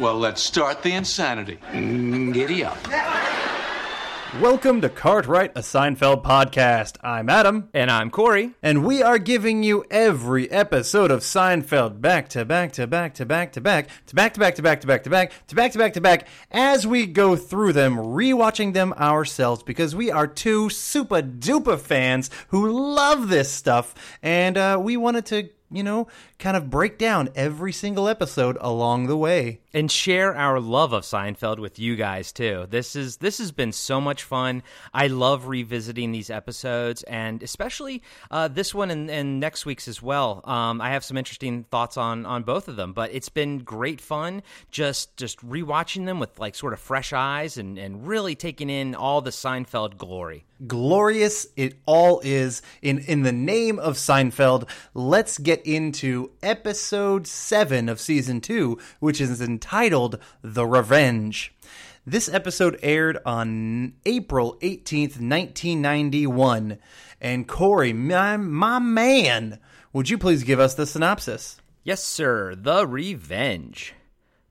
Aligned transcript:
Well, 0.00 0.18
let's 0.18 0.42
start 0.42 0.82
the 0.82 0.92
insanity. 0.92 1.58
Mm, 1.72 2.32
Giddy 2.32 2.64
up. 2.64 2.78
Welcome 4.40 4.80
to 4.80 4.88
Cartwright, 4.88 5.52
a 5.54 5.60
Seinfeld 5.60 6.24
podcast. 6.24 6.96
I'm 7.02 7.28
Adam. 7.28 7.68
And 7.74 7.90
I'm 7.90 8.10
Corey. 8.10 8.52
And 8.62 8.86
we 8.86 9.02
are 9.02 9.18
giving 9.18 9.62
you 9.62 9.84
every 9.90 10.50
episode 10.50 11.10
of 11.10 11.20
Seinfeld 11.20 12.00
back 12.00 12.30
to 12.30 12.46
back 12.46 12.72
to 12.72 12.86
back 12.86 13.12
to 13.16 13.26
back 13.26 13.52
to 13.52 13.60
back 13.60 13.90
to 14.06 14.14
back 14.14 14.34
to 14.34 14.40
back 14.40 14.54
to 14.54 14.62
back 14.62 14.80
to 14.80 14.86
back 14.86 15.02
to 15.02 15.10
back 15.10 15.32
to 15.48 15.54
back 15.54 15.72
to 15.72 15.78
back 15.78 15.92
to 15.92 16.00
back 16.00 16.28
as 16.50 16.86
we 16.86 17.04
go 17.04 17.36
through 17.36 17.74
them, 17.74 17.96
rewatching 17.96 18.72
them 18.72 18.94
ourselves 18.94 19.62
because 19.62 19.94
we 19.94 20.10
are 20.10 20.26
two 20.26 20.70
super 20.70 21.20
duper 21.20 21.78
fans 21.78 22.30
who 22.48 22.70
love 22.94 23.28
this 23.28 23.50
stuff, 23.52 23.94
and 24.22 24.56
uh, 24.56 24.78
we 24.80 24.96
wanted 24.96 25.26
to, 25.26 25.50
you 25.70 25.82
know, 25.82 26.06
kind 26.40 26.56
of 26.56 26.70
break 26.70 26.98
down 26.98 27.28
every 27.36 27.72
single 27.72 28.08
episode 28.08 28.56
along 28.60 29.06
the 29.06 29.16
way. 29.16 29.60
And 29.72 29.88
share 29.88 30.34
our 30.34 30.58
love 30.58 30.92
of 30.92 31.04
Seinfeld 31.04 31.60
with 31.60 31.78
you 31.78 31.94
guys 31.94 32.32
too. 32.32 32.66
This 32.68 32.96
is 32.96 33.18
this 33.18 33.38
has 33.38 33.52
been 33.52 33.70
so 33.70 34.00
much 34.00 34.24
fun. 34.24 34.64
I 34.92 35.06
love 35.06 35.46
revisiting 35.46 36.10
these 36.10 36.28
episodes, 36.28 37.04
and 37.04 37.40
especially 37.40 38.02
uh, 38.32 38.48
this 38.48 38.74
one 38.74 38.90
and, 38.90 39.08
and 39.08 39.38
next 39.38 39.66
week's 39.66 39.86
as 39.86 40.02
well. 40.02 40.40
Um, 40.44 40.80
I 40.80 40.90
have 40.90 41.04
some 41.04 41.16
interesting 41.16 41.64
thoughts 41.70 41.96
on 41.96 42.26
on 42.26 42.42
both 42.42 42.66
of 42.66 42.74
them, 42.74 42.92
but 42.92 43.14
it's 43.14 43.28
been 43.28 43.58
great 43.58 44.00
fun 44.00 44.42
just 44.72 45.16
just 45.16 45.38
rewatching 45.46 46.04
them 46.06 46.18
with 46.18 46.36
like 46.40 46.56
sort 46.56 46.72
of 46.72 46.80
fresh 46.80 47.12
eyes 47.12 47.56
and 47.56 47.78
and 47.78 48.08
really 48.08 48.34
taking 48.34 48.70
in 48.70 48.96
all 48.96 49.20
the 49.20 49.30
Seinfeld 49.30 49.98
glory. 49.98 50.46
glorious 50.66 51.46
it 51.56 51.78
all 51.86 52.20
is 52.24 52.60
in 52.82 52.98
in 52.98 53.22
the 53.22 53.32
name 53.32 53.78
of 53.78 53.94
Seinfeld 53.94 54.68
let's 54.94 55.38
get 55.38 55.64
into 55.64 56.29
episode 56.42 57.26
7 57.26 57.88
of 57.88 58.00
season 58.00 58.40
2 58.40 58.78
which 58.98 59.20
is 59.20 59.40
entitled 59.40 60.18
The 60.42 60.66
Revenge 60.66 61.54
this 62.06 62.28
episode 62.28 62.78
aired 62.82 63.18
on 63.24 63.94
April 64.06 64.56
18th 64.62 65.20
1991 65.20 66.78
and 67.20 67.48
Corey 67.48 67.92
my, 67.92 68.36
my 68.36 68.78
man 68.78 69.58
would 69.92 70.08
you 70.08 70.18
please 70.18 70.44
give 70.44 70.60
us 70.60 70.74
the 70.74 70.86
synopsis 70.86 71.60
Yes, 71.82 72.04
sir. 72.04 72.54
The 72.54 72.86
Revenge. 72.86 73.94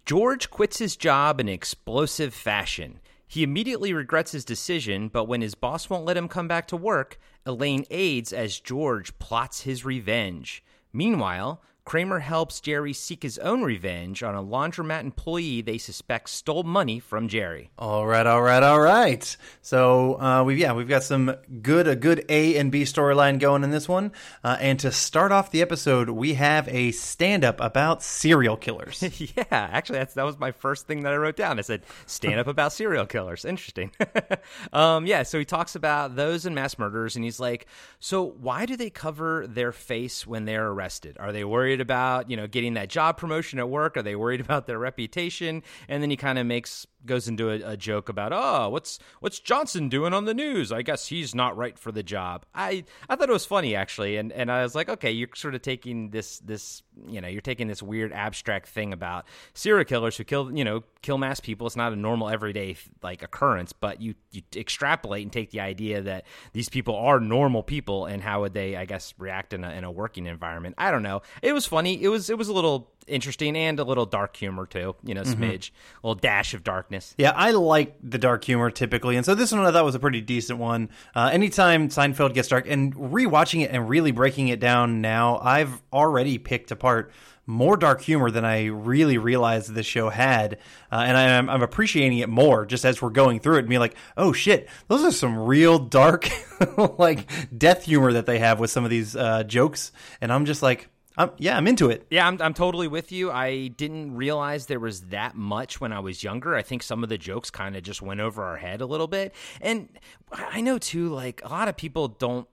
George 0.04 0.50
quits 0.50 0.80
his 0.80 0.96
job 0.96 1.40
in 1.40 1.48
explosive 1.48 2.34
fashion. 2.34 3.00
He 3.28 3.44
immediately 3.44 3.94
regrets 3.94 4.32
his 4.32 4.44
decision, 4.44 5.10
but 5.10 5.26
when 5.26 5.42
his 5.42 5.54
boss 5.54 5.92
won't 5.92 6.06
let 6.06 6.18
him 6.18 6.28
come 6.28 6.48
back 6.48 6.68
to 6.70 6.76
work, 6.76 7.20
Elaine 7.46 7.86
aids 7.92 8.34
as 8.34 8.60
George 8.60 9.18
plots 9.20 9.62
his 9.62 9.86
revenge. 9.86 10.64
Meanwhile, 10.92 11.62
Kramer 11.90 12.20
helps 12.20 12.62
Jerry 12.62 12.94
seek 12.94 13.24
his 13.24 13.40
own 13.40 13.64
revenge 13.64 14.22
on 14.22 14.36
a 14.36 14.44
laundromat 14.44 15.00
employee 15.00 15.62
they 15.62 15.80
suspect 15.80 16.30
stole 16.30 16.62
money 16.62 17.00
from 17.00 17.28
Jerry. 17.28 17.72
All 17.80 18.06
right, 18.06 18.28
all 18.28 18.44
right, 18.44 18.62
all 18.62 18.80
right. 18.80 19.36
So 19.64 20.22
uh, 20.22 20.44
we 20.44 20.62
yeah 20.62 20.74
we've 20.74 20.88
got 20.88 21.02
some 21.02 21.36
good 21.64 21.88
a 21.88 21.96
good 21.96 22.26
A 22.30 22.58
and 22.58 22.72
B 22.72 22.84
storyline 22.84 23.40
going 23.40 23.64
in 23.64 23.72
this 23.72 23.90
one. 23.90 24.12
Uh, 24.44 24.58
and 24.60 24.80
to 24.82 24.92
start 24.92 25.32
off 25.32 25.50
the 25.50 25.64
episode, 25.64 26.12
we 26.12 26.36
have 26.36 26.68
a 26.68 26.92
stand 26.92 27.44
up 27.44 27.60
about 27.60 28.04
serial 28.04 28.56
killers. 28.56 29.04
yeah, 29.36 29.46
actually, 29.50 29.98
that's 29.98 30.14
that 30.14 30.26
was 30.26 30.38
my 30.38 30.52
first 30.52 30.86
thing 30.86 31.02
that 31.02 31.14
I 31.14 31.16
wrote 31.16 31.38
down. 31.38 31.58
I 31.58 31.64
said, 31.64 31.82
"Stand 32.06 32.40
up 32.40 32.46
about 32.56 32.72
serial 32.72 33.08
killers." 33.08 33.46
Interesting. 33.46 33.90
um, 34.74 35.08
yeah, 35.08 35.24
so 35.24 35.40
he 35.40 35.46
talks 35.46 35.74
about 35.74 36.16
those 36.16 36.46
and 36.46 36.54
mass 36.54 36.78
murders, 36.78 37.16
and 37.16 37.26
he's 37.26 37.40
like, 37.40 37.66
"So 38.00 38.24
why 38.24 38.68
do 38.68 38.78
they 38.78 38.92
cover 38.92 39.48
their 39.48 39.72
face 39.72 40.28
when 40.28 40.46
they're 40.46 40.68
arrested? 40.68 41.18
Are 41.20 41.32
they 41.32 41.44
worried 41.44 41.79
about 41.82 42.30
you 42.30 42.38
know 42.38 42.48
getting 42.48 42.74
that 42.76 42.90
job 42.90 43.18
promotion 43.18 43.60
at 43.60 43.70
work? 43.70 43.98
Are 43.98 44.02
they 44.02 44.16
worried 44.16 44.42
about 44.48 44.68
their 44.68 44.80
reputation?" 44.80 45.64
And 45.88 46.02
then 46.02 46.10
he 46.10 46.18
kind 46.18 46.38
of 46.40 46.46
makes 46.46 46.86
goes 47.06 47.28
into 47.28 47.50
a, 47.50 47.72
a 47.72 47.78
joke 47.78 48.10
about, 48.10 48.32
"Oh, 48.34 48.70
what's 48.70 49.00
what's 49.20 49.40
Johnson 49.40 49.90
doing 49.90 50.14
on 50.14 50.26
the 50.26 50.34
news? 50.34 50.72
I 50.72 50.82
guess 50.82 51.08
he's 51.08 51.34
not 51.34 51.58
right 51.58 51.78
for 51.78 51.92
the 51.92 52.04
job." 52.04 52.46
I 52.54 52.84
I 53.08 53.16
thought 53.16 53.30
it 53.30 53.34
was 53.34 53.46
funny 53.46 53.76
actually, 53.76 54.18
and 54.18 54.32
and 54.32 54.52
I 54.52 54.64
was 54.64 54.76
like, 54.76 54.90
"Okay, 54.90 55.12
you're 55.12 55.30
sort 55.36 55.56
of 55.56 55.62
taking 55.62 56.10
this 56.10 56.40
this 56.40 56.84
you 57.08 57.22
know 57.22 57.28
you're 57.28 57.42
taking 57.42 57.68
this 57.68 57.82
weird 57.82 58.12
abstract 58.12 58.68
thing 58.68 58.94
about 58.94 59.26
serial 59.54 59.86
killers 59.86 60.18
who 60.18 60.24
kill 60.24 60.56
you 60.56 60.64
know 60.64 60.84
kill 61.02 61.18
mass 61.18 61.40
people. 61.40 61.68
It's 61.68 61.76
not 61.76 61.94
a 61.94 61.96
normal 61.96 62.30
everyday 62.30 62.76
like 63.02 63.24
occurrence, 63.24 63.74
but 63.74 64.02
you 64.02 64.16
you 64.32 64.42
extrapolate 64.56 65.24
and 65.24 65.32
take 65.32 65.52
the 65.52 65.62
idea 65.62 66.02
that 66.02 66.26
these 66.54 66.70
people 66.70 66.96
are 66.96 67.20
normal 67.20 67.64
people, 67.64 68.06
and 68.06 68.22
how 68.22 68.42
would 68.42 68.54
they 68.54 68.76
I 68.76 68.86
guess 68.86 69.14
react 69.18 69.54
in 69.54 69.64
a 69.64 69.72
in 69.72 69.84
a 69.84 69.92
working 69.92 70.26
environment? 70.26 70.76
I 70.78 70.92
don't 70.92 71.04
know. 71.04 71.22
It 71.42 71.54
was 71.54 71.66
funny. 71.66 72.02
It 72.02 72.10
was 72.10 72.30
it 72.30 72.38
was 72.38 72.48
a 72.48 72.54
little 72.54 72.92
interesting 73.10 73.56
and 73.58 73.80
a 73.80 73.84
little 73.84 74.06
dark 74.06 74.36
humor 74.36 74.66
too. 74.66 74.96
You 75.04 75.14
know, 75.14 75.24
smidge, 75.24 75.72
a 76.04 76.08
little 76.08 76.20
dash 76.20 76.54
of 76.54 76.64
darkness. 76.64 77.16
Yeah, 77.18 77.32
I 77.36 77.52
like 77.52 77.96
the 78.04 78.18
dark 78.18 78.44
humor 78.44 78.72
typically, 78.72 79.16
and 79.16 79.26
so 79.26 79.36
this 79.36 79.52
one 79.52 79.66
I 79.66 79.72
thought 79.72 79.86
was 79.86 79.96
a 79.96 80.00
pretty 80.00 80.22
decent 80.22 80.60
one. 80.60 80.90
Uh, 81.16 81.30
anytime 81.32 81.90
Seinfeld 81.90 82.34
gets 82.34 82.48
dark, 82.48 82.66
and 82.68 82.96
rewatching 82.96 83.64
it 83.64 83.72
and 83.72 83.90
really 83.90 84.12
breaking 84.12 84.48
it 84.50 84.60
down 84.60 85.02
now, 85.02 85.40
I've 85.40 85.82
already 85.92 86.38
picked 86.38 86.72
apart 86.72 87.12
more 87.50 87.76
dark 87.76 88.02
humor 88.02 88.30
than 88.30 88.46
I 88.46 88.66
really 88.66 89.18
realized 89.18 89.74
this 89.74 89.88
show 89.88 90.10
had, 90.10 90.60
uh, 90.92 91.04
and 91.06 91.18
I'm, 91.18 91.50
I'm 91.50 91.64
appreciating 91.64 92.20
it 92.20 92.30
more 92.30 92.64
just 92.66 92.86
as 92.86 93.02
we're 93.02 93.10
going 93.10 93.40
through 93.40 93.56
it 93.56 93.60
and 93.62 93.70
being 93.70 93.80
like, 93.80 93.96
oh 94.16 94.32
shit, 94.32 94.70
those 94.88 95.04
are 95.04 95.12
some 95.12 95.36
real 95.36 95.80
dark 95.80 96.30
like 97.00 97.28
death 97.58 97.86
humor 97.86 98.14
that 98.14 98.28
they 98.28 98.38
have 98.38 98.60
with 98.60 98.70
some 98.70 98.84
of 98.84 98.92
these 98.92 99.16
uh, 99.16 99.44
jokes, 99.44 99.92
and 100.22 100.32
I'm 100.32 100.46
just 100.46 100.62
like. 100.62 100.88
I'm, 101.18 101.32
yeah, 101.38 101.58
I'm 101.58 101.68
into 101.68 101.90
it. 101.90 102.06
Yeah, 102.10 102.28
I'm, 102.28 102.42
I'm 102.42 102.54
totally 102.54 102.88
with 102.88 103.12
you. 103.12 103.32
I 103.32 103.68
didn't 103.68 104.16
realize 104.16 104.68
there 104.68 104.80
was 104.80 105.02
that 105.08 105.36
much 105.36 105.82
when 105.82 105.92
I 105.92 106.00
was 106.00 106.24
younger. 106.24 106.56
I 106.56 106.62
think 106.62 106.82
some 106.82 107.04
of 107.04 107.10
the 107.10 107.18
jokes 107.18 107.52
kind 107.52 107.76
of 107.76 107.84
just 107.84 108.02
went 108.02 108.22
over 108.22 108.44
our 108.44 108.58
head 108.58 108.80
a 108.82 108.86
little 108.86 109.08
bit. 109.08 109.34
And 109.60 109.90
I 110.32 110.62
know, 110.62 110.78
too, 110.78 111.10
like 111.10 111.42
a 111.44 111.50
lot 111.50 111.68
of 111.68 111.76
people 111.76 112.08
don't 112.08 112.48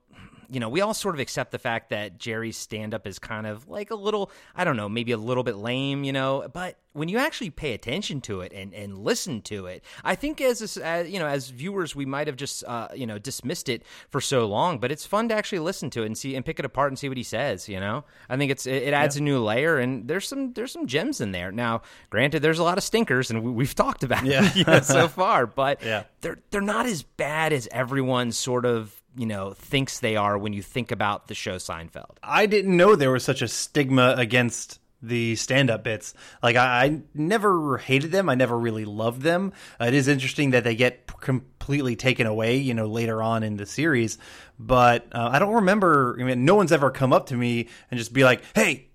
you 0.49 0.59
know, 0.59 0.69
we 0.69 0.81
all 0.81 0.93
sort 0.93 1.15
of 1.15 1.19
accept 1.19 1.51
the 1.51 1.59
fact 1.59 1.89
that 1.89 2.17
Jerry's 2.17 2.57
stand 2.57 2.93
up 2.93 3.05
is 3.05 3.19
kind 3.19 3.45
of 3.45 3.67
like 3.67 3.91
a 3.91 3.95
little, 3.95 4.31
I 4.55 4.63
don't 4.63 4.77
know, 4.77 4.89
maybe 4.89 5.11
a 5.11 5.17
little 5.17 5.43
bit 5.43 5.55
lame, 5.55 6.03
you 6.03 6.13
know, 6.13 6.47
but 6.53 6.77
when 6.93 7.09
you 7.09 7.19
actually 7.19 7.51
pay 7.51 7.73
attention 7.73 8.21
to 8.21 8.41
it 8.41 8.51
and, 8.53 8.73
and 8.73 8.97
listen 8.97 9.41
to 9.43 9.67
it, 9.67 9.83
I 10.03 10.15
think 10.15 10.41
as, 10.41 10.77
as 10.77 11.07
you 11.07 11.19
know, 11.19 11.27
as 11.27 11.49
viewers, 11.49 11.95
we 11.95 12.05
might 12.05 12.25
have 12.25 12.35
just, 12.35 12.63
uh, 12.65 12.87
you 12.95 13.05
know, 13.05 13.19
dismissed 13.19 13.69
it 13.69 13.83
for 14.09 14.19
so 14.19 14.47
long, 14.47 14.79
but 14.79 14.91
it's 14.91 15.05
fun 15.05 15.29
to 15.29 15.35
actually 15.35 15.59
listen 15.59 15.91
to 15.91 16.01
it 16.01 16.07
and 16.07 16.17
see 16.17 16.35
and 16.35 16.43
pick 16.43 16.57
it 16.57 16.65
apart 16.65 16.89
and 16.89 16.97
see 16.97 17.07
what 17.07 17.17
he 17.17 17.23
says, 17.23 17.69
you 17.69 17.79
know, 17.79 18.03
I 18.29 18.37
think 18.37 18.51
it's, 18.51 18.65
it, 18.65 18.83
it 18.83 18.93
adds 18.93 19.15
yeah. 19.15 19.21
a 19.21 19.23
new 19.25 19.43
layer 19.43 19.77
and 19.77 20.07
there's 20.07 20.27
some, 20.27 20.53
there's 20.53 20.71
some 20.71 20.87
gems 20.87 21.21
in 21.21 21.33
there. 21.33 21.51
Now, 21.51 21.83
granted, 22.09 22.41
there's 22.41 22.59
a 22.59 22.63
lot 22.63 22.79
of 22.79 22.83
stinkers 22.83 23.29
and 23.29 23.55
we, 23.55 23.65
have 23.65 23.75
talked 23.75 24.03
about 24.03 24.25
yeah. 24.25 24.45
it 24.45 24.55
you 24.55 24.63
know, 24.63 24.79
so 24.79 25.07
far, 25.07 25.45
but 25.45 25.83
yeah. 25.83 26.03
They're, 26.27 26.39
they're 26.51 26.61
not 26.61 26.85
as 26.85 27.03
bad 27.03 27.53
as 27.53 27.69
everyone 27.71 28.33
sort 28.33 28.65
of 28.65 29.01
you 29.15 29.25
know 29.25 29.53
thinks 29.53 29.99
they 29.99 30.17
are 30.17 30.37
when 30.37 30.51
you 30.51 30.61
think 30.61 30.91
about 30.91 31.27
the 31.27 31.33
show 31.33 31.55
Seinfeld. 31.55 32.17
I 32.21 32.47
didn't 32.47 32.75
know 32.75 32.95
there 32.95 33.11
was 33.11 33.23
such 33.23 33.41
a 33.41 33.47
stigma 33.47 34.13
against 34.17 34.79
the 35.01 35.35
stand-up 35.35 35.83
bits. 35.83 36.13
Like 36.43 36.57
I, 36.57 36.85
I 36.85 37.01
never 37.13 37.77
hated 37.77 38.11
them. 38.11 38.27
I 38.27 38.35
never 38.35 38.57
really 38.59 38.83
loved 38.83 39.21
them. 39.21 39.53
Uh, 39.79 39.85
it 39.85 39.93
is 39.93 40.09
interesting 40.09 40.51
that 40.51 40.65
they 40.65 40.75
get 40.75 41.07
completely 41.21 41.95
taken 41.95 42.27
away, 42.27 42.57
you 42.57 42.73
know, 42.73 42.87
later 42.87 43.21
on 43.23 43.43
in 43.43 43.55
the 43.55 43.65
series. 43.65 44.17
But 44.59 45.07
uh, 45.13 45.29
I 45.31 45.39
don't 45.39 45.53
remember. 45.53 46.17
I 46.19 46.23
mean, 46.23 46.43
no 46.43 46.55
one's 46.55 46.73
ever 46.73 46.91
come 46.91 47.13
up 47.13 47.27
to 47.27 47.35
me 47.35 47.69
and 47.89 47.97
just 47.97 48.11
be 48.11 48.25
like, 48.25 48.43
"Hey, 48.53 48.86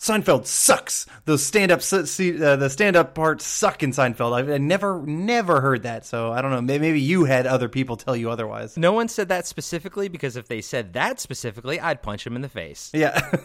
Seinfeld 0.00 0.46
sucks. 0.46 1.04
Those 1.26 1.44
stand 1.44 1.70
up, 1.70 1.80
uh, 1.80 2.56
the 2.56 2.68
stand 2.70 2.96
up 2.96 3.14
parts 3.14 3.44
suck 3.44 3.82
in 3.82 3.90
Seinfeld. 3.90 4.32
I, 4.32 4.54
I, 4.54 4.58
never, 4.58 5.02
never 5.02 5.60
heard 5.60 5.82
that. 5.82 6.06
So 6.06 6.32
I 6.32 6.40
don't 6.40 6.50
know. 6.50 6.62
Maybe, 6.62 6.80
maybe 6.80 7.00
you 7.02 7.26
had 7.26 7.46
other 7.46 7.68
people 7.68 7.98
tell 7.98 8.16
you 8.16 8.30
otherwise. 8.30 8.78
No 8.78 8.92
one 8.92 9.08
said 9.08 9.28
that 9.28 9.46
specifically 9.46 10.08
because 10.08 10.36
if 10.36 10.48
they 10.48 10.62
said 10.62 10.94
that 10.94 11.20
specifically, 11.20 11.78
I'd 11.78 12.00
punch 12.00 12.26
him 12.26 12.34
in 12.34 12.40
the 12.40 12.48
face. 12.48 12.90
Yeah, 12.94 13.20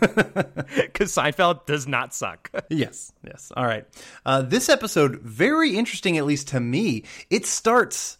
because 0.77 1.13
Seinfeld 1.13 1.65
does 1.65 1.87
not 1.87 2.13
suck. 2.13 2.49
yes, 2.69 3.11
yes. 3.25 3.51
All 3.57 3.65
right. 3.65 3.85
Uh, 4.25 4.41
this 4.41 4.69
episode 4.69 5.19
very 5.19 5.75
interesting, 5.75 6.17
at 6.17 6.25
least 6.25 6.47
to 6.49 6.61
me. 6.61 7.03
It 7.29 7.45
starts 7.45 8.17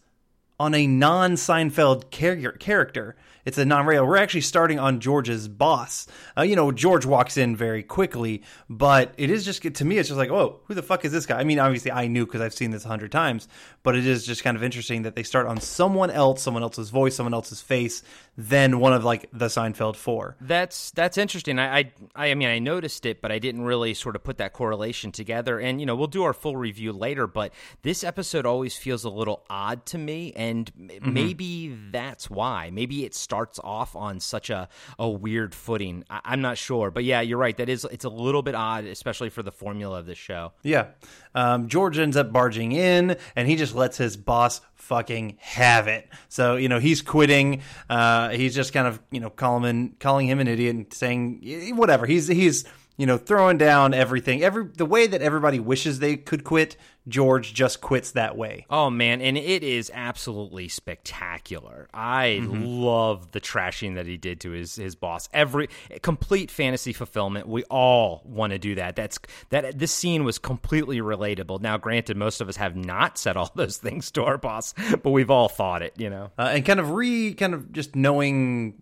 on 0.60 0.74
a 0.74 0.86
non 0.86 1.32
Seinfeld 1.32 2.10
char- 2.10 2.52
character 2.52 3.16
it's 3.46 3.56
a 3.56 3.64
non-regular. 3.64 4.06
We're 4.06 4.18
actually 4.18 4.42
starting 4.42 4.78
on 4.78 5.00
George's 5.00 5.48
boss. 5.48 6.06
Uh, 6.36 6.42
you 6.42 6.54
know, 6.56 6.70
George 6.72 7.06
walks 7.06 7.38
in 7.38 7.56
very 7.56 7.82
quickly, 7.82 8.42
but 8.68 9.14
it 9.16 9.30
is 9.30 9.44
just 9.44 9.62
to 9.62 9.84
me, 9.84 9.96
it's 9.96 10.08
just 10.10 10.18
like, 10.18 10.30
oh, 10.30 10.60
who 10.66 10.74
the 10.74 10.82
fuck 10.82 11.06
is 11.06 11.12
this 11.12 11.24
guy? 11.24 11.38
I 11.38 11.44
mean, 11.44 11.58
obviously 11.58 11.90
I 11.92 12.08
knew 12.08 12.26
because 12.26 12.42
I've 12.42 12.52
seen 12.52 12.72
this 12.72 12.84
a 12.84 12.88
hundred 12.88 13.10
times, 13.12 13.48
but 13.82 13.96
it 13.96 14.06
is 14.06 14.26
just 14.26 14.44
kind 14.44 14.56
of 14.56 14.62
interesting 14.62 15.02
that 15.02 15.14
they 15.14 15.22
start 15.22 15.46
on 15.46 15.60
someone 15.60 16.10
else, 16.10 16.42
someone 16.42 16.62
else's 16.62 16.90
voice, 16.90 17.14
someone 17.16 17.32
else's 17.34 17.62
face, 17.62 18.02
then 18.36 18.80
one 18.80 18.92
of 18.92 19.04
like 19.04 19.30
the 19.32 19.46
Seinfeld 19.46 19.96
Four. 19.96 20.36
That's 20.40 20.90
that's 20.90 21.16
interesting. 21.16 21.58
I, 21.58 21.78
I 21.78 21.92
I 22.14 22.34
mean 22.34 22.48
I 22.48 22.58
noticed 22.58 23.06
it, 23.06 23.22
but 23.22 23.32
I 23.32 23.38
didn't 23.38 23.62
really 23.62 23.94
sort 23.94 24.16
of 24.16 24.24
put 24.24 24.38
that 24.38 24.52
correlation 24.52 25.12
together. 25.12 25.58
And 25.60 25.80
you 25.80 25.86
know 25.86 25.94
we'll 25.94 26.08
do 26.08 26.24
our 26.24 26.34
full 26.34 26.56
review 26.56 26.92
later, 26.92 27.26
but 27.26 27.54
this 27.82 28.02
episode 28.04 28.44
always 28.44 28.76
feels 28.76 29.04
a 29.04 29.10
little 29.10 29.44
odd 29.48 29.86
to 29.86 29.98
me, 29.98 30.32
and 30.34 30.66
Mm-hmm. 30.76 31.12
maybe 31.12 31.78
that's 31.90 32.28
why. 32.28 32.70
Maybe 32.72 33.04
it 33.04 33.14
starts 33.14 33.35
off 33.62 33.94
on 33.96 34.20
such 34.20 34.50
a 34.50 34.68
a 34.98 35.08
weird 35.08 35.54
footing. 35.54 36.04
I, 36.10 36.20
I'm 36.24 36.40
not 36.40 36.58
sure, 36.58 36.90
but 36.90 37.04
yeah, 37.04 37.20
you're 37.20 37.38
right. 37.38 37.56
That 37.56 37.68
is 37.68 37.84
it's 37.84 38.04
a 38.04 38.08
little 38.08 38.42
bit 38.42 38.54
odd, 38.54 38.84
especially 38.84 39.30
for 39.30 39.42
the 39.42 39.52
formula 39.52 39.98
of 39.98 40.06
this 40.06 40.18
show. 40.18 40.52
Yeah. 40.62 40.88
Um, 41.34 41.68
George 41.68 41.98
ends 41.98 42.16
up 42.16 42.32
barging 42.32 42.72
in 42.72 43.16
and 43.34 43.48
he 43.48 43.56
just 43.56 43.74
lets 43.74 43.98
his 43.98 44.16
boss 44.16 44.60
fucking 44.74 45.36
have 45.40 45.88
it. 45.88 46.08
So, 46.28 46.56
you 46.56 46.68
know, 46.68 46.78
he's 46.78 47.02
quitting. 47.02 47.62
Uh, 47.90 48.30
he's 48.30 48.54
just 48.54 48.72
kind 48.72 48.86
of, 48.86 49.00
you 49.10 49.20
know, 49.20 49.30
calling 49.30 49.64
him, 49.64 49.96
calling 50.00 50.26
him 50.26 50.40
an 50.40 50.48
idiot 50.48 50.74
and 50.74 50.92
saying 50.92 51.76
whatever. 51.76 52.06
He's, 52.06 52.26
he's, 52.28 52.64
you 52.96 53.06
know, 53.06 53.18
throwing 53.18 53.58
down 53.58 53.92
everything. 53.94 54.42
Every, 54.42 54.64
the 54.64 54.86
way 54.86 55.06
that 55.06 55.20
everybody 55.22 55.60
wishes 55.60 55.98
they 55.98 56.16
could 56.16 56.44
quit, 56.44 56.76
George 57.08 57.54
just 57.54 57.80
quits 57.80 58.12
that 58.12 58.36
way. 58.36 58.66
Oh 58.68 58.90
man, 58.90 59.20
and 59.20 59.36
it 59.38 59.62
is 59.62 59.92
absolutely 59.94 60.68
spectacular. 60.68 61.88
I 61.94 62.40
love 62.42 63.30
the 63.32 63.40
trashing 63.40 63.94
that 63.94 64.06
he 64.06 64.16
did 64.16 64.40
to 64.40 64.50
his 64.50 64.74
his 64.74 64.96
boss. 64.96 65.28
Every 65.32 65.68
complete 66.02 66.50
fantasy 66.50 66.92
fulfillment. 66.92 67.46
We 67.46 67.62
all 67.64 68.22
want 68.24 68.52
to 68.52 68.58
do 68.58 68.74
that. 68.76 68.96
That's 68.96 69.20
that. 69.50 69.78
This 69.78 69.92
scene 69.92 70.24
was 70.24 70.38
completely 70.38 71.00
relatable. 71.00 71.60
Now, 71.60 71.76
granted, 71.76 72.16
most 72.16 72.40
of 72.40 72.48
us 72.48 72.56
have 72.56 72.74
not 72.74 73.18
said 73.18 73.36
all 73.36 73.52
those 73.54 73.76
things 73.76 74.10
to 74.12 74.24
our 74.24 74.38
boss, 74.38 74.74
but 75.02 75.10
we've 75.10 75.30
all 75.30 75.48
thought 75.48 75.82
it. 75.82 75.94
You 75.98 76.10
know. 76.10 76.30
uh, 76.38 76.50
and 76.54 76.64
kind 76.64 76.80
of 76.80 76.90
re 76.90 77.34
kind 77.34 77.54
of 77.54 77.72
just 77.72 77.94
knowing 77.94 78.74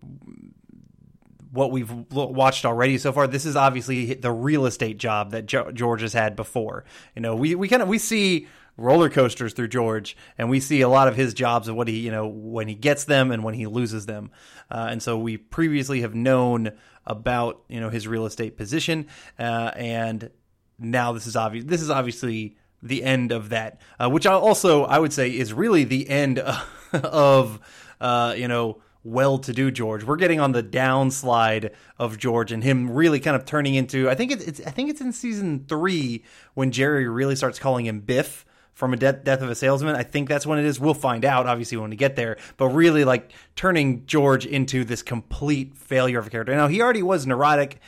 what 1.54 1.70
we've 1.70 1.90
watched 2.10 2.64
already 2.64 2.98
so 2.98 3.12
far 3.12 3.28
this 3.28 3.46
is 3.46 3.54
obviously 3.54 4.12
the 4.14 4.32
real 4.32 4.66
estate 4.66 4.98
job 4.98 5.30
that 5.30 5.46
george 5.46 6.00
has 6.00 6.12
had 6.12 6.34
before. 6.36 6.84
You 7.14 7.22
know 7.22 7.36
we, 7.36 7.54
we 7.54 7.68
kind 7.68 7.80
of 7.80 7.88
we 7.88 7.98
see 7.98 8.48
roller 8.76 9.08
coasters 9.08 9.52
through 9.52 9.68
george 9.68 10.16
and 10.36 10.50
we 10.50 10.58
see 10.58 10.80
a 10.80 10.88
lot 10.88 11.06
of 11.06 11.14
his 11.14 11.32
jobs 11.32 11.68
of 11.68 11.76
what 11.76 11.86
he 11.86 12.00
you 12.00 12.10
know 12.10 12.26
when 12.26 12.66
he 12.66 12.74
gets 12.74 13.04
them 13.04 13.30
and 13.30 13.44
when 13.44 13.54
he 13.54 13.66
loses 13.66 14.06
them. 14.06 14.30
Uh, 14.70 14.88
and 14.90 15.02
so 15.02 15.16
we 15.16 15.36
previously 15.36 16.00
have 16.00 16.14
known 16.14 16.72
about 17.06 17.62
you 17.68 17.80
know 17.80 17.88
his 17.88 18.08
real 18.08 18.26
estate 18.26 18.56
position 18.56 19.06
uh, 19.38 19.70
and 19.76 20.30
now 20.78 21.12
this 21.12 21.26
is 21.26 21.36
obvious 21.36 21.64
this 21.64 21.80
is 21.80 21.90
obviously 21.90 22.56
the 22.82 23.04
end 23.04 23.30
of 23.30 23.50
that 23.50 23.80
uh, 24.02 24.10
which 24.10 24.26
I 24.26 24.32
also 24.32 24.84
i 24.84 24.98
would 24.98 25.12
say 25.12 25.30
is 25.30 25.52
really 25.52 25.84
the 25.84 26.08
end 26.08 26.38
of 26.92 27.60
uh, 28.00 28.34
you 28.36 28.48
know 28.48 28.82
well-to-do 29.04 29.70
George. 29.70 30.02
We're 30.02 30.16
getting 30.16 30.40
on 30.40 30.52
the 30.52 30.62
downslide 30.62 31.72
of 31.98 32.18
George 32.18 32.50
and 32.50 32.64
him 32.64 32.90
really 32.90 33.20
kind 33.20 33.36
of 33.36 33.44
turning 33.44 33.74
into. 33.74 34.08
I 34.08 34.14
think 34.14 34.32
it's, 34.32 34.44
it's 34.44 34.60
I 34.66 34.70
think 34.70 34.90
it's 34.90 35.00
in 35.00 35.12
season 35.12 35.66
three 35.68 36.24
when 36.54 36.72
Jerry 36.72 37.06
really 37.06 37.36
starts 37.36 37.58
calling 37.58 37.86
him 37.86 38.00
Biff 38.00 38.46
from 38.72 38.92
a 38.92 38.96
death, 38.96 39.22
death 39.22 39.42
of 39.42 39.50
a 39.50 39.54
salesman. 39.54 39.94
I 39.94 40.02
think 40.02 40.28
that's 40.28 40.46
when 40.46 40.58
it 40.58 40.64
is. 40.64 40.80
We'll 40.80 40.94
find 40.94 41.24
out 41.24 41.46
obviously 41.46 41.76
when 41.76 41.90
we 41.90 41.96
get 41.96 42.16
there. 42.16 42.38
But 42.56 42.68
really 42.68 43.04
like 43.04 43.30
turning 43.54 44.06
George 44.06 44.46
into 44.46 44.84
this 44.84 45.02
complete 45.02 45.76
failure 45.76 46.18
of 46.18 46.26
a 46.26 46.30
character. 46.30 46.56
Now 46.56 46.68
he 46.68 46.80
already 46.80 47.02
was 47.02 47.26
neurotic, 47.26 47.80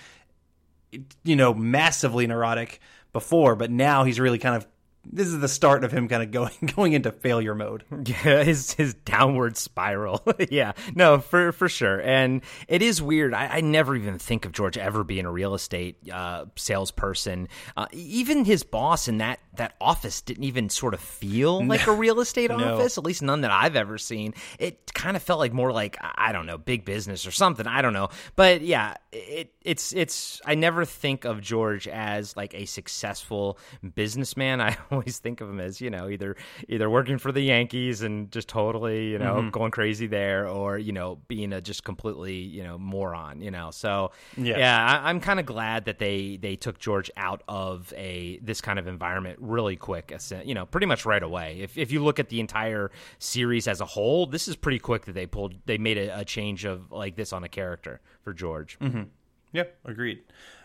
you 1.25 1.35
know, 1.35 1.55
massively 1.55 2.27
neurotic 2.27 2.79
before, 3.13 3.57
but 3.57 3.71
now 3.71 4.05
he's 4.05 4.21
really 4.21 4.39
kind 4.39 4.55
of 4.55 4.67
this 5.13 5.29
is 5.29 5.39
the 5.41 5.49
start 5.49 5.85
of 5.85 5.93
him 5.93 6.09
kind 6.09 6.23
of 6.23 6.31
going 6.31 6.53
going 6.77 6.93
into 6.93 7.13
failure 7.13 7.55
mode. 7.55 7.85
Yeah, 8.07 8.45
his 8.45 8.73
his 8.73 8.95
downward 8.95 9.57
spiral. 9.57 10.23
yeah, 10.51 10.73
no, 10.95 11.19
for 11.19 11.53
for 11.53 11.69
sure. 11.69 12.01
And 12.01 12.43
it 12.69 12.83
is 12.83 13.03
weird. 13.03 13.35
I, 13.35 13.47
I 13.57 13.61
never 13.61 13.97
even 13.97 14.19
think 14.19 14.45
of 14.45 14.53
George 14.53 14.79
ever 14.79 15.03
being 15.03 15.27
a 15.27 15.33
real 15.33 15.55
estate 15.55 15.97
uh, 16.13 16.47
salesperson. 16.57 17.49
Uh, 17.77 17.87
even 17.93 18.45
his 18.45 18.63
boss 18.63 19.09
in 19.09 19.19
that 19.19 19.41
that 19.59 19.75
office 19.81 20.21
didn't 20.21 20.45
even 20.45 20.69
sort 20.69 20.95
of 20.95 21.01
feel 21.01 21.65
like 21.67 21.87
a 21.87 21.93
real 21.93 22.21
estate 22.21 22.51
office. 22.51 22.99
At 22.99 23.05
least 23.05 23.23
none 23.23 23.43
that 23.43 23.51
I've 23.51 23.77
ever 23.77 23.99
seen. 23.99 24.35
It 24.59 24.93
kind 24.95 25.17
of 25.17 25.23
felt 25.23 25.39
like 25.39 25.53
more 25.53 25.73
like 25.73 25.97
I 26.01 26.33
don't 26.33 26.47
know, 26.47 26.59
big 26.59 26.85
business 26.85 27.27
or 27.27 27.31
something. 27.31 27.67
I 27.67 27.83
don't 27.83 27.93
know. 27.93 28.09
But 28.35 28.63
yeah, 28.63 28.95
it 29.13 29.53
it's 29.63 29.93
it's. 29.93 30.41
I 30.45 30.55
never 30.55 30.85
think 30.85 31.25
of 31.25 31.41
George 31.41 31.89
as 31.89 32.37
like 32.37 32.55
a 32.55 32.65
successful 32.65 33.59
businessman. 33.95 34.61
I 34.67 34.77
always 34.91 35.19
think 35.19 35.41
of 35.41 35.49
him 35.49 35.61
as 35.61 35.81
you 35.81 35.91
know 35.91 36.09
either 36.09 36.37
either 36.69 36.89
working 36.89 37.19
for 37.19 37.33
the 37.33 37.43
Yankees 37.43 38.03
and 38.03 38.31
just 38.31 38.49
totally 38.49 39.09
you 39.09 39.19
know 39.19 39.37
mm-hmm. 39.37 39.51
going 39.51 39.71
crazy 39.71 40.07
there, 40.07 40.49
or 40.49 40.79
you 40.79 40.93
know 40.93 41.19
being 41.29 41.53
a 41.53 41.61
just 41.61 41.85
completely 41.85 42.37
you 42.37 42.63
know 42.63 42.79
moron. 42.79 43.41
You 43.41 43.51
know, 43.51 43.71
so 43.71 44.13
Yeah. 44.37 44.59
yeah, 44.59 45.01
I, 45.03 45.11
I'm 45.11 45.21
kind 45.21 45.41
of 45.41 45.47
glad 45.47 45.87
that 45.87 45.99
they 45.99 46.37
they 46.37 46.57
took 46.57 46.79
George 46.79 47.11
out 47.17 47.43
of 47.49 47.93
a 47.97 48.39
this 48.43 48.61
kind 48.61 48.79
of 48.79 48.87
environment 48.87 49.39
really 49.49 49.77
quick. 49.77 50.13
You 50.45 50.55
know, 50.55 50.67
pretty 50.67 50.87
much 50.87 51.05
right 51.05 51.23
away. 51.23 51.61
If 51.61 51.79
if 51.79 51.93
you 51.93 52.03
look 52.03 52.19
at 52.19 52.29
the 52.29 52.41
entire 52.41 52.91
series 53.19 53.69
as 53.69 53.81
a 53.81 53.87
whole, 53.87 54.27
this 54.27 54.49
is 54.49 54.57
pretty 54.57 54.79
quick 54.79 55.07
that 55.07 55.13
they 55.13 55.27
pulled 55.27 55.55
they 55.67 55.79
made 55.79 55.99
a, 55.99 56.21
a 56.21 56.25
change 56.25 56.65
of 56.65 56.93
like 56.93 57.17
this 57.17 57.33
on 57.33 57.45
a 57.45 57.49
character 57.49 58.01
for 58.23 58.33
George. 58.33 58.79
Yep, 59.53 59.79
agreed. 59.85 60.23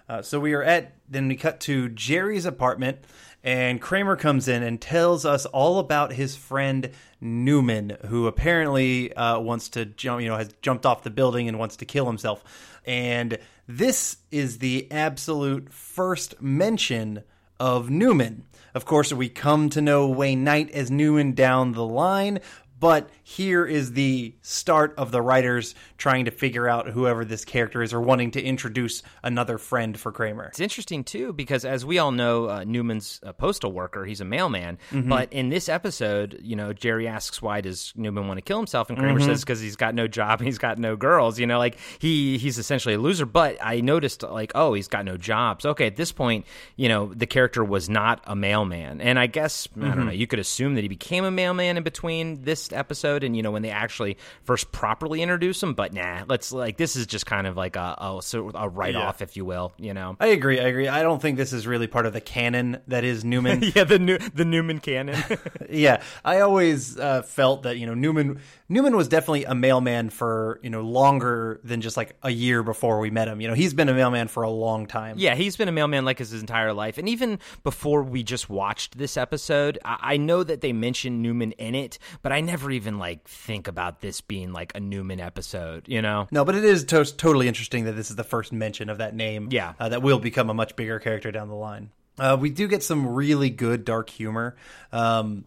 Uh, 0.10 0.22
so 0.22 0.39
we 0.42 0.54
are 0.54 0.63
at 0.63 0.94
then 1.07 1.28
we 1.30 1.36
cut 1.36 1.62
to 1.62 1.88
Jerry's 1.88 2.45
apartment, 2.45 3.00
and 3.44 3.80
Kramer 3.80 4.18
comes 4.18 4.50
in 4.50 4.62
and 4.62 4.81
tells 4.81 5.25
us 5.25 5.45
all 5.45 5.80
about 5.80 6.12
his 6.12 6.36
friend 6.36 6.92
Newman, 7.22 7.98
who 8.07 8.28
apparently 8.28 9.13
uh, 9.13 9.39
wants 9.39 9.69
to 9.69 9.86
jump, 9.86 10.22
you 10.22 10.28
know, 10.28 10.36
has 10.36 10.50
jumped 10.62 10.86
off 10.86 11.04
the 11.04 11.10
building 11.10 11.48
and 11.48 11.57
wants 11.57 11.78
to 11.78 11.86
kill 11.86 12.06
himself. 12.07 12.44
And 12.86 13.38
this 13.68 14.18
is 14.31 14.57
the 14.57 14.92
absolute 14.92 15.72
first 15.72 16.42
mention 16.42 17.24
of 17.60 17.89
Newman. 17.89 18.44
Of 18.73 18.85
course, 18.85 19.12
we 19.12 19.29
come 19.29 19.69
to 19.69 19.81
know 19.81 20.07
Wayne 20.07 20.44
Knight 20.44 20.71
as 20.71 20.89
Newman 20.89 21.33
down 21.33 21.73
the 21.73 21.85
line, 21.85 22.39
but 22.79 23.09
here 23.31 23.66
is 23.66 23.94
the 23.94 24.33
start 24.42 24.94
of 24.98 25.12
the 25.12 25.22
writers 25.22 25.74
trying 25.98 26.25
to 26.25 26.31
figure 26.31 26.68
out 26.68 26.89
whoever 26.89 27.24
this 27.24 27.45
character 27.45 27.81
is 27.81 27.94
or 27.94 28.01
wanting 28.01 28.31
to 28.31 28.44
introduce 28.44 29.04
another 29.24 29.57
friend 29.57 29.98
for 29.98 30.12
Kramer. 30.12 30.48
It's 30.48 30.60
interesting 30.60 31.06
too 31.06 31.31
because, 31.31 31.63
as 31.63 31.86
we 31.86 31.98
all 31.98 32.12
know, 32.12 32.50
uh, 32.50 32.63
Newman's 32.66 33.22
a 33.24 33.31
postal 33.31 33.72
worker. 33.72 34.04
He's 34.04 34.19
a 34.19 34.25
mailman. 34.25 34.78
Mm-hmm. 34.92 35.07
But 35.07 35.31
in 35.31 35.48
this 35.48 35.69
episode, 35.69 36.39
you 36.42 36.57
know, 36.57 36.74
Jerry 36.74 37.07
asks 37.07 37.42
why 37.42 37.62
does 37.62 37.94
Newman 37.95 38.28
want 38.28 38.38
to 38.38 38.42
kill 38.42 38.57
himself, 38.57 38.90
and 38.90 39.00
Kramer 39.00 39.19
mm-hmm. 39.19 39.30
says 39.30 39.42
because 39.42 39.61
he's 39.61 39.78
got 39.78 39.95
no 39.95 40.07
job 40.07 40.42
and 40.42 40.47
he's 40.47 40.57
got 40.57 40.78
no 40.78 40.97
girls. 40.97 41.40
You 41.40 41.47
know, 41.47 41.57
like 41.57 41.78
he 42.00 42.38
he's 42.38 42.57
essentially 42.57 42.95
a 42.95 43.00
loser. 43.00 43.26
But 43.26 43.57
I 43.61 43.80
noticed 43.80 44.23
like, 44.23 44.52
oh, 44.56 44.73
he's 44.73 44.90
got 44.90 45.06
no 45.06 45.16
jobs. 45.16 45.66
Okay, 45.66 45.88
at 45.88 45.95
this 45.95 46.11
point, 46.11 46.45
you 46.76 46.90
know, 46.90 47.14
the 47.14 47.28
character 47.28 47.64
was 47.64 47.88
not 47.88 48.21
a 48.26 48.35
mailman, 48.35 49.00
and 49.00 49.18
I 49.18 49.28
guess 49.28 49.69
I 49.78 49.80
don't 49.80 49.92
mm-hmm. 49.92 50.06
know. 50.07 50.11
You 50.11 50.28
could 50.28 50.40
assume 50.40 50.76
that 50.76 50.81
he 50.81 50.90
became 50.90 51.23
a 51.23 51.31
mailman 51.31 51.78
in 51.78 51.83
between 51.83 52.44
this 52.44 52.73
episode 52.73 53.20
and 53.23 53.35
you 53.35 53.44
know 53.44 53.51
when 53.51 53.61
they 53.61 53.69
actually 53.69 54.18
first 54.44 54.71
properly 54.71 55.21
introduce 55.21 55.61
him. 55.61 55.73
But 55.73 55.94
nah, 55.94 56.23
let's 56.28 56.51
like 56.51 56.78
this 56.78 56.95
is 56.95 57.06
just 57.07 57.25
kind 57.25 57.47
of 57.47 57.57
like 57.57 57.75
a 57.75 57.95
a, 57.97 58.21
sort 58.21 58.56
of 58.56 58.61
a 58.61 58.69
write 58.69 58.95
off, 58.95 59.21
if 59.21 59.37
you 59.37 59.45
will. 59.45 59.73
You 59.78 59.94
know. 59.94 60.18
I 60.19 60.28
agree. 60.28 60.59
I 60.59 60.63
agree. 60.63 60.87
I 60.87 61.04
don't 61.04 61.21
think 61.21 61.37
this 61.37 61.54
is 61.54 61.68
really 61.68 61.87
part 61.87 62.06
of 62.06 62.13
the 62.13 62.21
canon 62.21 62.80
that 62.87 63.04
is 63.04 63.23
Newman. 63.23 63.63
yeah, 63.75 63.83
the 63.83 63.99
new 63.99 64.18
the 64.18 64.45
Newman 64.45 64.80
canon. 64.80 65.21
yeah, 65.69 66.01
I 66.23 66.42
always 66.42 66.97
uh, 66.97 67.21
felt 67.21 67.63
that 67.63 67.78
you 67.78 67.85
know 67.85 67.94
Newman 67.94 68.40
Newman 68.71 68.95
was 68.95 69.09
definitely 69.09 69.44
a 69.44 69.54
mailman 69.54 70.09
for 70.09 70.59
you 70.63 70.69
know 70.69 70.81
longer 70.81 71.59
than 71.63 71.81
just 71.81 71.97
like 71.97 72.16
a 72.23 72.30
year 72.30 72.63
before 72.63 72.99
we 72.99 73.09
met 73.09 73.28
him. 73.28 73.42
You 73.42 73.49
know, 73.49 73.54
he's 73.54 73.73
been 73.73 73.90
a 73.90 73.94
mailman 73.94 74.30
for 74.30 74.44
a 74.44 74.49
long 74.49 74.87
time. 74.87 75.18
yeah, 75.19 75.35
he's 75.35 75.57
been 75.57 75.68
a 75.68 75.73
mailman 75.73 76.06
like 76.06 76.19
his 76.19 76.31
entire 76.33 76.71
life, 76.71 76.97
and 76.97 77.09
even 77.09 77.40
before 77.63 78.01
we 78.01 78.23
just 78.23 78.49
watched 78.49 78.97
this 78.97 79.18
episode, 79.18 79.78
I, 79.83 79.97
I 80.13 80.18
know 80.18 80.42
that 80.44 80.61
they 80.61 80.71
mentioned 80.71 81.21
Newman 81.21 81.51
in 81.54 81.75
it, 81.75 81.99
but 82.21 82.31
I 82.31 82.40
never 82.40 82.71
even 82.71 82.97
like 82.97 83.28
think 83.28 83.68
about 83.68 83.99
this 83.99 84.21
being 84.21 84.54
like 84.54 84.71
a 84.73 84.80
Newman 84.80 85.19
episode. 85.19 85.90
You 85.90 86.01
know? 86.01 86.30
No, 86.31 86.45
but 86.45 86.56
it 86.56 86.63
is 86.63 86.85
to- 86.85 87.04
totally 87.04 87.49
interesting 87.49 87.83
that 87.85 87.94
this 87.94 88.09
is 88.09 88.16
the 88.16 88.23
first 88.23 88.54
mention 88.54 88.90
of 88.90 88.99
that 88.99 89.13
name. 89.13 89.49
Yeah. 89.51 89.73
uh, 89.80 89.90
that 89.90 90.01
will 90.01 90.19
become 90.19 90.49
a 90.49 90.54
much 90.54 90.78
bigger 90.78 90.97
character 90.99 91.30
down 91.31 91.49
the 91.49 91.56
line. 91.56 91.92
Uh, 92.18 92.37
we 92.40 92.49
do 92.49 92.68
get 92.68 92.83
some 92.83 93.07
really 93.07 93.49
good 93.49 93.83
dark 93.83 94.09
humor. 94.09 94.56
Um, 94.92 95.44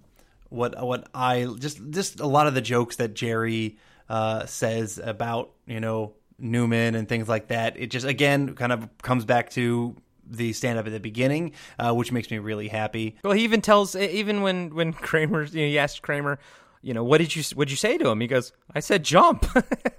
what 0.55 0.81
what 0.85 1.09
I 1.15 1.47
just 1.59 1.81
just 1.91 2.21
a 2.21 2.27
lot 2.27 2.47
of 2.47 2.55
the 2.55 2.61
jokes 2.61 2.97
that 2.97 3.15
Jerry 3.15 3.79
uh, 4.09 4.47
says 4.47 5.01
about 5.03 5.51
you 5.67 5.81
know 5.81 6.15
Newman 6.39 6.95
and 6.95 7.09
things 7.09 7.29
like 7.29 7.49
that. 7.49 7.77
It 7.77 7.91
just 7.91 8.07
again 8.07 8.55
kind 8.55 8.73
of 8.73 8.89
comes 9.03 9.25
back 9.25 9.51
to 9.51 9.97
the 10.27 10.53
stand 10.53 10.79
up 10.79 10.87
at 10.87 10.93
the 10.93 11.01
beginning, 11.01 11.53
uh, 11.79 11.93
which 11.93 12.13
makes 12.13 12.31
me 12.31 12.39
really 12.39 12.69
happy. 12.69 13.17
Well, 13.23 13.35
he 13.35 13.45
even 13.45 13.61
tells 13.61 13.95
even 13.97 14.43
when 14.43 14.75
when 14.75 14.93
Kramer, 14.93 15.45
you 15.45 15.63
know, 15.63 15.69
he 15.69 15.79
asked 15.79 16.03
Kramer. 16.03 16.39
You 16.85 16.93
know, 16.93 17.03
what 17.03 17.19
did 17.19 17.35
you 17.35 17.43
what 17.55 17.71
you 17.71 17.77
say 17.77 17.97
to 17.97 18.09
him? 18.09 18.21
He 18.21 18.27
goes, 18.27 18.53
I 18.75 18.81
said 18.81 19.03
jump. 19.03 19.47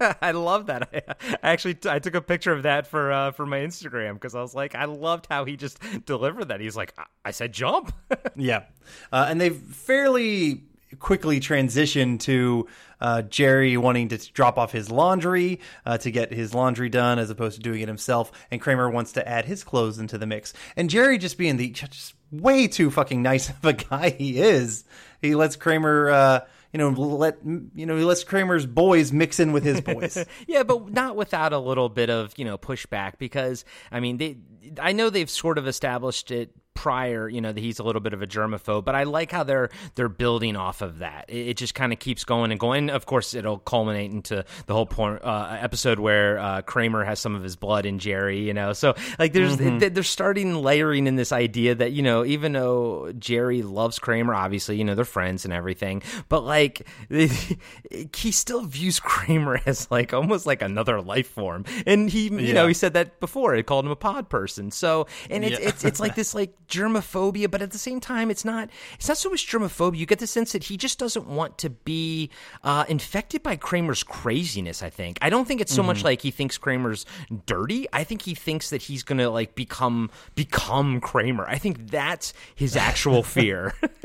I 0.22 0.30
love 0.30 0.66
that. 0.66 0.88
I, 0.94 1.02
I 1.42 1.50
actually 1.50 1.76
I 1.88 1.98
took 1.98 2.14
a 2.14 2.20
picture 2.20 2.52
of 2.52 2.62
that 2.62 2.86
for 2.86 3.10
uh, 3.10 3.32
for 3.32 3.44
my 3.44 3.58
Instagram 3.58 4.14
because 4.14 4.36
I 4.36 4.40
was 4.40 4.54
like, 4.54 4.76
I 4.76 4.84
loved 4.84 5.26
how 5.28 5.44
he 5.44 5.56
just 5.56 5.80
delivered 6.06 6.46
that. 6.46 6.60
He's 6.60 6.76
like, 6.76 6.94
I, 6.96 7.04
I 7.26 7.30
said 7.32 7.52
jump. 7.52 7.92
Yeah, 8.38 8.64
uh, 9.10 9.26
and 9.30 9.40
they've 9.40 9.56
fairly 9.56 10.64
quickly 10.98 11.40
transitioned 11.40 12.20
to 12.20 12.66
uh, 13.00 13.22
Jerry 13.22 13.78
wanting 13.78 14.08
to 14.08 14.18
drop 14.32 14.58
off 14.58 14.72
his 14.72 14.90
laundry 14.90 15.60
uh, 15.86 15.96
to 15.98 16.10
get 16.10 16.32
his 16.32 16.52
laundry 16.54 16.90
done 16.90 17.18
as 17.18 17.30
opposed 17.30 17.56
to 17.56 17.62
doing 17.62 17.80
it 17.80 17.88
himself, 17.88 18.30
and 18.50 18.60
Kramer 18.60 18.90
wants 18.90 19.12
to 19.12 19.26
add 19.26 19.46
his 19.46 19.64
clothes 19.64 19.98
into 19.98 20.18
the 20.18 20.26
mix. 20.26 20.52
And 20.76 20.90
Jerry 20.90 21.16
just 21.16 21.38
being 21.38 21.56
the 21.56 21.70
just 21.70 22.14
way 22.30 22.68
too 22.68 22.90
fucking 22.90 23.22
nice 23.22 23.48
of 23.48 23.64
a 23.64 23.72
guy 23.72 24.10
he 24.10 24.38
is, 24.38 24.84
he 25.22 25.34
lets 25.34 25.56
Kramer. 25.56 26.10
Uh, 26.10 26.40
you 26.76 26.78
know, 26.78 26.90
let 26.90 27.38
you 27.42 27.86
know, 27.86 27.96
he 27.96 28.04
lets 28.04 28.22
Kramer's 28.22 28.66
boys 28.66 29.10
mix 29.10 29.40
in 29.40 29.52
with 29.52 29.64
his 29.64 29.80
boys. 29.80 30.22
yeah, 30.46 30.62
but 30.62 30.92
not 30.92 31.16
without 31.16 31.54
a 31.54 31.58
little 31.58 31.88
bit 31.88 32.10
of 32.10 32.34
you 32.36 32.44
know 32.44 32.58
pushback 32.58 33.14
because 33.18 33.64
I 33.90 34.00
mean 34.00 34.18
they, 34.18 34.36
I 34.78 34.92
know 34.92 35.08
they've 35.08 35.30
sort 35.30 35.56
of 35.56 35.66
established 35.66 36.30
it 36.30 36.50
prior, 36.76 37.28
you 37.28 37.40
know, 37.40 37.50
that 37.52 37.60
he's 37.60 37.78
a 37.80 37.82
little 37.82 38.00
bit 38.00 38.12
of 38.12 38.22
a 38.22 38.26
germaphobe, 38.26 38.84
but 38.84 38.94
I 38.94 39.02
like 39.04 39.32
how 39.32 39.42
they're 39.42 39.70
they're 39.96 40.08
building 40.08 40.54
off 40.54 40.82
of 40.82 40.98
that. 41.00 41.24
It, 41.28 41.48
it 41.48 41.56
just 41.56 41.74
kind 41.74 41.92
of 41.92 41.98
keeps 41.98 42.22
going 42.24 42.50
and 42.52 42.60
going. 42.60 42.90
Of 42.90 43.06
course, 43.06 43.34
it'll 43.34 43.58
culminate 43.58 44.10
into 44.12 44.44
the 44.66 44.74
whole 44.74 44.86
point, 44.86 45.22
uh, 45.24 45.56
episode 45.60 45.98
where 45.98 46.38
uh, 46.38 46.62
Kramer 46.62 47.04
has 47.04 47.18
some 47.18 47.34
of 47.34 47.42
his 47.42 47.56
blood 47.56 47.86
in 47.86 47.98
Jerry. 47.98 48.40
You 48.46 48.54
know, 48.54 48.72
so 48.72 48.94
like 49.18 49.32
there's 49.32 49.56
Mm-hmm. 49.56 49.78
they, 49.78 49.88
they're 49.88 50.02
starting 50.02 50.54
layering 50.56 51.06
in 51.06 51.16
this 51.16 51.32
idea 51.32 51.74
that 51.74 51.92
you 51.92 52.02
know 52.02 52.24
even 52.24 52.52
though 52.52 53.10
Jerry 53.18 53.62
loves 53.62 53.98
Kramer, 53.98 54.34
obviously 54.34 54.76
you 54.76 54.84
know 54.84 54.94
they're 54.94 55.04
friends 55.06 55.44
and 55.46 55.54
everything, 55.54 56.02
but 56.28 56.44
like 56.44 56.86
he 57.10 58.32
still 58.32 58.62
views 58.66 59.00
Kramer 59.00 59.60
as 59.66 59.90
like 59.90 60.12
almost 60.12 60.46
like 60.46 60.62
another 60.62 61.00
life 61.00 61.28
form, 61.28 61.64
and 61.86 62.10
he 62.10 62.24
you 62.24 62.52
know 62.52 62.66
he 62.66 62.74
said 62.74 62.94
that 62.94 63.20
before. 63.20 63.54
He 63.54 63.62
called 63.62 63.84
him 63.84 63.90
a 63.90 63.96
pod 63.96 64.28
person. 64.28 64.70
So 64.70 65.06
and 65.30 65.44
it's 65.44 65.58
Yeah. 65.60 65.68
it's 65.68 65.84
it's 65.84 66.00
like 66.00 66.14
this 66.14 66.34
like 66.34 66.54
germophobia, 66.68 67.50
but 67.50 67.62
at 67.62 67.70
the 67.70 67.78
same 67.78 68.00
time, 68.00 68.30
it's 68.30 68.44
not 68.44 68.70
it's 68.94 69.08
not 69.08 69.16
so 69.16 69.30
much 69.30 69.46
germophobia. 69.46 69.98
You 69.98 70.06
get 70.06 70.18
the 70.18 70.26
sense 70.26 70.52
that 70.52 70.64
he 70.64 70.76
just 70.76 70.98
doesn't 70.98 71.26
want 71.26 71.58
to 71.58 71.70
be 71.70 72.30
uh, 72.64 72.84
infected 72.88 73.42
by 73.42 73.56
Kramer's 73.56 74.02
craziness. 74.02 74.82
I 74.82 74.90
think 74.90 75.18
I 75.22 75.30
don't 75.30 75.46
think 75.46 75.60
it's 75.60 75.72
so 75.74 75.82
much 75.82 76.04
like 76.04 76.22
he 76.22 76.30
thinks 76.30 76.58
Kramer's 76.58 77.06
dirty. 77.46 77.86
I 77.92 78.04
think 78.04 78.22
he 78.22 78.34
thinks 78.34 78.70
that 78.70 78.82
he's 78.82 79.02
gonna 79.02 79.30
like 79.30 79.54
become 79.54 80.10
become 80.34 81.00
Kramer. 81.00 81.46
I 81.46 81.58
think 81.58 81.90
that's 81.90 82.32
his 82.54 82.76
actual 82.76 83.22
fear. 83.36 83.74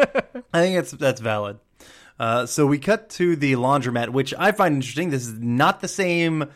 I 0.53 0.61
think 0.61 0.75
that's 0.75 0.91
that's 0.91 1.21
valid. 1.21 1.59
Uh, 2.19 2.45
so 2.45 2.67
we 2.67 2.77
cut 2.77 3.09
to 3.09 3.35
the 3.35 3.53
laundromat, 3.53 4.09
which 4.09 4.31
I 4.37 4.51
find 4.51 4.75
interesting. 4.75 5.09
This 5.09 5.25
is 5.25 5.39
not 5.39 5.79
the 5.79 5.87
same 5.87 6.51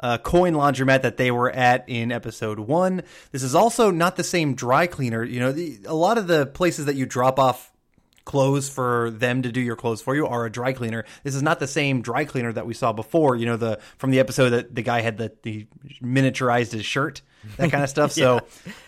uh, 0.00 0.18
coin 0.18 0.54
laundromat 0.54 1.02
that 1.02 1.16
they 1.16 1.30
were 1.30 1.50
at 1.50 1.84
in 1.88 2.12
episode 2.12 2.58
one. 2.58 3.02
This 3.32 3.42
is 3.42 3.54
also 3.54 3.90
not 3.90 4.16
the 4.16 4.24
same 4.24 4.54
dry 4.54 4.86
cleaner. 4.86 5.24
You 5.24 5.40
know, 5.40 5.52
the, 5.52 5.78
a 5.86 5.94
lot 5.94 6.18
of 6.18 6.26
the 6.26 6.46
places 6.46 6.86
that 6.86 6.94
you 6.94 7.06
drop 7.06 7.38
off 7.38 7.72
clothes 8.28 8.68
for 8.68 9.10
them 9.10 9.40
to 9.40 9.50
do 9.50 9.60
your 9.60 9.74
clothes 9.74 10.02
for 10.02 10.14
you 10.14 10.26
are 10.26 10.44
a 10.44 10.52
dry 10.52 10.72
cleaner. 10.74 11.04
This 11.24 11.34
is 11.34 11.42
not 11.42 11.60
the 11.60 11.66
same 11.66 12.02
dry 12.02 12.26
cleaner 12.26 12.52
that 12.52 12.66
we 12.66 12.74
saw 12.74 12.92
before. 12.92 13.36
You 13.36 13.46
know, 13.46 13.56
the 13.56 13.80
from 13.96 14.10
the 14.10 14.20
episode 14.20 14.50
that 14.50 14.74
the 14.74 14.82
guy 14.82 15.00
had 15.00 15.16
the, 15.16 15.32
the 15.42 15.66
miniaturized 16.02 16.72
his 16.72 16.84
shirt, 16.84 17.22
that 17.56 17.70
kind 17.70 17.84
of 17.84 17.90
stuff. 17.90 18.08
So 18.18 18.40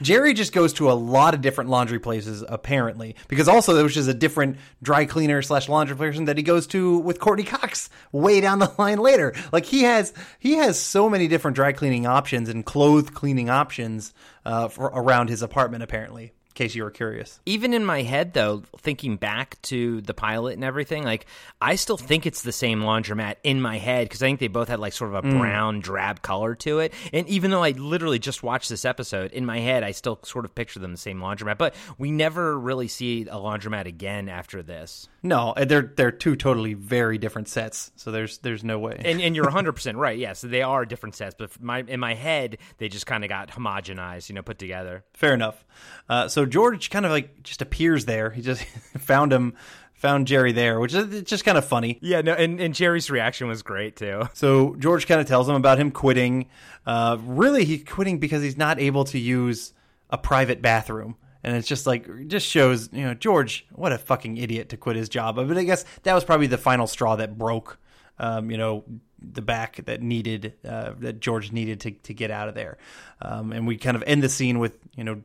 Jerry 0.02 0.34
just 0.34 0.52
goes 0.52 0.72
to 0.74 0.90
a 0.90 0.92
lot 0.94 1.34
of 1.34 1.40
different 1.40 1.70
laundry 1.70 2.00
places 2.00 2.44
apparently, 2.46 3.14
because 3.28 3.48
also 3.48 3.74
there 3.74 3.84
was 3.84 3.94
just 3.94 4.08
a 4.08 4.14
different 4.14 4.56
dry 4.82 5.04
cleaner 5.04 5.40
slash 5.42 5.68
laundry 5.68 5.96
person 5.96 6.24
that 6.24 6.36
he 6.36 6.42
goes 6.42 6.66
to 6.68 6.98
with 6.98 7.20
Courteney 7.20 7.44
Cox 7.44 7.90
way 8.12 8.40
down 8.40 8.58
the 8.58 8.72
line 8.78 8.98
later. 8.98 9.34
Like 9.52 9.66
he 9.66 9.82
has 9.82 10.12
he 10.38 10.54
has 10.54 10.80
so 10.80 11.08
many 11.08 11.28
different 11.28 11.54
dry 11.54 11.72
cleaning 11.72 12.06
options 12.06 12.48
and 12.48 12.64
clothes 12.64 13.10
cleaning 13.10 13.50
options 13.50 14.12
uh, 14.44 14.68
for 14.68 14.86
around 14.86 15.28
his 15.28 15.42
apartment 15.42 15.82
apparently. 15.82 16.32
In 16.60 16.66
case 16.66 16.74
you 16.74 16.82
were 16.84 16.90
curious. 16.90 17.40
even 17.46 17.72
in 17.72 17.86
my 17.86 18.02
head 18.02 18.34
though 18.34 18.62
thinking 18.80 19.16
back 19.16 19.60
to 19.62 20.02
the 20.02 20.12
pilot 20.12 20.52
and 20.56 20.62
everything 20.64 21.04
like 21.04 21.24
i 21.58 21.74
still 21.74 21.96
think 21.96 22.26
it's 22.26 22.42
the 22.42 22.52
same 22.52 22.82
laundromat 22.82 23.36
in 23.42 23.62
my 23.62 23.78
head 23.78 24.06
because 24.06 24.22
i 24.22 24.26
think 24.26 24.40
they 24.40 24.48
both 24.48 24.68
had 24.68 24.78
like 24.78 24.92
sort 24.92 25.14
of 25.14 25.24
a 25.24 25.28
brown 25.38 25.80
drab 25.80 26.20
color 26.20 26.54
to 26.54 26.80
it 26.80 26.92
and 27.14 27.26
even 27.28 27.50
though 27.50 27.62
i 27.62 27.70
literally 27.70 28.18
just 28.18 28.42
watched 28.42 28.68
this 28.68 28.84
episode 28.84 29.32
in 29.32 29.46
my 29.46 29.58
head 29.58 29.82
i 29.82 29.90
still 29.90 30.18
sort 30.22 30.44
of 30.44 30.54
picture 30.54 30.78
them 30.80 30.90
the 30.92 30.98
same 30.98 31.18
laundromat 31.18 31.56
but 31.56 31.74
we 31.96 32.10
never 32.10 32.58
really 32.58 32.88
see 32.88 33.22
a 33.22 33.36
laundromat 33.36 33.86
again 33.86 34.28
after 34.28 34.62
this 34.62 35.08
No, 35.22 35.54
they're 35.56 35.92
they're 35.96 36.12
two 36.12 36.36
totally 36.36 36.74
very 36.74 37.18
different 37.18 37.48
sets. 37.48 37.90
So 37.96 38.10
there's 38.10 38.38
there's 38.38 38.64
no 38.64 38.78
way. 38.78 39.00
and, 39.04 39.20
and 39.20 39.36
you're 39.36 39.44
100% 39.50 39.96
right 39.96 40.18
yeah 40.18 40.32
so 40.34 40.46
they 40.46 40.62
are 40.62 40.84
different 40.84 41.14
sets 41.14 41.34
but 41.38 41.60
my, 41.62 41.80
in 41.86 42.00
my 42.00 42.14
head 42.14 42.58
they 42.78 42.88
just 42.88 43.06
kind 43.06 43.22
of 43.24 43.28
got 43.28 43.48
homogenized 43.50 44.28
you 44.28 44.34
know 44.34 44.42
put 44.42 44.58
together 44.58 45.04
Fair 45.14 45.32
enough. 45.34 45.64
Uh, 46.08 46.28
so 46.28 46.46
George 46.50 46.90
kind 46.90 47.06
of 47.06 47.12
like 47.12 47.42
just 47.42 47.62
appears 47.62 48.04
there. 48.04 48.30
He 48.30 48.42
just 48.42 48.64
found 48.98 49.32
him, 49.32 49.54
found 49.94 50.26
Jerry 50.26 50.52
there, 50.52 50.80
which 50.80 50.94
is 50.94 51.12
it's 51.14 51.30
just 51.30 51.44
kind 51.44 51.58
of 51.58 51.64
funny. 51.64 51.98
yeah 52.02 52.20
no 52.22 52.32
and, 52.32 52.60
and 52.60 52.74
jerry's 52.74 53.10
reaction 53.10 53.48
was 53.48 53.62
great 53.62 53.96
too 53.96 54.22
So 54.34 54.74
George 54.76 55.06
kind 55.06 55.20
of 55.20 55.26
tells 55.26 55.48
him 55.48 55.54
about 55.54 55.78
him 55.78 55.90
quitting. 55.90 56.46
Uh, 56.86 57.18
really, 57.22 57.64
he's 57.64 57.84
quitting 57.84 58.18
because 58.18 58.42
he's 58.42 58.56
not 58.56 58.80
able 58.80 59.04
to 59.04 59.18
use 59.18 59.72
a 60.10 60.18
private 60.18 60.60
bathroom. 60.62 61.16
And 61.42 61.56
it's 61.56 61.68
just 61.68 61.86
like, 61.86 62.06
just 62.26 62.46
shows, 62.46 62.90
you 62.92 63.02
know, 63.02 63.14
George, 63.14 63.66
what 63.72 63.92
a 63.92 63.98
fucking 63.98 64.36
idiot 64.36 64.70
to 64.70 64.76
quit 64.76 64.96
his 64.96 65.08
job. 65.08 65.36
But 65.36 65.56
I 65.56 65.64
guess 65.64 65.84
that 66.02 66.14
was 66.14 66.24
probably 66.24 66.48
the 66.48 66.58
final 66.58 66.86
straw 66.86 67.16
that 67.16 67.38
broke, 67.38 67.78
um, 68.18 68.50
you 68.50 68.58
know, 68.58 68.84
the 69.18 69.40
back 69.40 69.76
that 69.86 70.02
needed, 70.02 70.54
uh, 70.68 70.92
that 70.98 71.20
George 71.20 71.50
needed 71.52 71.80
to, 71.80 71.92
to 71.92 72.12
get 72.12 72.30
out 72.30 72.48
of 72.48 72.54
there. 72.54 72.76
Um, 73.22 73.52
and 73.52 73.66
we 73.66 73.78
kind 73.78 73.96
of 73.96 74.02
end 74.06 74.22
the 74.22 74.28
scene 74.28 74.58
with, 74.58 74.76
you 74.96 75.04
know, 75.04 75.22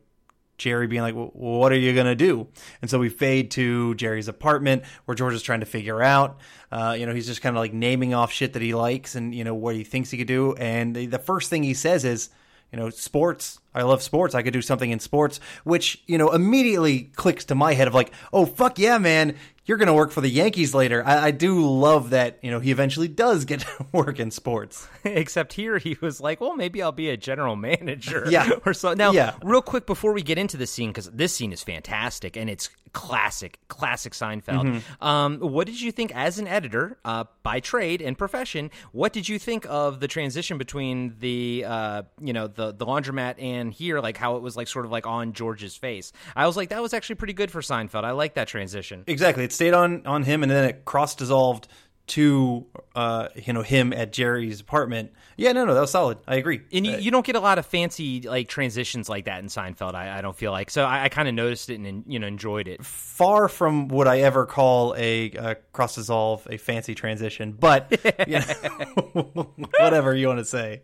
Jerry 0.57 0.87
being 0.87 1.01
like, 1.01 1.15
well, 1.15 1.31
what 1.33 1.71
are 1.71 1.77
you 1.77 1.93
to 1.93 2.15
do? 2.15 2.47
And 2.81 2.89
so 2.89 2.99
we 2.99 3.09
fade 3.09 3.51
to 3.51 3.95
Jerry's 3.95 4.27
apartment 4.27 4.83
where 5.05 5.15
George 5.15 5.33
is 5.33 5.41
trying 5.41 5.59
to 5.59 5.65
figure 5.65 6.01
out, 6.01 6.39
uh, 6.71 6.95
you 6.97 7.05
know, 7.05 7.13
he's 7.13 7.27
just 7.27 7.41
kind 7.41 7.55
of 7.55 7.59
like 7.59 7.73
naming 7.73 8.13
off 8.13 8.31
shit 8.31 8.53
that 8.53 8.61
he 8.61 8.73
likes 8.73 9.15
and, 9.15 9.35
you 9.35 9.43
know, 9.43 9.53
what 9.53 9.75
he 9.75 9.83
thinks 9.83 10.11
he 10.11 10.17
could 10.17 10.27
do. 10.27 10.53
And 10.53 10.95
the 10.95 11.19
first 11.19 11.49
thing 11.49 11.63
he 11.63 11.73
says 11.73 12.05
is, 12.05 12.29
you 12.71 12.79
know, 12.79 12.89
sports. 12.89 13.59
I 13.75 13.83
love 13.83 14.01
sports. 14.01 14.33
I 14.33 14.41
could 14.41 14.53
do 14.53 14.61
something 14.61 14.89
in 14.89 14.99
sports, 14.99 15.39
which, 15.63 16.01
you 16.07 16.17
know, 16.17 16.31
immediately 16.31 17.11
clicks 17.15 17.45
to 17.45 17.55
my 17.55 17.73
head 17.73 17.87
of 17.87 17.93
like, 17.93 18.11
oh, 18.33 18.45
fuck 18.45 18.79
yeah, 18.79 18.97
man. 18.97 19.35
You're 19.67 19.77
going 19.77 19.87
to 19.87 19.93
work 19.95 20.11
for 20.11 20.21
the 20.21 20.29
Yankees 20.29 20.75
later. 20.75 21.03
I, 21.05 21.25
I 21.27 21.31
do 21.31 21.65
love 21.67 22.11
that, 22.11 22.37
you 22.43 22.51
know, 22.51 22.59
he 22.59 22.69
eventually 22.69 23.07
does 23.07 23.45
get 23.45 23.61
to 23.61 23.85
work 23.91 24.19
in 24.19 24.29
sports. 24.29 24.87
Except 25.03 25.53
here, 25.53 25.79
he 25.79 25.97
was 26.01 26.21
like, 26.21 26.39
"Well, 26.39 26.55
maybe 26.55 26.83
I'll 26.83 26.91
be 26.91 27.09
a 27.09 27.17
general 27.17 27.55
manager." 27.55 28.25
Yeah. 28.29 28.51
or 28.63 28.73
so. 28.75 28.93
Now, 28.93 29.11
Yeah. 29.11 29.33
real 29.43 29.63
quick 29.63 29.87
before 29.87 30.13
we 30.13 30.21
get 30.21 30.37
into 30.37 30.55
the 30.55 30.67
scene, 30.67 30.89
because 30.91 31.09
this 31.09 31.33
scene 31.35 31.51
is 31.51 31.63
fantastic 31.63 32.37
and 32.37 32.47
it's 32.47 32.69
classic, 32.93 33.57
classic 33.67 34.13
Seinfeld. 34.13 34.65
Mm-hmm. 34.65 35.03
Um, 35.03 35.39
what 35.39 35.65
did 35.67 35.81
you 35.81 35.91
think, 35.91 36.15
as 36.15 36.37
an 36.37 36.47
editor 36.47 36.97
uh, 37.03 37.25
by 37.43 37.59
trade 37.59 38.01
and 38.03 38.15
profession? 38.17 38.69
What 38.91 39.13
did 39.13 39.27
you 39.27 39.39
think 39.39 39.65
of 39.67 39.99
the 39.99 40.07
transition 40.07 40.57
between 40.59 41.15
the, 41.19 41.65
uh, 41.67 42.03
you 42.21 42.33
know, 42.33 42.45
the 42.47 42.71
the 42.71 42.85
laundromat 42.85 43.41
and 43.41 43.64
here, 43.71 43.99
like 43.99 44.17
how 44.17 44.35
it 44.35 44.41
was 44.41 44.55
like 44.55 44.67
sort 44.67 44.85
of 44.85 44.91
like 44.91 45.07
on 45.07 45.33
George's 45.33 45.75
face? 45.75 46.11
I 46.35 46.47
was 46.47 46.57
like, 46.57 46.69
that 46.69 46.81
was 46.81 46.93
actually 46.93 47.15
pretty 47.15 47.33
good 47.33 47.51
for 47.51 47.61
Seinfeld. 47.61 48.03
I 48.03 48.11
like 48.11 48.35
that 48.35 48.47
transition. 48.47 49.03
Exactly. 49.07 49.43
It 49.43 49.53
stayed 49.53 49.73
on 49.73 50.05
on 50.05 50.23
him, 50.23 50.43
and 50.43 50.51
then 50.51 50.65
it 50.65 50.85
cross 50.85 51.15
dissolved 51.15 51.67
to 52.07 52.65
uh, 52.95 53.29
you 53.35 53.53
know 53.53 53.61
him 53.61 53.91
at 53.93 54.13
Jerry's 54.13 54.61
apartment. 54.61 55.11
Yeah, 55.37 55.51
no, 55.51 55.65
no, 55.65 55.73
that 55.73 55.81
was 55.81 55.91
solid. 55.91 56.17
I 56.27 56.35
agree. 56.35 56.61
And 56.71 56.85
you, 56.85 56.97
you 56.97 57.11
don't 57.11 57.25
get 57.25 57.35
a 57.35 57.39
lot 57.39 57.57
of 57.57 57.65
fancy 57.65 58.21
like 58.21 58.47
transitions 58.47 59.09
like 59.09 59.25
that 59.25 59.39
in 59.39 59.47
Seinfeld. 59.47 59.95
I, 59.95 60.19
I 60.19 60.21
don't 60.21 60.35
feel 60.35 60.51
like 60.51 60.69
so. 60.69 60.85
I, 60.85 61.05
I 61.05 61.09
kind 61.09 61.27
of 61.27 61.33
noticed 61.33 61.69
it 61.69 61.79
and 61.79 62.03
you 62.07 62.19
know 62.19 62.27
enjoyed 62.27 62.67
it. 62.67 62.85
Far 62.85 63.49
from 63.49 63.87
what 63.87 64.07
I 64.07 64.21
ever 64.21 64.45
call 64.45 64.95
a, 64.95 65.31
a 65.31 65.55
cross 65.73 65.95
dissolve, 65.95 66.47
a 66.49 66.57
fancy 66.57 66.95
transition, 66.95 67.53
but 67.53 67.99
you 68.27 68.39
know, 68.39 69.49
whatever 69.79 70.15
you 70.15 70.27
want 70.27 70.39
to 70.39 70.45
say. 70.45 70.83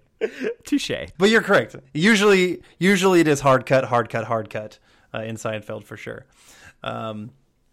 Touche. 0.65 0.91
But 1.17 1.29
you're 1.29 1.41
correct. 1.41 1.75
Usually, 1.93 2.61
usually 2.77 3.21
it 3.21 3.27
is 3.27 3.39
hard 3.39 3.65
cut, 3.65 3.85
hard 3.85 4.09
cut, 4.09 4.25
hard 4.25 4.49
cut 4.49 4.79
uh, 5.13 5.19
in 5.19 5.35
Seinfeld 5.35 5.83
for 5.83 5.97
sure. 5.97 6.25
Um, 6.83 7.31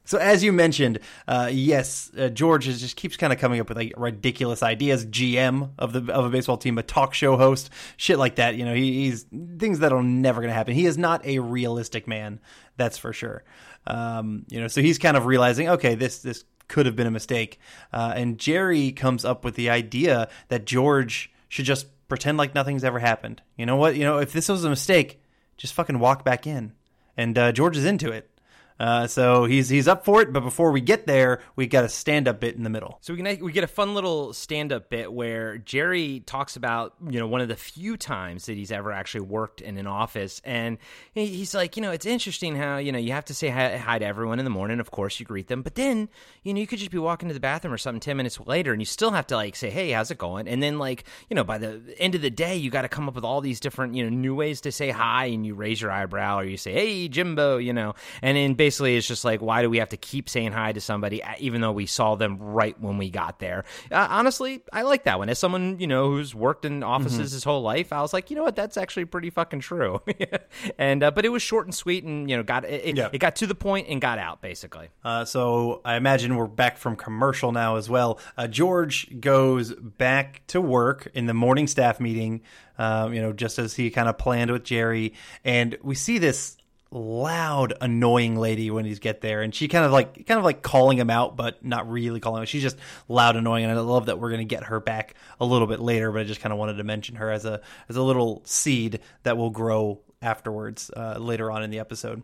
so 0.08 0.16
as 0.16 0.42
you 0.42 0.54
mentioned, 0.54 1.00
uh, 1.26 1.50
yes, 1.52 2.10
uh, 2.18 2.30
George 2.30 2.66
is, 2.66 2.80
just 2.80 2.96
keeps 2.96 3.18
kind 3.18 3.30
of 3.30 3.38
coming 3.38 3.60
up 3.60 3.68
with 3.68 3.76
like 3.76 3.92
ridiculous 3.94 4.62
ideas. 4.62 5.04
GM 5.04 5.72
of 5.78 5.92
the 5.92 6.10
of 6.10 6.24
a 6.24 6.30
baseball 6.30 6.56
team, 6.56 6.78
a 6.78 6.82
talk 6.82 7.12
show 7.12 7.36
host, 7.36 7.68
shit 7.98 8.18
like 8.18 8.36
that. 8.36 8.56
You 8.56 8.64
know, 8.64 8.72
he, 8.72 9.04
he's 9.04 9.26
things 9.58 9.80
that 9.80 9.92
are 9.92 10.02
never 10.02 10.40
going 10.40 10.48
to 10.48 10.54
happen. 10.54 10.72
He 10.72 10.86
is 10.86 10.96
not 10.96 11.26
a 11.26 11.40
realistic 11.40 12.08
man, 12.08 12.40
that's 12.78 12.96
for 12.96 13.12
sure. 13.12 13.44
Um, 13.86 14.46
you 14.48 14.58
know, 14.58 14.66
so 14.66 14.80
he's 14.80 14.96
kind 14.96 15.14
of 15.14 15.26
realizing, 15.26 15.68
okay, 15.68 15.94
this 15.94 16.20
this 16.20 16.42
could 16.68 16.86
have 16.86 16.96
been 16.96 17.06
a 17.06 17.10
mistake. 17.10 17.60
Uh, 17.92 18.14
and 18.16 18.38
Jerry 18.38 18.92
comes 18.92 19.26
up 19.26 19.44
with 19.44 19.56
the 19.56 19.68
idea 19.68 20.30
that 20.48 20.64
George 20.64 21.30
should 21.50 21.66
just 21.66 21.86
pretend 22.08 22.38
like 22.38 22.54
nothing's 22.54 22.82
ever 22.82 23.00
happened. 23.00 23.42
You 23.58 23.66
know 23.66 23.76
what? 23.76 23.94
You 23.94 24.04
know, 24.04 24.16
if 24.16 24.32
this 24.32 24.48
was 24.48 24.64
a 24.64 24.70
mistake, 24.70 25.20
just 25.58 25.74
fucking 25.74 25.98
walk 25.98 26.24
back 26.24 26.46
in. 26.46 26.72
And 27.14 27.36
uh, 27.36 27.52
George 27.52 27.76
is 27.76 27.84
into 27.84 28.10
it. 28.10 28.30
Uh, 28.80 29.06
so 29.06 29.44
he's 29.44 29.68
he's 29.68 29.88
up 29.88 30.04
for 30.04 30.22
it, 30.22 30.32
but 30.32 30.40
before 30.40 30.70
we 30.70 30.80
get 30.80 31.06
there, 31.06 31.40
we 31.56 31.66
got 31.66 31.84
a 31.84 31.88
stand 31.88 32.28
up 32.28 32.40
bit 32.40 32.54
in 32.54 32.62
the 32.62 32.70
middle. 32.70 32.98
So 33.00 33.12
we 33.12 33.22
can 33.22 33.44
we 33.44 33.52
get 33.52 33.64
a 33.64 33.68
fun 33.68 33.94
little 33.94 34.32
stand 34.32 34.72
up 34.72 34.88
bit 34.88 35.12
where 35.12 35.58
Jerry 35.58 36.20
talks 36.20 36.54
about 36.54 36.94
you 37.08 37.18
know 37.18 37.26
one 37.26 37.40
of 37.40 37.48
the 37.48 37.56
few 37.56 37.96
times 37.96 38.46
that 38.46 38.56
he's 38.56 38.70
ever 38.70 38.92
actually 38.92 39.22
worked 39.22 39.60
in 39.60 39.76
an 39.78 39.86
office, 39.86 40.40
and 40.44 40.78
he's 41.12 41.54
like, 41.54 41.76
you 41.76 41.82
know, 41.82 41.90
it's 41.90 42.06
interesting 42.06 42.54
how 42.54 42.76
you 42.76 42.92
know 42.92 42.98
you 42.98 43.12
have 43.12 43.24
to 43.26 43.34
say 43.34 43.48
hi, 43.48 43.76
hi 43.76 43.98
to 43.98 44.04
everyone 44.06 44.38
in 44.38 44.44
the 44.44 44.50
morning. 44.50 44.78
Of 44.78 44.90
course, 44.92 45.18
you 45.18 45.26
greet 45.26 45.48
them, 45.48 45.62
but 45.62 45.74
then 45.74 46.08
you 46.44 46.54
know 46.54 46.60
you 46.60 46.66
could 46.66 46.78
just 46.78 46.92
be 46.92 46.98
walking 46.98 47.28
to 47.28 47.34
the 47.34 47.40
bathroom 47.40 47.74
or 47.74 47.78
something 47.78 48.00
ten 48.00 48.16
minutes 48.16 48.38
later, 48.40 48.72
and 48.72 48.80
you 48.80 48.86
still 48.86 49.10
have 49.10 49.26
to 49.28 49.36
like 49.36 49.56
say, 49.56 49.70
hey, 49.70 49.90
how's 49.90 50.12
it 50.12 50.18
going? 50.18 50.46
And 50.46 50.62
then 50.62 50.78
like 50.78 51.02
you 51.28 51.34
know 51.34 51.44
by 51.44 51.58
the 51.58 51.82
end 51.98 52.14
of 52.14 52.22
the 52.22 52.30
day, 52.30 52.56
you 52.56 52.70
got 52.70 52.82
to 52.82 52.88
come 52.88 53.08
up 53.08 53.16
with 53.16 53.24
all 53.24 53.40
these 53.40 53.58
different 53.58 53.94
you 53.94 54.04
know 54.04 54.10
new 54.10 54.36
ways 54.36 54.60
to 54.60 54.70
say 54.70 54.90
hi, 54.90 55.26
and 55.26 55.44
you 55.44 55.54
raise 55.54 55.80
your 55.80 55.90
eyebrow 55.90 56.38
or 56.38 56.44
you 56.44 56.56
say, 56.56 56.72
hey, 56.72 57.08
Jimbo, 57.08 57.56
you 57.56 57.72
know, 57.72 57.96
and 58.22 58.36
then 58.36 58.54
basically 58.68 58.96
it's 58.98 59.06
just 59.08 59.24
like, 59.24 59.40
why 59.40 59.62
do 59.62 59.70
we 59.70 59.78
have 59.78 59.88
to 59.88 59.96
keep 59.96 60.28
saying 60.28 60.52
hi 60.52 60.72
to 60.72 60.80
somebody 60.80 61.22
even 61.38 61.62
though 61.62 61.72
we 61.72 61.86
saw 61.86 62.16
them 62.16 62.36
right 62.38 62.78
when 62.82 62.98
we 62.98 63.08
got 63.08 63.38
there? 63.38 63.64
Uh, 63.90 64.06
honestly, 64.10 64.62
I 64.70 64.82
like 64.82 65.04
that 65.04 65.18
one. 65.18 65.30
As 65.30 65.38
someone 65.38 65.80
you 65.80 65.86
know 65.86 66.10
who's 66.10 66.34
worked 66.34 66.66
in 66.66 66.82
offices 66.82 67.32
his 67.32 67.44
whole 67.44 67.62
life, 67.62 67.94
I 67.94 68.02
was 68.02 68.12
like, 68.12 68.28
you 68.28 68.36
know 68.36 68.42
what, 68.42 68.56
that's 68.56 68.76
actually 68.76 69.06
pretty 69.06 69.30
fucking 69.30 69.60
true. 69.60 70.02
and 70.78 71.02
uh, 71.02 71.10
but 71.10 71.24
it 71.24 71.30
was 71.30 71.40
short 71.42 71.66
and 71.66 71.74
sweet, 71.74 72.04
and 72.04 72.28
you 72.28 72.36
know, 72.36 72.42
got 72.42 72.66
it, 72.66 72.82
it, 72.84 72.96
Yeah. 72.96 73.08
it 73.10 73.18
got 73.18 73.36
to 73.36 73.46
the 73.46 73.54
point 73.54 73.88
and 73.88 74.00
got 74.02 74.18
out 74.18 74.42
basically. 74.42 74.88
Uh, 75.02 75.24
so 75.24 75.80
I 75.84 75.96
imagine 75.96 76.36
we're 76.36 76.46
back 76.46 76.76
from 76.76 76.94
commercial 76.94 77.52
now 77.52 77.76
as 77.76 77.88
well. 77.88 78.20
Uh, 78.36 78.48
George 78.48 79.18
goes 79.18 79.72
back 79.74 80.42
to 80.48 80.60
work 80.60 81.08
in 81.14 81.24
the 81.24 81.34
morning 81.34 81.66
staff 81.66 82.00
meeting, 82.00 82.42
um, 82.76 83.14
you 83.14 83.22
know, 83.22 83.32
just 83.32 83.58
as 83.58 83.74
he 83.74 83.88
kind 83.90 84.08
of 84.10 84.18
planned 84.18 84.50
with 84.50 84.64
Jerry, 84.64 85.14
and 85.42 85.78
we 85.82 85.94
see 85.94 86.18
this 86.18 86.56
loud, 86.90 87.74
annoying 87.80 88.36
lady 88.36 88.70
when 88.70 88.84
he's 88.84 88.98
get 88.98 89.20
there, 89.20 89.42
and 89.42 89.54
she 89.54 89.68
kind 89.68 89.84
of 89.84 89.92
like 89.92 90.26
kind 90.26 90.38
of 90.38 90.44
like 90.44 90.62
calling 90.62 90.98
him 90.98 91.10
out, 91.10 91.36
but 91.36 91.64
not 91.64 91.90
really 91.90 92.20
calling 92.20 92.42
him. 92.42 92.46
She's 92.46 92.62
just 92.62 92.78
loud, 93.08 93.36
annoying, 93.36 93.64
and 93.64 93.72
I 93.72 93.80
love 93.80 94.06
that 94.06 94.18
we're 94.18 94.30
to 94.36 94.44
get 94.44 94.64
her 94.64 94.80
back 94.80 95.14
a 95.40 95.44
little 95.44 95.66
bit 95.66 95.80
later. 95.80 96.10
But 96.10 96.20
I 96.22 96.24
just 96.24 96.40
kind 96.40 96.52
of 96.52 96.58
wanted 96.58 96.74
to 96.74 96.84
mention 96.84 97.16
her 97.16 97.30
as 97.30 97.44
a 97.44 97.60
as 97.88 97.96
a 97.96 98.02
little 98.02 98.42
seed 98.44 99.00
that 99.22 99.36
will 99.36 99.50
grow 99.50 100.00
afterwards 100.20 100.90
uh, 100.96 101.16
later 101.18 101.50
on 101.50 101.62
in 101.62 101.70
the 101.70 101.78
episode. 101.78 102.22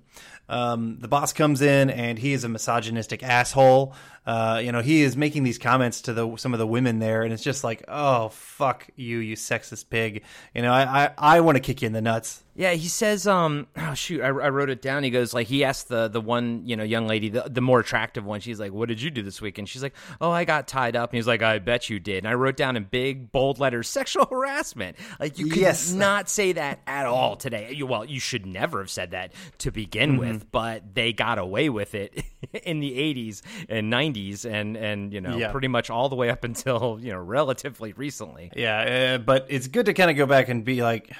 Um, 0.48 0.98
the 0.98 1.08
boss 1.08 1.32
comes 1.32 1.62
in 1.62 1.90
and 1.90 2.18
he 2.18 2.32
is 2.32 2.44
a 2.44 2.48
misogynistic 2.48 3.22
asshole. 3.22 3.94
Uh, 4.26 4.60
you 4.62 4.72
know, 4.72 4.80
he 4.80 5.02
is 5.02 5.16
making 5.16 5.42
these 5.42 5.58
comments 5.58 6.02
to 6.02 6.12
the 6.12 6.36
some 6.36 6.52
of 6.52 6.58
the 6.58 6.66
women 6.66 6.98
there, 6.98 7.22
and 7.22 7.32
it's 7.32 7.42
just 7.42 7.62
like, 7.62 7.84
oh 7.88 8.30
fuck 8.30 8.88
you, 8.96 9.18
you 9.18 9.36
sexist 9.36 9.90
pig. 9.90 10.24
You 10.54 10.62
know, 10.62 10.72
I 10.72 11.04
I, 11.04 11.10
I 11.18 11.40
want 11.40 11.56
to 11.56 11.60
kick 11.60 11.82
you 11.82 11.86
in 11.86 11.92
the 11.92 12.02
nuts. 12.02 12.42
Yeah, 12.56 12.72
he 12.74 12.86
says, 12.86 13.26
um, 13.26 13.66
oh 13.76 13.94
shoot, 13.94 14.20
I, 14.22 14.26
I 14.28 14.30
wrote 14.30 14.70
it 14.70 14.80
down. 14.80 15.02
He 15.02 15.10
goes 15.10 15.34
like, 15.34 15.48
he 15.48 15.64
asked 15.64 15.88
the 15.88 16.06
the 16.08 16.20
one, 16.20 16.62
you 16.66 16.76
know, 16.76 16.84
young 16.84 17.08
lady, 17.08 17.28
the, 17.28 17.42
the 17.50 17.60
more 17.60 17.80
attractive 17.80 18.24
one. 18.24 18.38
She's 18.40 18.60
like, 18.60 18.72
"What 18.72 18.88
did 18.88 19.02
you 19.02 19.10
do 19.10 19.22
this 19.22 19.40
weekend?" 19.42 19.68
She's 19.68 19.82
like, 19.82 19.94
"Oh, 20.20 20.30
I 20.30 20.44
got 20.44 20.68
tied 20.68 20.94
up." 20.94 21.10
And 21.10 21.16
he's 21.16 21.26
like, 21.26 21.42
"I 21.42 21.58
bet 21.58 21.90
you 21.90 21.98
did." 21.98 22.18
And 22.18 22.28
I 22.28 22.34
wrote 22.34 22.56
down 22.56 22.76
in 22.76 22.84
big 22.84 23.32
bold 23.32 23.58
letters, 23.58 23.88
"Sexual 23.88 24.26
harassment." 24.26 24.96
Like 25.18 25.38
you 25.38 25.46
could 25.48 25.58
Yes. 25.62 25.92
not 25.92 26.28
say 26.28 26.52
that 26.52 26.78
at 26.86 27.06
all 27.06 27.34
today. 27.36 27.72
You, 27.72 27.86
well, 27.86 28.04
you 28.04 28.20
should 28.20 28.46
never 28.46 28.78
have 28.78 28.90
said 28.90 29.10
that 29.10 29.32
to 29.58 29.72
begin 29.72 30.16
with, 30.16 30.50
but 30.52 30.94
they 30.94 31.12
got 31.12 31.38
away 31.38 31.68
with 31.70 31.96
it 31.96 32.22
in 32.62 32.78
the 32.78 32.92
'80s 32.92 33.42
and 33.68 33.92
'90s, 33.92 34.44
and 34.48 34.76
and 34.76 35.12
you 35.12 35.20
know, 35.20 35.38
Yeah. 35.38 35.50
pretty 35.50 35.68
much 35.68 35.90
all 35.90 36.08
the 36.08 36.16
way 36.16 36.30
up 36.30 36.44
until 36.44 36.98
you 37.02 37.10
know, 37.10 37.18
relatively 37.18 37.92
recently. 37.94 38.52
Yeah, 38.54 39.14
uh, 39.16 39.18
but 39.18 39.46
it's 39.48 39.66
good 39.66 39.86
to 39.86 39.92
kind 39.94 40.08
of 40.10 40.16
go 40.16 40.26
back 40.26 40.48
and 40.48 40.64
be 40.64 40.82
like, 40.82 41.10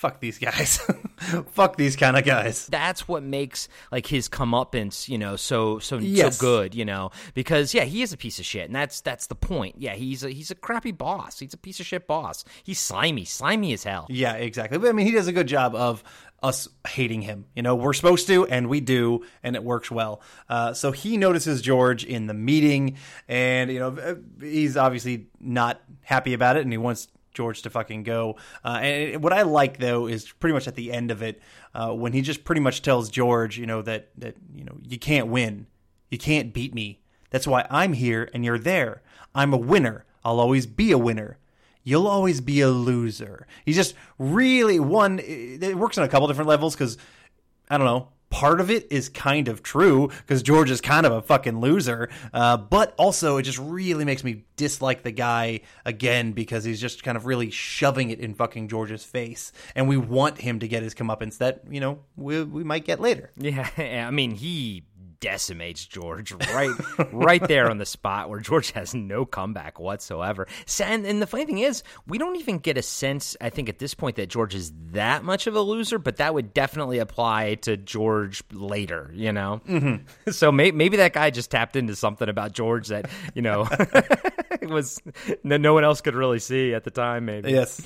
fuck 0.00 0.18
these 0.18 0.38
guys, 0.38 0.78
fuck 1.52 1.76
these 1.76 1.94
kind 1.94 2.16
of 2.16 2.24
guys. 2.24 2.66
that's 2.68 3.06
what 3.06 3.22
makes 3.22 3.68
like 3.92 4.06
his 4.06 4.28
comeuppance, 4.30 5.08
you 5.08 5.18
know, 5.18 5.36
so 5.36 5.78
so 5.78 5.98
Yes. 5.98 6.38
so 6.38 6.40
good, 6.40 6.74
you 6.74 6.86
know, 6.86 7.10
because 7.34 7.74
yeah, 7.74 7.84
he 7.84 8.00
is 8.00 8.12
a 8.12 8.16
piece 8.16 8.38
of 8.38 8.46
shit, 8.46 8.64
and 8.66 8.74
that's 8.74 9.02
that's 9.02 9.26
the 9.26 9.34
point. 9.34 9.76
Yeah, 9.78 9.94
he's 9.94 10.24
a 10.24 10.30
he's 10.30 10.50
a 10.50 10.54
crappy 10.54 10.92
boss. 10.92 11.38
He's 11.38 11.52
a 11.52 11.58
piece 11.58 11.80
of 11.80 11.86
shit 11.86 12.06
boss. 12.06 12.44
He's 12.64 12.78
slimy, 12.80 13.26
slimy 13.26 13.74
as 13.74 13.84
hell. 13.84 14.06
Yeah, 14.08 14.34
exactly. 14.34 14.78
But 14.78 14.88
I 14.88 14.92
mean, 14.92 15.06
he 15.06 15.12
does 15.12 15.28
a 15.28 15.32
good 15.32 15.46
job 15.46 15.74
of 15.74 16.02
us 16.42 16.66
hating 16.88 17.20
him. 17.20 17.44
You 17.54 17.62
know, 17.62 17.74
we're 17.74 17.92
supposed 17.92 18.26
to, 18.28 18.46
and 18.46 18.70
we 18.70 18.80
do, 18.80 19.26
and 19.42 19.54
it 19.54 19.62
works 19.62 19.90
well. 19.90 20.22
Uh, 20.48 20.72
so 20.72 20.90
he 20.90 21.18
notices 21.18 21.60
George 21.60 22.02
in 22.02 22.26
the 22.28 22.32
meeting, 22.34 22.96
and 23.28 23.70
you 23.70 23.78
know, 23.78 24.18
he's 24.40 24.78
obviously 24.78 25.26
not 25.38 25.82
happy 26.00 26.32
about 26.32 26.56
it, 26.56 26.62
and 26.62 26.72
he 26.72 26.78
wants 26.78 27.08
George 27.32 27.62
to 27.62 27.70
fucking 27.70 28.02
go. 28.02 28.36
Uh, 28.64 28.78
and 28.82 29.22
what 29.22 29.32
I 29.32 29.42
like 29.42 29.78
though 29.78 30.06
is 30.06 30.30
pretty 30.32 30.54
much 30.54 30.68
at 30.68 30.74
the 30.74 30.92
end 30.92 31.10
of 31.10 31.22
it, 31.22 31.40
uh, 31.74 31.90
when 31.90 32.12
he 32.12 32.22
just 32.22 32.44
pretty 32.44 32.60
much 32.60 32.82
tells 32.82 33.08
George, 33.10 33.58
you 33.58 33.66
know, 33.66 33.82
that 33.82 34.10
that 34.18 34.36
you 34.54 34.64
know 34.64 34.76
you 34.82 34.98
can't 34.98 35.28
win, 35.28 35.66
you 36.10 36.18
can't 36.18 36.52
beat 36.52 36.74
me. 36.74 37.00
That's 37.30 37.46
why 37.46 37.66
I'm 37.70 37.92
here 37.92 38.28
and 38.34 38.44
you're 38.44 38.58
there. 38.58 39.02
I'm 39.34 39.52
a 39.52 39.58
winner. 39.58 40.04
I'll 40.24 40.40
always 40.40 40.66
be 40.66 40.92
a 40.92 40.98
winner 40.98 41.38
you'll 41.82 42.06
always 42.06 42.40
be 42.40 42.60
a 42.60 42.68
loser. 42.68 43.46
He's 43.64 43.76
just 43.76 43.94
really 44.18 44.78
one. 44.78 45.18
It 45.18 45.76
works 45.76 45.98
on 45.98 46.04
a 46.04 46.08
couple 46.08 46.28
different 46.28 46.48
levels 46.48 46.74
because 46.74 46.98
I 47.68 47.78
don't 47.78 47.86
know. 47.86 48.08
Part 48.30 48.60
of 48.60 48.70
it 48.70 48.86
is 48.90 49.08
kind 49.08 49.48
of 49.48 49.62
true 49.62 50.08
because 50.08 50.42
George 50.42 50.70
is 50.70 50.80
kind 50.80 51.04
of 51.04 51.12
a 51.12 51.20
fucking 51.20 51.60
loser, 51.60 52.08
uh, 52.32 52.56
but 52.56 52.94
also 52.96 53.36
it 53.36 53.42
just 53.42 53.58
really 53.58 54.04
makes 54.04 54.22
me 54.22 54.44
dislike 54.56 55.02
the 55.02 55.10
guy 55.10 55.60
again 55.84 56.32
because 56.32 56.62
he's 56.64 56.80
just 56.80 57.02
kind 57.02 57.16
of 57.16 57.26
really 57.26 57.50
shoving 57.50 58.10
it 58.10 58.20
in 58.20 58.34
fucking 58.34 58.68
George's 58.68 59.04
face, 59.04 59.50
and 59.74 59.88
we 59.88 59.96
want 59.96 60.38
him 60.38 60.60
to 60.60 60.68
get 60.68 60.82
his 60.82 60.94
comeuppance 60.94 61.38
that 61.38 61.62
you 61.68 61.80
know 61.80 61.98
we 62.16 62.42
we 62.42 62.62
might 62.62 62.84
get 62.84 63.00
later. 63.00 63.30
Yeah, 63.36 63.68
I 64.06 64.10
mean 64.10 64.30
he 64.32 64.84
decimates 65.20 65.84
George 65.86 66.32
right 66.32 66.70
right 67.12 67.46
there 67.46 67.70
on 67.70 67.78
the 67.78 67.86
spot 67.86 68.28
where 68.28 68.40
George 68.40 68.72
has 68.72 68.94
no 68.94 69.24
comeback 69.24 69.78
whatsoever. 69.78 70.46
And, 70.80 71.04
and 71.06 71.20
the 71.20 71.26
funny 71.26 71.44
thing 71.44 71.58
is, 71.58 71.82
we 72.06 72.18
don't 72.18 72.36
even 72.36 72.58
get 72.58 72.78
a 72.78 72.82
sense, 72.82 73.36
I 73.40 73.50
think, 73.50 73.68
at 73.68 73.78
this 73.78 73.94
point 73.94 74.16
that 74.16 74.28
George 74.28 74.54
is 74.54 74.72
that 74.92 75.22
much 75.24 75.46
of 75.46 75.54
a 75.54 75.60
loser, 75.60 75.98
but 75.98 76.16
that 76.16 76.34
would 76.34 76.54
definitely 76.54 76.98
apply 76.98 77.56
to 77.56 77.76
George 77.76 78.42
later, 78.52 79.10
you 79.14 79.32
know? 79.32 79.60
Mm-hmm. 79.68 80.30
So 80.30 80.50
may, 80.50 80.70
maybe 80.70 80.96
that 80.98 81.12
guy 81.12 81.30
just 81.30 81.50
tapped 81.50 81.76
into 81.76 81.94
something 81.94 82.28
about 82.28 82.52
George 82.52 82.88
that, 82.88 83.10
you 83.34 83.42
know, 83.42 83.68
was 84.62 85.00
no, 85.44 85.56
no 85.56 85.74
one 85.74 85.84
else 85.84 86.00
could 86.00 86.14
really 86.14 86.38
see 86.38 86.74
at 86.74 86.84
the 86.84 86.90
time, 86.90 87.26
maybe. 87.26 87.50
Yes, 87.50 87.80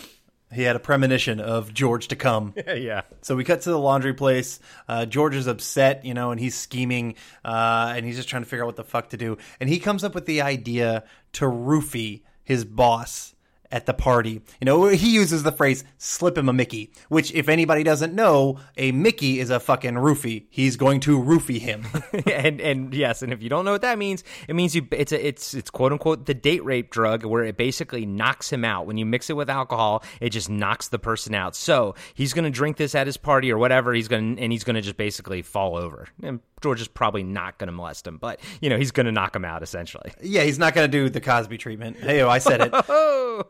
he 0.55 0.63
had 0.63 0.77
a 0.77 0.81
premonition 0.81 1.41
of 1.41 1.73
George 1.75 2.09
to 2.09 2.17
come. 2.17 2.55
yeah. 2.67 3.03
So 3.23 3.37
we 3.37 3.45
cut 3.45 3.63
to 3.63 3.71
the 3.71 3.79
laundry 3.79 4.15
place. 4.15 4.61
Uh, 4.89 5.07
George 5.07 5.35
is 5.35 5.47
upset, 5.47 6.05
you 6.05 6.15
know, 6.15 6.31
and 6.31 6.41
he's 6.41 6.55
scheming, 6.55 7.17
uh, 7.45 7.93
and 7.97 8.07
he's 8.07 8.17
just 8.17 8.29
trying 8.29 8.43
to 8.43 8.49
figure 8.49 8.65
out 8.65 8.69
what 8.69 8.77
the 8.77 8.85
fuck 8.85 9.11
to 9.11 9.17
do. 9.17 9.39
And 9.61 9.69
he 9.69 9.79
comes 9.79 10.05
up 10.05 10.15
with 10.15 10.27
the 10.27 10.43
idea 10.43 11.05
to 11.35 11.45
roofie 11.45 12.23
his 12.43 12.65
boss 12.65 13.34
at 13.71 13.87
the 13.87 13.95
party. 13.95 14.43
You 14.61 14.65
know, 14.65 14.87
he 14.89 15.15
uses 15.15 15.43
the 15.43 15.53
phrase 15.53 15.85
"slip 15.99 16.37
him 16.39 16.49
a 16.49 16.53
Mickey," 16.53 16.93
which, 17.09 17.33
if 17.33 17.49
anybody 17.49 17.83
doesn't 17.83 18.15
know, 18.15 18.59
a 18.77 18.93
Mickey 18.93 19.41
is 19.41 19.51
a 19.51 19.61
fucking 19.61 19.95
roofie. 19.95 20.47
He's 20.51 20.77
going 20.77 21.01
to 21.01 21.19
roofie 21.21 21.61
him. 21.61 21.85
and 22.33 22.61
and 22.61 22.95
yes, 22.95 23.23
and 23.23 23.33
if 23.33 23.43
you 23.43 23.49
don't 23.49 23.65
know 23.65 23.73
what 23.73 23.83
that 23.83 23.99
means, 23.99 24.25
it 24.49 24.55
means 24.55 24.75
you 24.75 24.87
it's 24.91 25.13
a, 25.13 25.27
it's 25.27 25.55
it's 25.55 25.71
quote 25.71 25.93
unquote 25.93 26.27
the 26.27 26.35
date 26.35 26.65
rape 26.65 26.91
drug 26.91 27.25
where 27.25 27.45
it 27.45 27.57
basically 27.57 28.07
knocks 28.07 28.53
him 28.53 28.65
out. 28.65 28.87
When 28.87 28.97
you 28.97 29.07
mix 29.07 29.31
it 29.31 29.35
with 29.35 29.51
alcohol, 29.51 30.03
it 30.21 30.31
just 30.31 30.49
knocks 30.51 30.89
the 30.89 30.99
person 30.99 31.35
out. 31.35 31.57
So 31.57 31.95
he's 32.15 32.33
going 32.33 32.45
to 32.45 32.51
drink 32.51 32.77
this 32.77 32.95
at 32.95 33.07
his 33.07 33.17
party 33.17 33.51
or 33.51 33.59
whatever. 33.59 33.93
He's 33.93 34.09
going 34.09 34.37
to 34.37 34.43
and 34.43 34.53
he's 34.53 34.65
going 34.65 34.77
to 34.77 34.83
just 34.83 34.97
basically 34.97 35.43
fall 35.43 35.77
over. 35.77 36.07
And 36.23 36.41
George 36.63 36.81
is 36.81 36.89
probably 36.89 37.23
not 37.23 37.59
going 37.59 37.67
to 37.69 37.73
molest 37.73 38.07
him, 38.07 38.17
but 38.19 38.41
you 38.61 38.71
know 38.71 38.79
he's 38.79 38.91
going 38.93 39.07
to 39.07 39.13
knock 39.13 39.35
him 39.35 39.45
out 39.45 39.63
essentially. 39.63 40.13
yeah, 40.23 40.43
he's 40.43 40.59
not 40.59 40.75
going 40.75 40.91
to 40.91 40.93
do 40.93 41.09
the 41.11 41.21
Cosby 41.21 41.59
treatment. 41.59 41.99
Hey, 41.99 42.23
I 42.23 42.39
said 42.39 42.61
it. 42.61 42.75
Oh. 42.89 43.45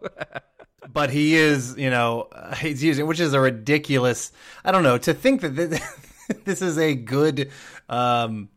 But 0.92 1.10
he 1.10 1.34
is, 1.34 1.76
you 1.76 1.90
know, 1.90 2.28
he's 2.58 2.82
using, 2.82 3.06
which 3.06 3.20
is 3.20 3.32
a 3.32 3.40
ridiculous. 3.40 4.32
I 4.64 4.72
don't 4.72 4.82
know 4.82 4.98
to 4.98 5.14
think 5.14 5.40
that 5.42 5.50
this, 5.50 5.80
this 6.44 6.62
is 6.62 6.78
a 6.78 6.94
good, 6.94 7.50
um, 7.88 8.48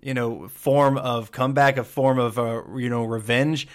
you 0.00 0.14
know, 0.14 0.48
form 0.48 0.98
of 0.98 1.32
comeback, 1.32 1.76
a 1.78 1.84
form 1.84 2.18
of, 2.18 2.38
uh, 2.38 2.62
you 2.76 2.90
know, 2.90 3.04
revenge. 3.04 3.66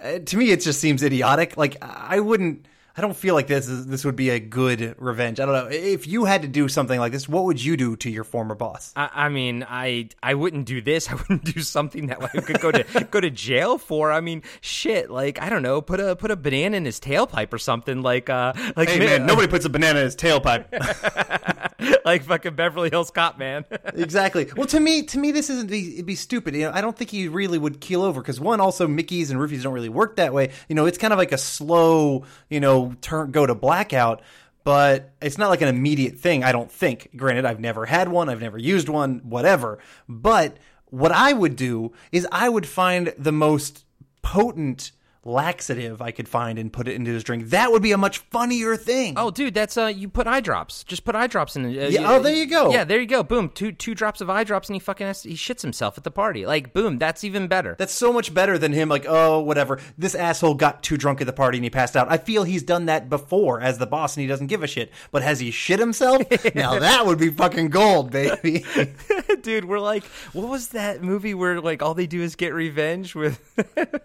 Uh, 0.00 0.18
to 0.18 0.36
me, 0.36 0.50
it 0.50 0.60
just 0.60 0.80
seems 0.80 1.02
idiotic. 1.02 1.56
Like 1.56 1.76
I 1.82 2.20
wouldn't. 2.20 2.66
I 2.98 3.00
don't 3.00 3.16
feel 3.16 3.36
like 3.36 3.46
this 3.46 3.68
is 3.68 3.86
this 3.86 4.04
would 4.04 4.16
be 4.16 4.30
a 4.30 4.40
good 4.40 4.96
revenge. 4.98 5.38
I 5.38 5.46
don't 5.46 5.54
know. 5.54 5.70
If 5.70 6.08
you 6.08 6.24
had 6.24 6.42
to 6.42 6.48
do 6.48 6.66
something 6.66 6.98
like 6.98 7.12
this, 7.12 7.28
what 7.28 7.44
would 7.44 7.64
you 7.64 7.76
do 7.76 7.94
to 7.94 8.10
your 8.10 8.24
former 8.24 8.56
boss? 8.56 8.92
I, 8.96 9.08
I 9.14 9.28
mean, 9.28 9.64
I 9.68 10.08
I 10.20 10.34
wouldn't 10.34 10.66
do 10.66 10.80
this. 10.80 11.08
I 11.10 11.14
wouldn't 11.14 11.44
do 11.44 11.60
something 11.60 12.08
that 12.08 12.20
I 12.20 12.40
could 12.40 12.60
go 12.60 12.72
to 12.72 13.04
go 13.10 13.20
to 13.20 13.30
jail 13.30 13.78
for. 13.78 14.10
I 14.10 14.20
mean, 14.20 14.42
shit. 14.62 15.12
Like 15.12 15.40
I 15.40 15.48
don't 15.48 15.62
know, 15.62 15.80
put 15.80 16.00
a 16.00 16.16
put 16.16 16.32
a 16.32 16.36
banana 16.36 16.76
in 16.76 16.84
his 16.84 16.98
tailpipe 16.98 17.52
or 17.52 17.58
something. 17.58 18.02
Like 18.02 18.28
uh, 18.28 18.52
like 18.74 18.88
Hey 18.88 18.98
man, 18.98 19.26
nobody 19.26 19.46
puts 19.46 19.64
a 19.64 19.68
banana 19.68 20.00
in 20.00 20.04
his 20.06 20.16
tailpipe. 20.16 20.66
like 22.04 22.24
fucking 22.24 22.54
Beverly 22.54 22.90
Hills 22.90 23.10
Cop, 23.10 23.38
man. 23.38 23.64
exactly. 23.94 24.48
Well, 24.56 24.66
to 24.66 24.80
me, 24.80 25.02
to 25.04 25.18
me, 25.18 25.30
this 25.32 25.48
isn't 25.50 25.70
be, 25.70 25.94
it'd 25.94 26.06
be 26.06 26.14
stupid. 26.14 26.54
You 26.54 26.62
know, 26.62 26.72
I 26.74 26.80
don't 26.80 26.96
think 26.96 27.10
he 27.10 27.28
really 27.28 27.58
would 27.58 27.80
keel 27.80 28.02
over 28.02 28.20
because 28.20 28.40
one, 28.40 28.60
also 28.60 28.88
Mickey's 28.88 29.30
and 29.30 29.38
roofies 29.38 29.62
don't 29.62 29.74
really 29.74 29.88
work 29.88 30.16
that 30.16 30.32
way. 30.34 30.50
You 30.68 30.74
know, 30.74 30.86
it's 30.86 30.98
kind 30.98 31.12
of 31.12 31.18
like 31.18 31.32
a 31.32 31.38
slow, 31.38 32.24
you 32.50 32.60
know, 32.60 32.94
turn 33.00 33.30
go 33.30 33.46
to 33.46 33.54
blackout. 33.54 34.22
but 34.64 35.12
it's 35.22 35.38
not 35.38 35.48
like 35.48 35.62
an 35.62 35.68
immediate 35.68 36.18
thing, 36.18 36.44
I 36.44 36.52
don't 36.52 36.70
think. 36.70 37.10
Granted, 37.16 37.44
I've 37.46 37.60
never 37.60 37.86
had 37.86 38.08
one, 38.08 38.28
I've 38.28 38.42
never 38.42 38.58
used 38.58 38.88
one, 38.88 39.20
whatever. 39.20 39.78
But 40.08 40.58
what 40.86 41.12
I 41.12 41.32
would 41.32 41.56
do 41.56 41.92
is 42.12 42.26
I 42.32 42.48
would 42.48 42.66
find 42.66 43.14
the 43.16 43.32
most 43.32 43.84
potent 44.20 44.92
laxative 45.28 46.02
I 46.02 46.10
could 46.10 46.28
find 46.28 46.58
and 46.58 46.72
put 46.72 46.88
it 46.88 46.94
into 46.94 47.12
his 47.12 47.22
drink. 47.22 47.50
That 47.50 47.70
would 47.70 47.82
be 47.82 47.92
a 47.92 47.98
much 47.98 48.18
funnier 48.18 48.76
thing. 48.76 49.14
Oh, 49.16 49.30
dude, 49.30 49.54
that's 49.54 49.76
uh, 49.76 49.86
you 49.86 50.08
put 50.08 50.26
eye 50.26 50.40
drops. 50.40 50.84
Just 50.84 51.04
put 51.04 51.14
eye 51.14 51.26
drops 51.26 51.56
in. 51.56 51.66
Uh, 51.66 51.68
Yeah, 51.68 52.10
oh, 52.10 52.20
there 52.22 52.34
you 52.34 52.46
go. 52.46 52.72
Yeah, 52.72 52.84
there 52.84 53.00
you 53.00 53.06
go. 53.06 53.22
Boom, 53.22 53.50
two 53.50 53.72
two 53.72 53.94
drops 53.94 54.20
of 54.20 54.30
eye 54.30 54.44
drops, 54.44 54.68
and 54.68 54.76
he 54.76 54.80
fucking 54.80 55.06
has 55.06 55.22
he 55.22 55.34
shits 55.34 55.62
himself 55.62 55.98
at 55.98 56.04
the 56.04 56.10
party. 56.10 56.46
Like, 56.46 56.72
boom, 56.72 56.98
that's 56.98 57.24
even 57.24 57.46
better. 57.48 57.76
That's 57.78 57.92
so 57.92 58.12
much 58.12 58.32
better 58.32 58.58
than 58.58 58.72
him 58.72 58.88
like, 58.88 59.06
oh, 59.08 59.40
whatever. 59.40 59.78
This 59.96 60.14
asshole 60.14 60.54
got 60.54 60.82
too 60.82 60.96
drunk 60.96 61.20
at 61.20 61.26
the 61.26 61.32
party 61.32 61.58
and 61.58 61.64
he 61.64 61.70
passed 61.70 61.96
out. 61.96 62.10
I 62.10 62.16
feel 62.18 62.44
he's 62.44 62.62
done 62.62 62.86
that 62.86 63.08
before 63.08 63.60
as 63.60 63.78
the 63.78 63.86
boss 63.86 64.16
and 64.16 64.22
he 64.22 64.26
doesn't 64.26 64.46
give 64.46 64.62
a 64.62 64.66
shit. 64.66 64.90
But 65.10 65.22
has 65.22 65.40
he 65.40 65.50
shit 65.50 65.78
himself? 65.78 66.22
now 66.54 66.78
that 66.78 67.06
would 67.06 67.18
be 67.18 67.30
fucking 67.30 67.68
gold, 67.68 68.10
baby. 68.10 68.64
dude, 69.42 69.64
we're 69.64 69.78
like, 69.78 70.04
what 70.32 70.48
was 70.48 70.68
that 70.68 71.02
movie 71.02 71.34
where 71.34 71.60
like 71.60 71.82
all 71.82 71.94
they 71.94 72.06
do 72.06 72.22
is 72.22 72.36
get 72.36 72.54
revenge 72.54 73.14
with? 73.14 73.40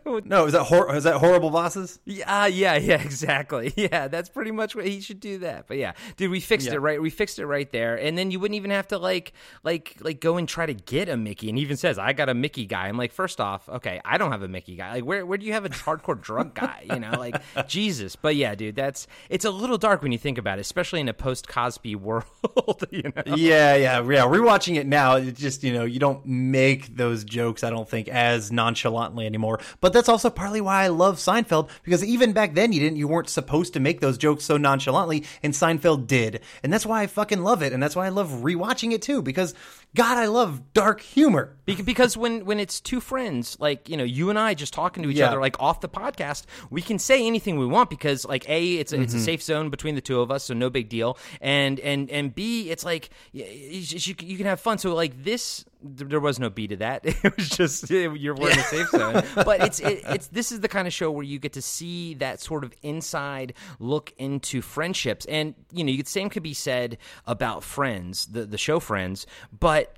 no, 0.26 0.46
is 0.46 0.54
that 0.54 0.64
hor- 0.64 0.94
is 0.96 1.04
that 1.06 1.13
horrible 1.20 1.50
bosses? 1.50 2.00
Yeah, 2.06 2.44
uh, 2.44 2.46
yeah, 2.46 2.76
yeah, 2.78 3.02
exactly. 3.02 3.74
Yeah, 3.84 4.08
that's 4.08 4.30
pretty 4.30 4.52
much 4.52 4.76
what 4.76 4.86
he 4.88 5.02
should 5.02 5.20
do. 5.20 5.40
That, 5.40 5.68
but 5.68 5.78
yeah, 5.78 5.94
dude, 6.16 6.32
we 6.32 6.40
fixed 6.40 6.68
Yeah. 6.68 6.74
it 6.76 6.78
right. 6.80 7.02
We 7.02 7.10
fixed 7.10 7.38
it 7.40 7.46
right 7.46 7.70
there, 7.72 7.96
and 7.96 8.18
then 8.18 8.32
you 8.32 8.40
wouldn't 8.40 8.56
even 8.56 8.72
have 8.72 8.88
to 8.90 8.98
like, 8.98 9.34
like, 9.64 9.98
like 10.00 10.20
go 10.22 10.38
and 10.38 10.48
try 10.48 10.66
to 10.66 10.74
get 10.74 11.10
a 11.10 11.18
Mickey. 11.18 11.50
And 11.50 11.58
he 11.58 11.64
even 11.64 11.76
says, 11.78 11.98
"I 12.00 12.14
got 12.14 12.30
a 12.30 12.34
Mickey 12.34 12.66
guy." 12.66 12.88
I'm 12.88 12.98
like, 12.98 13.12
first 13.12 13.42
off, 13.42 13.68
okay, 13.68 14.00
I 14.06 14.18
don't 14.18 14.32
have 14.32 14.42
a 14.44 14.48
Mickey 14.48 14.76
guy. 14.76 14.94
Like, 14.94 15.06
where 15.06 15.26
where 15.26 15.38
do 15.38 15.46
you 15.46 15.54
have 15.54 15.66
a 15.66 15.70
hardcore 15.70 16.20
drug 16.20 16.54
guy? 16.56 16.86
You 16.90 17.00
know, 17.00 17.12
like 17.18 17.36
Jesus. 17.68 18.16
But 18.16 18.36
yeah, 18.36 18.56
dude, 18.56 18.76
that's 18.76 19.08
it's 19.30 19.46
a 19.46 19.52
little 19.52 19.78
dark 19.78 20.02
when 20.02 20.12
you 20.12 20.18
think 20.18 20.38
about 20.38 20.60
it, 20.60 20.62
especially 20.62 21.02
in 21.02 21.10
a 21.10 21.14
post 21.14 21.48
Cosby 21.48 21.96
world. 21.96 22.24
You 22.92 23.04
know. 23.16 23.24
Yeah, 23.36 23.76
yeah, 23.76 24.00
yeah. 24.00 24.26
Rewatching 24.26 24.76
it 24.78 24.86
now, 24.88 25.16
it 25.16 25.36
just 25.36 25.64
you 25.64 25.74
know 25.74 25.84
you 25.84 26.00
don't 26.00 26.26
make 26.26 26.96
those 26.96 27.24
jokes. 27.24 27.64
I 27.64 27.70
don't 27.70 27.90
think 27.90 28.08
as 28.08 28.52
nonchalantly 28.52 29.26
anymore. 29.26 29.60
But 29.82 29.92
that's 29.94 30.08
also 30.10 30.30
partly 30.30 30.62
why 30.62 30.84
I 30.84 30.88
love 30.88 31.03
Seinfeld 31.12 31.70
because 31.84 32.04
even 32.04 32.34
back 32.34 32.54
then 32.56 32.72
you 32.72 32.80
didn't, 32.80 32.98
you 32.98 33.08
weren't 33.08 33.30
supposed 33.30 33.74
to 33.74 33.80
make 33.80 34.00
those 34.02 34.18
jokes 34.18 34.46
so 34.46 34.58
nonchalantly, 34.58 35.26
and 35.44 35.54
Seinfeld 35.54 36.08
did, 36.08 36.40
and 36.64 36.72
that's 36.74 36.86
why 36.86 37.02
I 37.04 37.08
fucking 37.08 37.44
love 37.44 37.62
it, 37.62 37.74
and 37.74 37.84
that's 37.84 37.96
why 37.96 38.06
I 38.06 38.10
love 38.10 38.30
rewatching 38.30 38.92
it 38.94 39.02
too 39.02 39.22
because 39.22 39.54
God, 39.96 40.18
I 40.18 40.26
love 40.26 40.74
dark 40.74 41.02
humor. 41.02 41.56
Because 41.66 42.18
when 42.18 42.46
when 42.46 42.60
it's 42.60 42.82
two 42.82 43.00
friends, 43.00 43.58
like 43.60 43.88
you 43.90 43.96
know, 43.96 44.04
you 44.04 44.30
and 44.32 44.40
I 44.40 44.54
just 44.56 44.74
talking 44.74 45.04
to 45.04 45.10
each 45.10 45.18
Yeah. 45.18 45.28
other, 45.28 45.40
like 45.40 45.60
off 45.62 45.82
the 45.82 45.90
podcast, 45.90 46.46
we 46.72 46.82
can 46.82 46.98
say 46.98 47.26
anything 47.28 47.60
we 47.60 47.66
want 47.68 47.90
because, 47.92 48.26
like, 48.26 48.50
a 48.50 48.74
it's 48.76 48.92
a, 48.92 49.00
it's 49.02 49.14
a 49.14 49.18
Mm-hmm. 49.18 49.26
safe 49.26 49.44
zone 49.44 49.70
between 49.70 49.94
the 49.96 50.02
two 50.02 50.20
of 50.20 50.32
us, 50.32 50.46
so 50.46 50.54
no 50.56 50.70
big 50.72 50.90
deal. 50.90 51.18
And 51.42 51.80
and 51.80 52.10
and 52.10 52.34
b 52.34 52.70
it's 52.72 52.84
like 52.84 53.12
y- 53.34 53.42
y- 53.46 53.86
you, 54.08 54.16
you 54.22 54.38
can 54.38 54.46
have 54.48 54.60
fun. 54.60 54.78
So 54.80 54.96
like 54.96 55.24
this, 55.24 55.64
th- 55.64 55.73
there 55.84 56.20
was 56.20 56.40
no 56.40 56.50
b 56.50 56.68
to 56.68 56.78
that. 56.78 57.06
It 57.24 57.38
was 57.38 57.50
just 57.50 57.90
you're 57.90 58.36
we're 58.36 58.52
in 58.52 58.60
a 58.60 58.64
safe 58.64 58.90
zone. 58.90 59.24
But 59.36 59.62
it's 59.64 59.80
it, 59.80 60.02
it's 60.06 60.28
this 60.28 60.52
is 60.52 60.62
the 60.62 60.68
kind 60.68 60.88
of 60.88 60.94
show 60.94 61.12
where 61.12 61.24
you 61.24 61.40
get 61.40 61.54
to 61.54 61.62
see 61.62 62.14
that 62.16 62.40
sort 62.40 62.64
of 62.64 62.74
inside 62.82 63.54
look 63.80 64.14
into 64.18 64.62
friendships, 64.62 65.26
and 65.26 65.56
you 65.72 65.84
know, 65.84 65.92
you, 65.92 66.04
same 66.06 66.30
could 66.30 66.44
be 66.44 66.54
said 66.54 66.98
about 67.26 67.64
Friends, 67.64 68.28
the 68.28 68.46
the 68.46 68.58
show 68.58 68.80
Friends, 68.80 69.26
but 69.58 69.98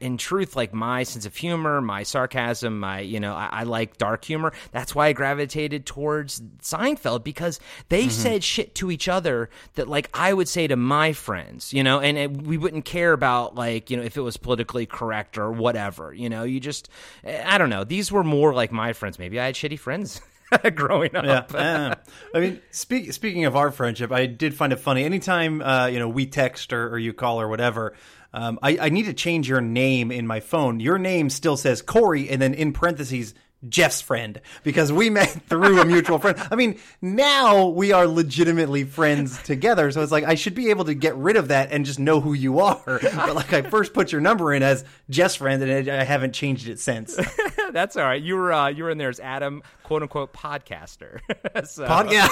in 0.00 0.16
truth, 0.16 0.54
like 0.56 0.72
my 0.72 1.02
sense 1.02 1.26
of 1.26 1.34
humor, 1.36 1.80
my 1.80 2.02
sarcasm, 2.02 2.78
my 2.80 3.00
you 3.00 3.18
know, 3.20 3.34
I, 3.34 3.48
I 3.52 3.62
like 3.64 3.98
dark 3.98 4.24
humor. 4.24 4.52
That's 4.72 4.94
why 4.94 5.08
I 5.08 5.12
gravitated 5.12 5.86
towards 5.86 6.40
Seinfeld 6.62 7.24
because 7.24 7.58
they 7.88 8.02
Mm-hmm. 8.02 8.10
said 8.10 8.44
shit 8.44 8.74
to 8.76 8.90
each 8.90 9.08
other 9.08 9.50
that 9.74 9.88
like 9.88 10.08
I 10.14 10.32
would 10.32 10.48
say 10.48 10.66
to 10.66 10.76
my 10.76 11.12
friends, 11.12 11.72
you 11.72 11.82
know, 11.82 12.00
and, 12.00 12.16
and 12.18 12.46
we 12.46 12.56
wouldn't 12.58 12.84
care 12.84 13.12
about 13.12 13.54
like 13.54 13.90
you 13.90 13.96
know 13.96 14.02
if 14.02 14.16
it 14.16 14.20
was 14.22 14.36
politically 14.36 14.86
correct 14.86 15.38
or 15.38 15.50
whatever. 15.52 16.12
You 16.14 16.28
know, 16.28 16.44
you 16.44 16.60
just 16.60 16.88
I 17.24 17.58
don't 17.58 17.70
know. 17.70 17.84
These 17.84 18.12
were 18.12 18.24
more 18.24 18.54
like 18.54 18.70
my 18.72 18.92
friends. 18.92 19.18
Maybe 19.18 19.40
I 19.40 19.46
had 19.46 19.54
shitty 19.54 19.78
friends. 19.78 20.20
growing 20.76 21.10
Yeah, 21.12 21.38
up. 21.38 21.52
eh. 21.54 21.94
I 22.34 22.38
mean, 22.40 22.60
speak, 22.70 23.12
speaking 23.12 23.46
of 23.46 23.56
our 23.56 23.72
friendship, 23.72 24.12
I 24.12 24.26
did 24.26 24.54
find 24.54 24.72
it 24.72 24.76
funny. 24.78 25.02
Anytime 25.04 25.60
uh, 25.60 25.86
you 25.86 25.98
know 25.98 26.08
we 26.08 26.26
text 26.26 26.72
or, 26.72 26.88
or 26.88 26.98
you 26.98 27.12
call 27.12 27.40
or 27.40 27.48
whatever, 27.48 27.94
um, 28.32 28.58
I, 28.62 28.78
I 28.78 28.88
need 28.88 29.04
to 29.06 29.14
change 29.14 29.48
your 29.48 29.60
name 29.60 30.10
in 30.10 30.26
my 30.26 30.40
phone. 30.40 30.80
Your 30.80 30.98
name 30.98 31.30
still 31.30 31.56
says 31.56 31.82
Corey, 31.82 32.28
and 32.28 32.40
then 32.40 32.54
in 32.54 32.72
parentheses. 32.72 33.34
Jeff's 33.70 34.02
friend 34.02 34.40
because 34.64 34.92
we 34.92 35.08
met 35.08 35.28
through 35.48 35.80
a 35.80 35.84
mutual 35.86 36.18
friend. 36.18 36.38
I 36.52 36.56
mean, 36.56 36.78
now 37.00 37.68
we 37.68 37.90
are 37.90 38.06
legitimately 38.06 38.84
friends 38.84 39.42
together. 39.42 39.90
So 39.90 40.02
it's 40.02 40.12
like 40.12 40.24
I 40.24 40.34
should 40.34 40.54
be 40.54 40.68
able 40.68 40.84
to 40.84 40.94
get 40.94 41.16
rid 41.16 41.36
of 41.36 41.48
that 41.48 41.72
and 41.72 41.84
just 41.84 41.98
know 41.98 42.20
who 42.20 42.34
you 42.34 42.60
are. 42.60 42.80
But 43.16 43.34
like 43.34 43.52
I 43.54 43.62
first 43.62 43.94
put 43.94 44.12
your 44.12 44.20
number 44.20 44.52
in 44.52 44.62
as 44.62 44.84
Jeff's 45.08 45.36
friend, 45.36 45.62
and 45.62 45.88
I 45.88 46.04
haven't 46.04 46.34
changed 46.34 46.68
it 46.68 46.78
since. 46.78 47.18
That's 47.72 47.96
all 47.96 48.04
right. 48.04 48.22
You 48.22 48.36
were 48.36 48.52
uh, 48.52 48.68
you 48.68 48.84
were 48.84 48.90
in 48.90 48.98
there 48.98 49.08
as 49.08 49.20
Adam, 49.20 49.62
quote 49.84 50.02
unquote, 50.02 50.34
podcaster. 50.34 51.20
so, 51.66 51.86
Pod- 51.86 52.12
yeah. 52.12 52.28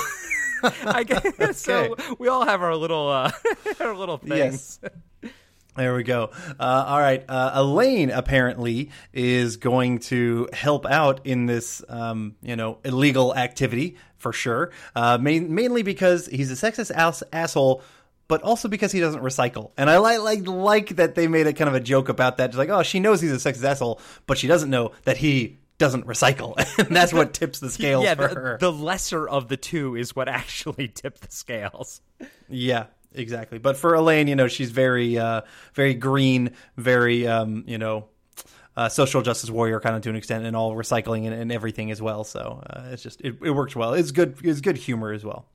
I 0.85 1.04
guess 1.04 1.59
so. 1.59 1.96
We 2.18 2.28
all 2.28 2.44
have 2.44 2.62
our 2.62 2.76
little 2.76 3.09
uh, 3.09 3.33
our 3.80 3.96
little 3.96 4.18
things. 4.18 4.78
Yes. 4.83 5.33
There 5.76 5.94
we 5.94 6.04
go. 6.04 6.30
Uh, 6.58 6.84
all 6.87 7.00
right. 7.00 7.24
Uh, 7.28 7.50
Elaine 7.54 8.10
apparently 8.10 8.90
is 9.12 9.56
going 9.56 9.98
to 10.00 10.48
help 10.52 10.87
out 10.87 11.26
in 11.26 11.46
this, 11.46 11.82
um, 11.88 12.37
you 12.42 12.54
know, 12.54 12.78
illegal 12.84 13.34
activity 13.34 13.96
for 14.16 14.32
sure. 14.32 14.70
Uh, 14.94 15.18
main, 15.18 15.54
mainly 15.54 15.82
because 15.82 16.26
he's 16.26 16.50
a 16.50 16.54
sexist 16.54 16.92
ass- 16.92 17.24
asshole, 17.32 17.82
but 18.28 18.42
also 18.42 18.68
because 18.68 18.92
he 18.92 19.00
doesn't 19.00 19.22
recycle. 19.22 19.72
And 19.76 19.90
I 19.90 19.98
like 19.98 20.20
like 20.20 20.46
like 20.46 20.88
that 20.96 21.14
they 21.14 21.26
made 21.26 21.46
a 21.46 21.52
kind 21.52 21.68
of 21.68 21.74
a 21.74 21.80
joke 21.80 22.08
about 22.08 22.38
that. 22.38 22.48
Just 22.48 22.58
like, 22.58 22.68
oh, 22.68 22.82
she 22.82 23.00
knows 23.00 23.20
he's 23.20 23.32
a 23.32 23.52
sexist 23.52 23.64
asshole, 23.64 24.00
but 24.26 24.38
she 24.38 24.46
doesn't 24.46 24.70
know 24.70 24.92
that 25.04 25.16
he 25.16 25.58
doesn't 25.78 26.06
recycle, 26.06 26.56
and 26.78 26.94
that's 26.94 27.12
what 27.12 27.34
tips 27.34 27.58
the 27.58 27.68
scales 27.68 28.04
yeah, 28.04 28.14
for 28.14 28.28
the, 28.28 28.34
her. 28.34 28.58
the 28.60 28.72
lesser 28.72 29.28
of 29.28 29.48
the 29.48 29.56
two 29.56 29.96
is 29.96 30.14
what 30.14 30.28
actually 30.40 30.88
tipped 30.88 31.22
the 31.22 31.30
scales. 31.30 32.00
Yeah, 32.48 32.87
exactly. 33.14 33.59
But 33.59 33.77
for 33.77 33.94
Elaine, 33.94 34.29
you 34.29 34.37
know, 34.37 34.48
she's 34.48 34.70
very, 34.70 35.18
uh, 35.18 35.42
very 35.74 35.94
green, 35.94 36.50
very, 36.77 37.27
um, 37.27 37.64
you 37.66 37.79
know, 37.79 38.07
uh, 38.77 38.88
social 38.88 39.22
justice 39.22 39.50
warrior 39.50 39.81
kind 39.81 39.94
of 39.96 40.03
to 40.03 40.11
an 40.11 40.16
extent, 40.16 40.44
and 40.44 40.57
all 40.57 40.74
recycling 40.74 41.27
and, 41.27 41.35
and 41.35 41.53
everything 41.53 41.90
as 41.90 42.03
well. 42.03 42.24
So 42.24 42.62
uh, 42.68 42.88
it's 42.90 43.03
just 43.03 43.20
it, 43.20 43.37
it 43.42 43.50
works 43.50 43.77
well. 43.77 43.94
It's 43.94 44.11
good. 44.11 44.37
It's 44.42 44.61
good 44.61 44.77
humor 44.77 45.12
as 45.12 45.24
well. 45.24 45.46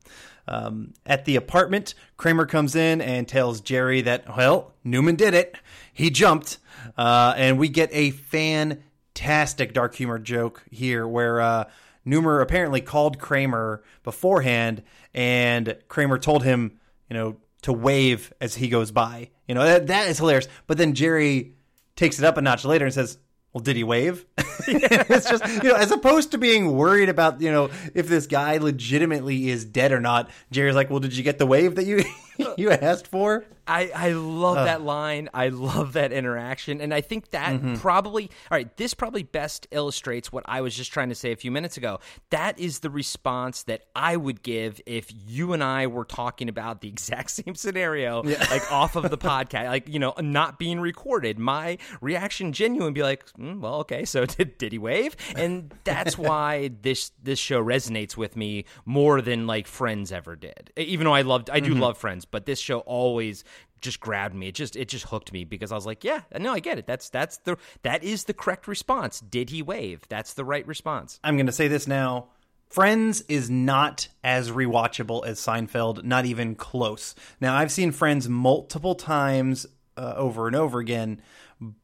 Um, 0.48 0.94
at 1.06 1.26
the 1.26 1.36
apartment, 1.36 1.94
Kramer 2.16 2.46
comes 2.46 2.74
in 2.74 3.00
and 3.00 3.28
tells 3.28 3.60
Jerry 3.60 4.00
that 4.02 4.36
well, 4.36 4.72
Newman 4.84 5.16
did 5.16 5.34
it. 5.34 5.56
He 5.92 6.10
jumped, 6.10 6.58
uh, 6.96 7.34
and 7.36 7.58
we 7.58 7.68
get 7.68 7.90
a 7.92 8.10
fantastic 8.10 9.74
dark 9.74 9.94
humor 9.94 10.18
joke 10.18 10.64
here 10.70 11.06
where. 11.06 11.40
Uh, 11.40 11.64
Newman 12.02 12.40
apparently 12.40 12.80
called 12.80 13.18
Kramer 13.18 13.82
beforehand, 14.02 14.82
and 15.12 15.76
Kramer 15.88 16.18
told 16.18 16.42
him, 16.42 16.80
you 17.10 17.14
know, 17.14 17.36
to 17.62 17.72
wave 17.72 18.32
as 18.40 18.54
he 18.54 18.68
goes 18.68 18.90
by. 18.90 19.30
You 19.46 19.54
know, 19.54 19.64
that, 19.64 19.86
that 19.88 20.08
is 20.08 20.18
hilarious. 20.18 20.48
But 20.66 20.78
then 20.78 20.94
Jerry 20.94 21.54
takes 21.96 22.18
it 22.18 22.24
up 22.24 22.36
a 22.36 22.42
notch 22.42 22.64
later 22.64 22.84
and 22.84 22.94
says, 22.94 23.18
well, 23.52 23.62
did 23.62 23.76
he 23.76 23.82
wave? 23.82 24.26
it's 24.38 25.28
just, 25.28 25.46
you 25.62 25.70
know, 25.70 25.74
as 25.74 25.90
opposed 25.90 26.30
to 26.30 26.38
being 26.38 26.76
worried 26.76 27.08
about, 27.08 27.40
you 27.40 27.50
know, 27.50 27.68
if 27.94 28.06
this 28.06 28.26
guy 28.26 28.58
legitimately 28.58 29.48
is 29.48 29.64
dead 29.64 29.90
or 29.90 30.00
not, 30.00 30.30
Jerry's 30.52 30.76
like, 30.76 30.88
well, 30.88 31.00
did 31.00 31.16
you 31.16 31.24
get 31.24 31.38
the 31.38 31.46
wave 31.46 31.74
that 31.74 31.84
you 31.84 32.04
you 32.56 32.70
asked 32.70 33.06
for? 33.06 33.44
I, 33.66 33.92
I 33.94 34.10
love 34.12 34.56
that 34.56 34.82
line. 34.82 35.28
I 35.32 35.48
love 35.50 35.92
that 35.92 36.12
interaction. 36.12 36.80
And 36.80 36.92
I 36.92 37.00
think 37.02 37.30
that 37.30 37.50
Mm-hmm. 37.50 37.74
probably, 37.76 38.24
all 38.50 38.56
right, 38.58 38.76
this 38.76 38.94
probably 38.94 39.22
best 39.22 39.68
illustrates 39.70 40.32
what 40.32 40.42
I 40.46 40.60
was 40.60 40.74
just 40.74 40.92
trying 40.92 41.08
to 41.10 41.14
say 41.14 41.30
a 41.30 41.36
few 41.36 41.50
minutes 41.52 41.76
ago. 41.76 42.00
That 42.30 42.58
is 42.58 42.80
the 42.80 42.90
response 42.90 43.62
that 43.64 43.82
I 43.94 44.16
would 44.16 44.42
give 44.42 44.80
if 44.86 45.12
you 45.26 45.52
and 45.52 45.62
I 45.62 45.86
were 45.86 46.04
talking 46.04 46.48
about 46.48 46.80
the 46.80 46.88
exact 46.96 47.30
same 47.30 47.54
scenario, 47.54 48.24
yeah. 48.24 48.44
like 48.50 48.70
off 48.72 48.96
of 48.96 49.08
the 49.08 49.18
podcast, 49.30 49.66
like, 49.68 49.88
you 49.88 50.00
know, 50.00 50.14
not 50.18 50.58
being 50.58 50.80
recorded. 50.80 51.38
My 51.38 51.78
reaction 52.00 52.52
genuine 52.52 52.92
be 52.92 53.02
like, 53.02 53.24
mm, 53.34 53.60
well, 53.60 53.74
okay, 53.80 54.04
so 54.04 54.26
did, 54.26 54.58
did 54.58 54.72
he 54.72 54.78
wave? 54.78 55.14
And 55.36 55.72
that's 55.84 56.18
why 56.18 56.70
this, 56.82 57.12
this 57.22 57.38
show 57.38 57.62
resonates 57.62 58.16
with 58.16 58.36
me 58.36 58.64
more 58.84 59.20
than 59.22 59.46
like 59.46 59.66
Friends 59.68 60.10
ever 60.10 60.34
did. 60.34 60.72
Even 60.76 61.04
though 61.04 61.14
I 61.14 61.22
loved, 61.22 61.50
I 61.50 61.60
do 61.60 61.70
Mm-hmm. 61.70 61.80
love 61.82 61.98
Friends, 61.98 62.24
but 62.30 62.46
this 62.46 62.58
show 62.58 62.80
always 62.80 63.44
just 63.80 64.00
grabbed 64.00 64.34
me. 64.34 64.48
It 64.48 64.54
just 64.54 64.76
it 64.76 64.88
just 64.88 65.06
hooked 65.06 65.32
me 65.32 65.44
because 65.44 65.72
I 65.72 65.74
was 65.74 65.86
like, 65.86 66.04
yeah, 66.04 66.20
no, 66.38 66.52
I 66.52 66.60
get 66.60 66.78
it. 66.78 66.86
That's 66.86 67.08
that's 67.08 67.38
the 67.38 67.56
that 67.82 68.04
is 68.04 68.24
the 68.24 68.34
correct 68.34 68.68
response. 68.68 69.20
Did 69.20 69.50
he 69.50 69.62
wave? 69.62 70.06
That's 70.08 70.34
the 70.34 70.44
right 70.44 70.66
response. 70.66 71.18
I'm 71.24 71.36
going 71.36 71.46
to 71.46 71.52
say 71.52 71.68
this 71.68 71.86
now. 71.86 72.28
Friends 72.68 73.22
is 73.22 73.50
not 73.50 74.06
as 74.22 74.52
rewatchable 74.52 75.26
as 75.26 75.40
Seinfeld, 75.40 76.04
not 76.04 76.24
even 76.24 76.54
close. 76.54 77.16
Now, 77.40 77.56
I've 77.56 77.72
seen 77.72 77.90
Friends 77.90 78.28
multiple 78.28 78.94
times 78.94 79.66
uh, 79.96 80.14
over 80.16 80.46
and 80.46 80.54
over 80.54 80.78
again, 80.78 81.20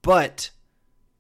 but 0.03 0.51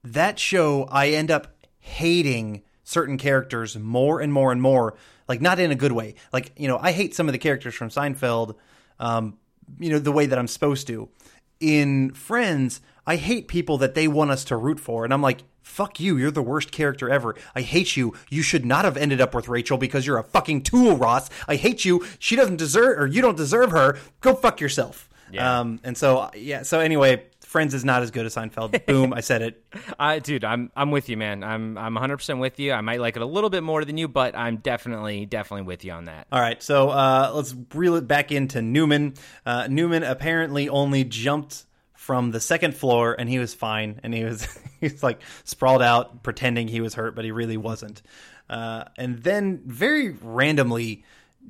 that 0.04 0.38
show, 0.38 0.84
I 0.84 1.08
end 1.08 1.32
up 1.32 1.56
hating 1.80 2.62
certain 2.84 3.18
characters 3.18 3.76
more 3.76 4.20
and 4.20 4.32
more 4.32 4.52
and 4.52 4.62
more. 4.62 4.96
Like, 5.26 5.40
not 5.40 5.58
in 5.58 5.72
a 5.72 5.74
good 5.74 5.90
way. 5.90 6.14
Like, 6.32 6.52
you 6.56 6.68
know, 6.68 6.78
I 6.78 6.92
hate 6.92 7.16
some 7.16 7.28
of 7.28 7.32
the 7.32 7.38
characters 7.38 7.74
from 7.74 7.88
Seinfeld. 7.88 8.54
Um, 8.98 9.38
you 9.78 9.90
know, 9.90 9.98
the 9.98 10.12
way 10.12 10.26
that 10.26 10.38
I'm 10.38 10.48
supposed 10.48 10.86
to. 10.88 11.08
In 11.60 12.12
Friends, 12.12 12.80
I 13.06 13.16
hate 13.16 13.48
people 13.48 13.78
that 13.78 13.94
they 13.94 14.08
want 14.08 14.30
us 14.30 14.44
to 14.44 14.56
root 14.56 14.80
for, 14.80 15.04
and 15.04 15.12
I'm 15.12 15.22
like, 15.22 15.42
fuck 15.62 15.98
you, 15.98 16.16
you're 16.16 16.30
the 16.30 16.42
worst 16.42 16.70
character 16.70 17.10
ever. 17.10 17.34
I 17.54 17.62
hate 17.62 17.96
you. 17.96 18.14
You 18.30 18.42
should 18.42 18.64
not 18.64 18.84
have 18.84 18.96
ended 18.96 19.20
up 19.20 19.34
with 19.34 19.48
Rachel 19.48 19.78
because 19.78 20.06
you're 20.06 20.18
a 20.18 20.24
fucking 20.24 20.62
tool, 20.62 20.96
Ross. 20.96 21.28
I 21.48 21.56
hate 21.56 21.84
you. 21.84 22.06
She 22.18 22.36
doesn't 22.36 22.56
deserve, 22.56 22.98
or 22.98 23.06
you 23.06 23.20
don't 23.20 23.36
deserve 23.36 23.72
her. 23.72 23.98
Go 24.20 24.34
fuck 24.34 24.60
yourself. 24.60 25.08
Yeah. 25.30 25.60
Um, 25.60 25.80
and 25.82 25.98
so, 25.98 26.30
yeah. 26.34 26.62
So 26.62 26.80
anyway, 26.80 27.24
Friends 27.46 27.74
is 27.74 27.84
not 27.84 28.02
as 28.02 28.10
good 28.10 28.26
as 28.26 28.34
Seinfeld. 28.34 28.86
Boom, 28.86 29.12
I 29.12 29.20
said 29.20 29.40
it. 29.40 29.64
I, 30.00 30.18
dude, 30.18 30.42
I'm 30.42 30.72
I'm 30.74 30.90
with 30.90 31.08
you, 31.08 31.16
man. 31.16 31.44
I'm 31.44 31.78
I'm 31.78 31.94
100 31.94 32.16
percent 32.16 32.40
with 32.40 32.58
you. 32.58 32.72
I 32.72 32.80
might 32.80 33.00
like 33.00 33.14
it 33.14 33.22
a 33.22 33.26
little 33.26 33.50
bit 33.50 33.62
more 33.62 33.84
than 33.84 33.96
you, 33.96 34.08
but 34.08 34.36
I'm 34.36 34.56
definitely 34.56 35.26
definitely 35.26 35.62
with 35.62 35.84
you 35.84 35.92
on 35.92 36.06
that. 36.06 36.26
All 36.32 36.40
right, 36.40 36.60
so 36.60 36.88
uh, 36.90 37.30
let's 37.32 37.54
reel 37.72 37.94
it 37.94 38.08
back 38.08 38.32
into 38.32 38.60
Newman. 38.60 39.14
Uh, 39.46 39.68
Newman 39.70 40.02
apparently 40.02 40.68
only 40.68 41.04
jumped 41.04 41.66
from 41.94 42.32
the 42.32 42.40
second 42.40 42.74
floor, 42.76 43.14
and 43.16 43.28
he 43.28 43.38
was 43.38 43.54
fine, 43.54 44.00
and 44.02 44.12
he 44.12 44.24
was 44.24 44.46
he's 44.80 45.04
like 45.04 45.20
sprawled 45.44 45.82
out, 45.82 46.24
pretending 46.24 46.66
he 46.66 46.80
was 46.80 46.94
hurt, 46.94 47.14
but 47.14 47.24
he 47.24 47.30
really 47.30 47.56
wasn't. 47.56 48.02
Uh, 48.50 48.84
and 48.98 49.22
then 49.22 49.62
very 49.66 50.10
randomly. 50.20 51.04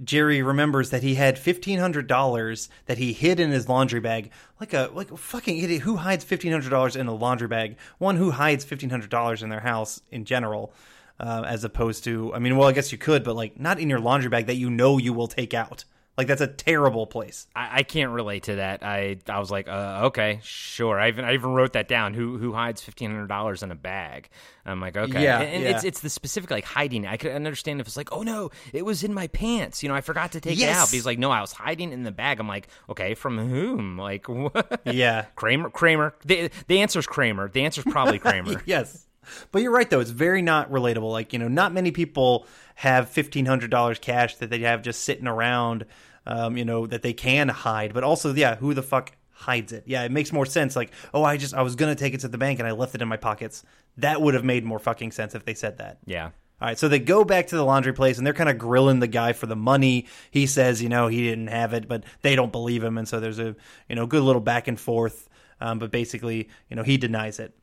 Jerry 0.05 0.43
remembers 0.43 0.91
that 0.91 1.03
he 1.03 1.15
had 1.15 1.39
fifteen 1.39 1.79
hundred 1.79 2.07
dollars 2.07 2.69
that 2.87 2.99
he 2.99 3.13
hid 3.13 3.41
in 3.41 3.51
his 3.51 3.69
laundry 3.69 4.01
bag, 4.01 4.31
like 4.61 4.75
a 4.75 4.91
like 4.93 5.11
a 5.11 5.17
fucking 5.17 5.59
idiot. 5.59 5.83
Who 5.83 5.97
hides 5.97 6.25
fifteen 6.25 6.53
hundred 6.53 6.71
dollars 6.71 6.97
in 6.97 7.07
a 7.07 7.15
laundry 7.15 7.49
bag? 7.49 7.77
One 7.99 8.17
who 8.17 8.31
hides 8.31 8.65
fifteen 8.65 8.91
hundred 8.91 9.11
dollars 9.11 9.43
in 9.43 9.49
their 9.49 9.61
house 9.61 10.03
in 10.11 10.25
general, 10.25 10.73
uh, 11.19 11.45
as 11.47 11.65
opposed 11.65 12.05
to, 12.05 12.35
I 12.35 12.39
mean, 12.39 12.57
well, 12.57 12.69
I 12.69 12.73
guess 12.73 12.93
you 12.93 12.99
could, 12.99 13.25
but 13.25 13.37
like 13.37 13.59
not 13.59 13.79
in 13.79 13.89
your 13.89 14.01
laundry 14.01 14.29
bag 14.29 14.47
that 14.47 14.57
you 14.57 14.71
know 14.71 14.99
you 14.99 15.13
will 15.13 15.29
take 15.29 15.55
out. 15.55 15.85
Like 16.19 16.29
that's 16.29 16.41
a 16.41 16.47
terrible 16.47 17.07
place. 17.07 17.47
I, 17.55 17.81
I 17.81 17.83
can't 17.83 18.11
relate 18.11 18.45
to 18.45 18.57
that. 18.57 18.83
I 18.83 19.19
I 19.29 19.39
was 19.39 19.51
like, 19.51 19.69
uh, 19.69 20.01
okay, 20.07 20.41
sure. 20.43 20.99
I 20.99 21.09
even 21.09 21.25
I 21.27 21.35
even 21.35 21.51
wrote 21.51 21.75
that 21.75 21.89
down. 21.89 22.15
Who 22.15 22.39
who 22.39 22.53
hides 22.55 22.81
fifteen 22.81 23.11
hundred 23.11 23.27
dollars 23.29 23.63
in 23.63 23.71
a 23.71 23.75
bag? 23.75 24.31
I'm 24.65 24.81
like, 24.81 24.97
okay, 24.97 25.23
Yeah, 25.23 25.41
and, 25.41 25.55
and 25.57 25.63
yeah. 25.65 25.71
it's 25.71 25.85
it's 25.85 26.01
the 26.01 26.09
specific 26.09 26.51
like 26.51 26.65
hiding. 26.65 27.07
I 27.07 27.19
could 27.19 27.33
understand 27.33 27.81
if 27.81 27.87
it's 27.87 27.97
like, 27.99 28.13
oh 28.13 28.23
no, 28.23 28.51
it 28.73 28.85
was 28.85 29.05
in 29.05 29.13
my 29.13 29.27
pants. 29.27 29.83
You 29.83 29.91
know, 29.91 29.95
I 29.95 30.01
forgot 30.01 30.33
to 30.33 30.41
take 30.41 30.59
it 30.59 30.69
out. 30.69 30.87
But 30.87 30.95
he's 30.95 31.07
like, 31.07 31.19
no, 31.19 31.31
I 31.31 31.43
was 31.43 31.53
hiding 31.53 31.93
in 31.93 32.03
the 32.03 32.13
bag. 32.13 32.41
I'm 32.41 32.49
like, 32.49 32.69
okay, 32.89 33.15
from 33.15 33.37
whom? 33.39 33.99
Like, 33.99 34.27
what? 34.29 34.81
Yeah. 34.87 35.27
Kramer. 35.37 35.69
Kramer. 35.71 36.15
The 36.25 36.51
the 36.67 36.81
answer's 36.81 37.07
Kramer. 37.07 37.49
The 37.49 37.65
answer's 37.65 37.85
probably 37.85 38.19
Kramer. 38.21 38.63
yes. 38.65 39.06
But 39.53 39.63
you're 39.63 39.73
right 39.73 39.89
though, 39.89 40.01
it's 40.01 40.11
very 40.11 40.43
not 40.43 40.71
relatable. 40.71 41.11
Like, 41.11 41.33
you 41.33 41.39
know, 41.39 41.49
not 41.49 41.73
many 41.73 41.91
people 41.91 42.47
have 42.77 43.09
fifteen 43.09 43.47
hundred 43.47 43.71
dollars 43.71 43.99
cash 43.99 44.37
that 44.37 44.51
they 44.51 44.61
have 44.61 44.83
just 44.83 45.03
sitting 45.03 45.27
around 45.27 45.87
um, 46.27 46.57
you 46.57 46.65
know, 46.65 46.87
that 46.87 47.03
they 47.03 47.13
can 47.13 47.49
hide. 47.49 47.95
But 47.95 48.05
also, 48.05 48.35
yeah, 48.35 48.57
who 48.57 48.75
the 48.75 48.83
fuck 48.83 49.13
hides 49.33 49.73
it? 49.73 49.85
Yeah, 49.87 50.03
it 50.03 50.11
makes 50.11 50.33
more 50.33 50.47
sense. 50.47 50.77
Like, 50.77 50.91
oh 51.15 51.23
I 51.23 51.37
just 51.37 51.55
I 51.55 51.63
was 51.63 51.77
gonna 51.77 51.95
take 51.95 52.15
it 52.15 52.21
to 52.21 52.29
the 52.29 52.39
bank 52.39 52.59
and 52.59 52.67
I 52.67 52.73
left 52.73 52.95
it 52.95 53.03
in 53.03 53.09
my 53.09 53.17
pockets. 53.17 53.63
That 53.99 54.21
would 54.21 54.35
have 54.35 54.45
made 54.45 54.65
more 54.65 54.79
fucking 54.79 55.13
sense 55.13 55.35
if 55.35 55.45
they 55.45 55.55
said 55.55 55.79
that. 55.79 55.99
Yeah. 56.05 56.31
All 56.59 56.69
right, 56.69 56.79
so 56.79 56.89
they 56.89 56.99
go 56.99 57.23
back 57.23 57.49
to 57.49 57.57
the 57.57 57.65
laundry 57.65 57.93
place 57.93 58.17
and 58.17 58.27
they're 58.27 58.33
kind 58.33 58.49
of 58.49 58.57
grilling 58.57 58.99
the 58.99 59.07
guy 59.07 59.35
for 59.35 59.45
the 59.45 59.55
money. 59.57 60.07
He 60.31 60.47
says, 60.47 60.83
you 60.83 60.89
know, 60.89 61.07
he 61.07 61.23
didn't 61.23 61.49
have 61.49 61.75
it, 61.75 61.87
but 61.87 62.03
they 62.23 62.35
don't 62.35 62.51
believe 62.51 62.83
him, 62.83 62.97
and 62.97 63.07
so 63.07 63.21
there's 63.21 63.39
a 63.39 63.55
you 63.89 63.95
know 63.95 64.07
good 64.07 64.23
little 64.23 64.41
back 64.41 64.67
and 64.67 64.81
forth. 64.81 65.29
Um, 65.61 65.79
but 65.79 65.91
basically, 65.91 66.49
you 66.69 66.77
know, 66.77 66.83
he 66.83 66.97
denies 66.97 67.39
it, 67.41 67.55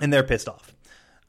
and 0.00 0.12
they're 0.12 0.22
pissed 0.22 0.48
off. 0.48 0.74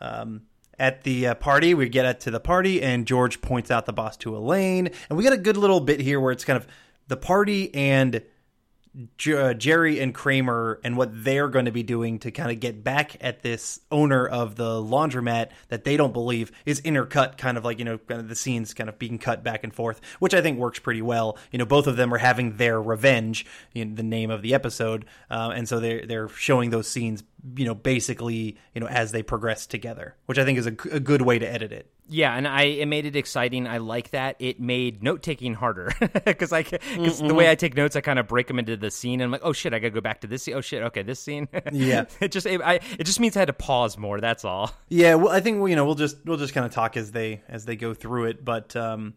Um, 0.03 0.43
at 0.79 1.03
the 1.03 1.27
uh, 1.27 1.35
party, 1.35 1.73
we 1.73 1.87
get 1.87 2.19
to 2.21 2.31
the 2.31 2.39
party, 2.39 2.81
and 2.81 3.05
George 3.05 3.41
points 3.41 3.71
out 3.71 3.85
the 3.85 3.93
boss 3.93 4.17
to 4.17 4.35
Elaine, 4.35 4.89
and 5.09 5.17
we 5.17 5.23
get 5.23 5.33
a 5.33 5.37
good 5.37 5.55
little 5.55 5.79
bit 5.79 5.99
here 5.99 6.19
where 6.19 6.31
it's 6.31 6.43
kind 6.43 6.57
of 6.57 6.67
the 7.07 7.17
party 7.17 7.73
and 7.73 8.21
Uh, 8.95 9.53
Jerry 9.55 9.99
and 9.99 10.13
Kramer 10.13 10.79
and 10.83 10.95
what 10.95 11.09
they're 11.11 11.47
going 11.47 11.65
to 11.65 11.71
be 11.71 11.81
doing 11.81 12.19
to 12.19 12.29
kind 12.31 12.51
of 12.51 12.59
get 12.59 12.83
back 12.83 13.17
at 13.21 13.41
this 13.41 13.79
owner 13.91 14.27
of 14.27 14.55
the 14.55 14.81
laundromat 14.81 15.49
that 15.69 15.83
they 15.83 15.97
don't 15.97 16.13
believe 16.13 16.51
is 16.65 16.79
intercut, 16.81 17.37
kind 17.37 17.57
of 17.57 17.65
like 17.65 17.79
you 17.79 17.85
know, 17.85 17.97
kind 17.97 18.21
of 18.21 18.29
the 18.29 18.35
scenes 18.35 18.73
kind 18.73 18.89
of 18.89 18.99
being 18.99 19.17
cut 19.17 19.43
back 19.43 19.63
and 19.63 19.73
forth, 19.73 19.99
which 20.19 20.33
I 20.33 20.41
think 20.41 20.59
works 20.59 20.77
pretty 20.79 21.01
well. 21.01 21.37
You 21.51 21.59
know, 21.59 21.65
both 21.65 21.87
of 21.87 21.95
them 21.95 22.13
are 22.13 22.19
having 22.19 22.57
their 22.57 22.81
revenge, 22.81 23.45
in 23.73 23.95
the 23.95 24.03
name 24.03 24.29
of 24.29 24.41
the 24.41 24.53
episode, 24.53 25.05
uh, 25.29 25.51
and 25.55 25.67
so 25.67 25.79
they're 25.79 26.05
they're 26.05 26.29
showing 26.29 26.69
those 26.69 26.87
scenes, 26.87 27.23
you 27.55 27.65
know, 27.65 27.75
basically, 27.75 28.57
you 28.73 28.81
know, 28.81 28.87
as 28.87 29.11
they 29.11 29.23
progress 29.23 29.65
together, 29.65 30.15
which 30.25 30.37
I 30.37 30.45
think 30.45 30.57
is 30.59 30.65
a 30.65 30.71
good 30.71 31.21
way 31.21 31.39
to 31.39 31.51
edit 31.51 31.71
it. 31.71 31.92
Yeah, 32.09 32.35
and 32.35 32.47
I 32.47 32.63
it 32.63 32.87
made 32.87 33.05
it 33.05 33.15
exciting. 33.15 33.65
I 33.67 33.77
like 33.77 34.11
that. 34.11 34.35
It 34.39 34.59
made 34.59 35.01
note 35.03 35.23
taking 35.23 35.53
harder 35.53 35.93
because 36.25 36.51
I 36.51 36.63
because 36.63 37.19
the 37.19 37.33
way 37.33 37.49
I 37.49 37.55
take 37.55 37.75
notes, 37.75 37.95
I 37.95 38.01
kind 38.01 38.19
of 38.19 38.27
break 38.27 38.47
them 38.47 38.59
into 38.59 38.75
the 38.75 38.91
scene. 38.91 39.21
And 39.21 39.23
I'm 39.23 39.31
like, 39.31 39.41
oh 39.43 39.53
shit, 39.53 39.73
I 39.73 39.79
gotta 39.79 39.91
go 39.91 40.01
back 40.01 40.21
to 40.21 40.27
this 40.27 40.43
scene. 40.43 40.55
Oh 40.55 40.61
shit, 40.61 40.83
okay, 40.83 41.01
this 41.01 41.19
scene. 41.19 41.47
Yeah. 41.71 42.05
it 42.19 42.31
just 42.31 42.45
it, 42.45 42.61
I, 42.61 42.75
it 42.99 43.05
just 43.05 43.19
means 43.19 43.37
I 43.37 43.39
had 43.39 43.47
to 43.47 43.53
pause 43.53 43.97
more. 43.97 44.19
That's 44.19 44.43
all. 44.43 44.71
Yeah, 44.89 45.15
well, 45.15 45.29
I 45.29 45.39
think 45.39 45.67
you 45.69 45.75
know 45.75 45.85
we'll 45.85 45.95
just 45.95 46.17
we'll 46.25 46.37
just 46.37 46.53
kind 46.53 46.65
of 46.65 46.73
talk 46.73 46.97
as 46.97 47.11
they 47.11 47.41
as 47.47 47.65
they 47.65 47.77
go 47.77 47.93
through 47.93 48.25
it. 48.25 48.43
But 48.43 48.75
um, 48.75 49.13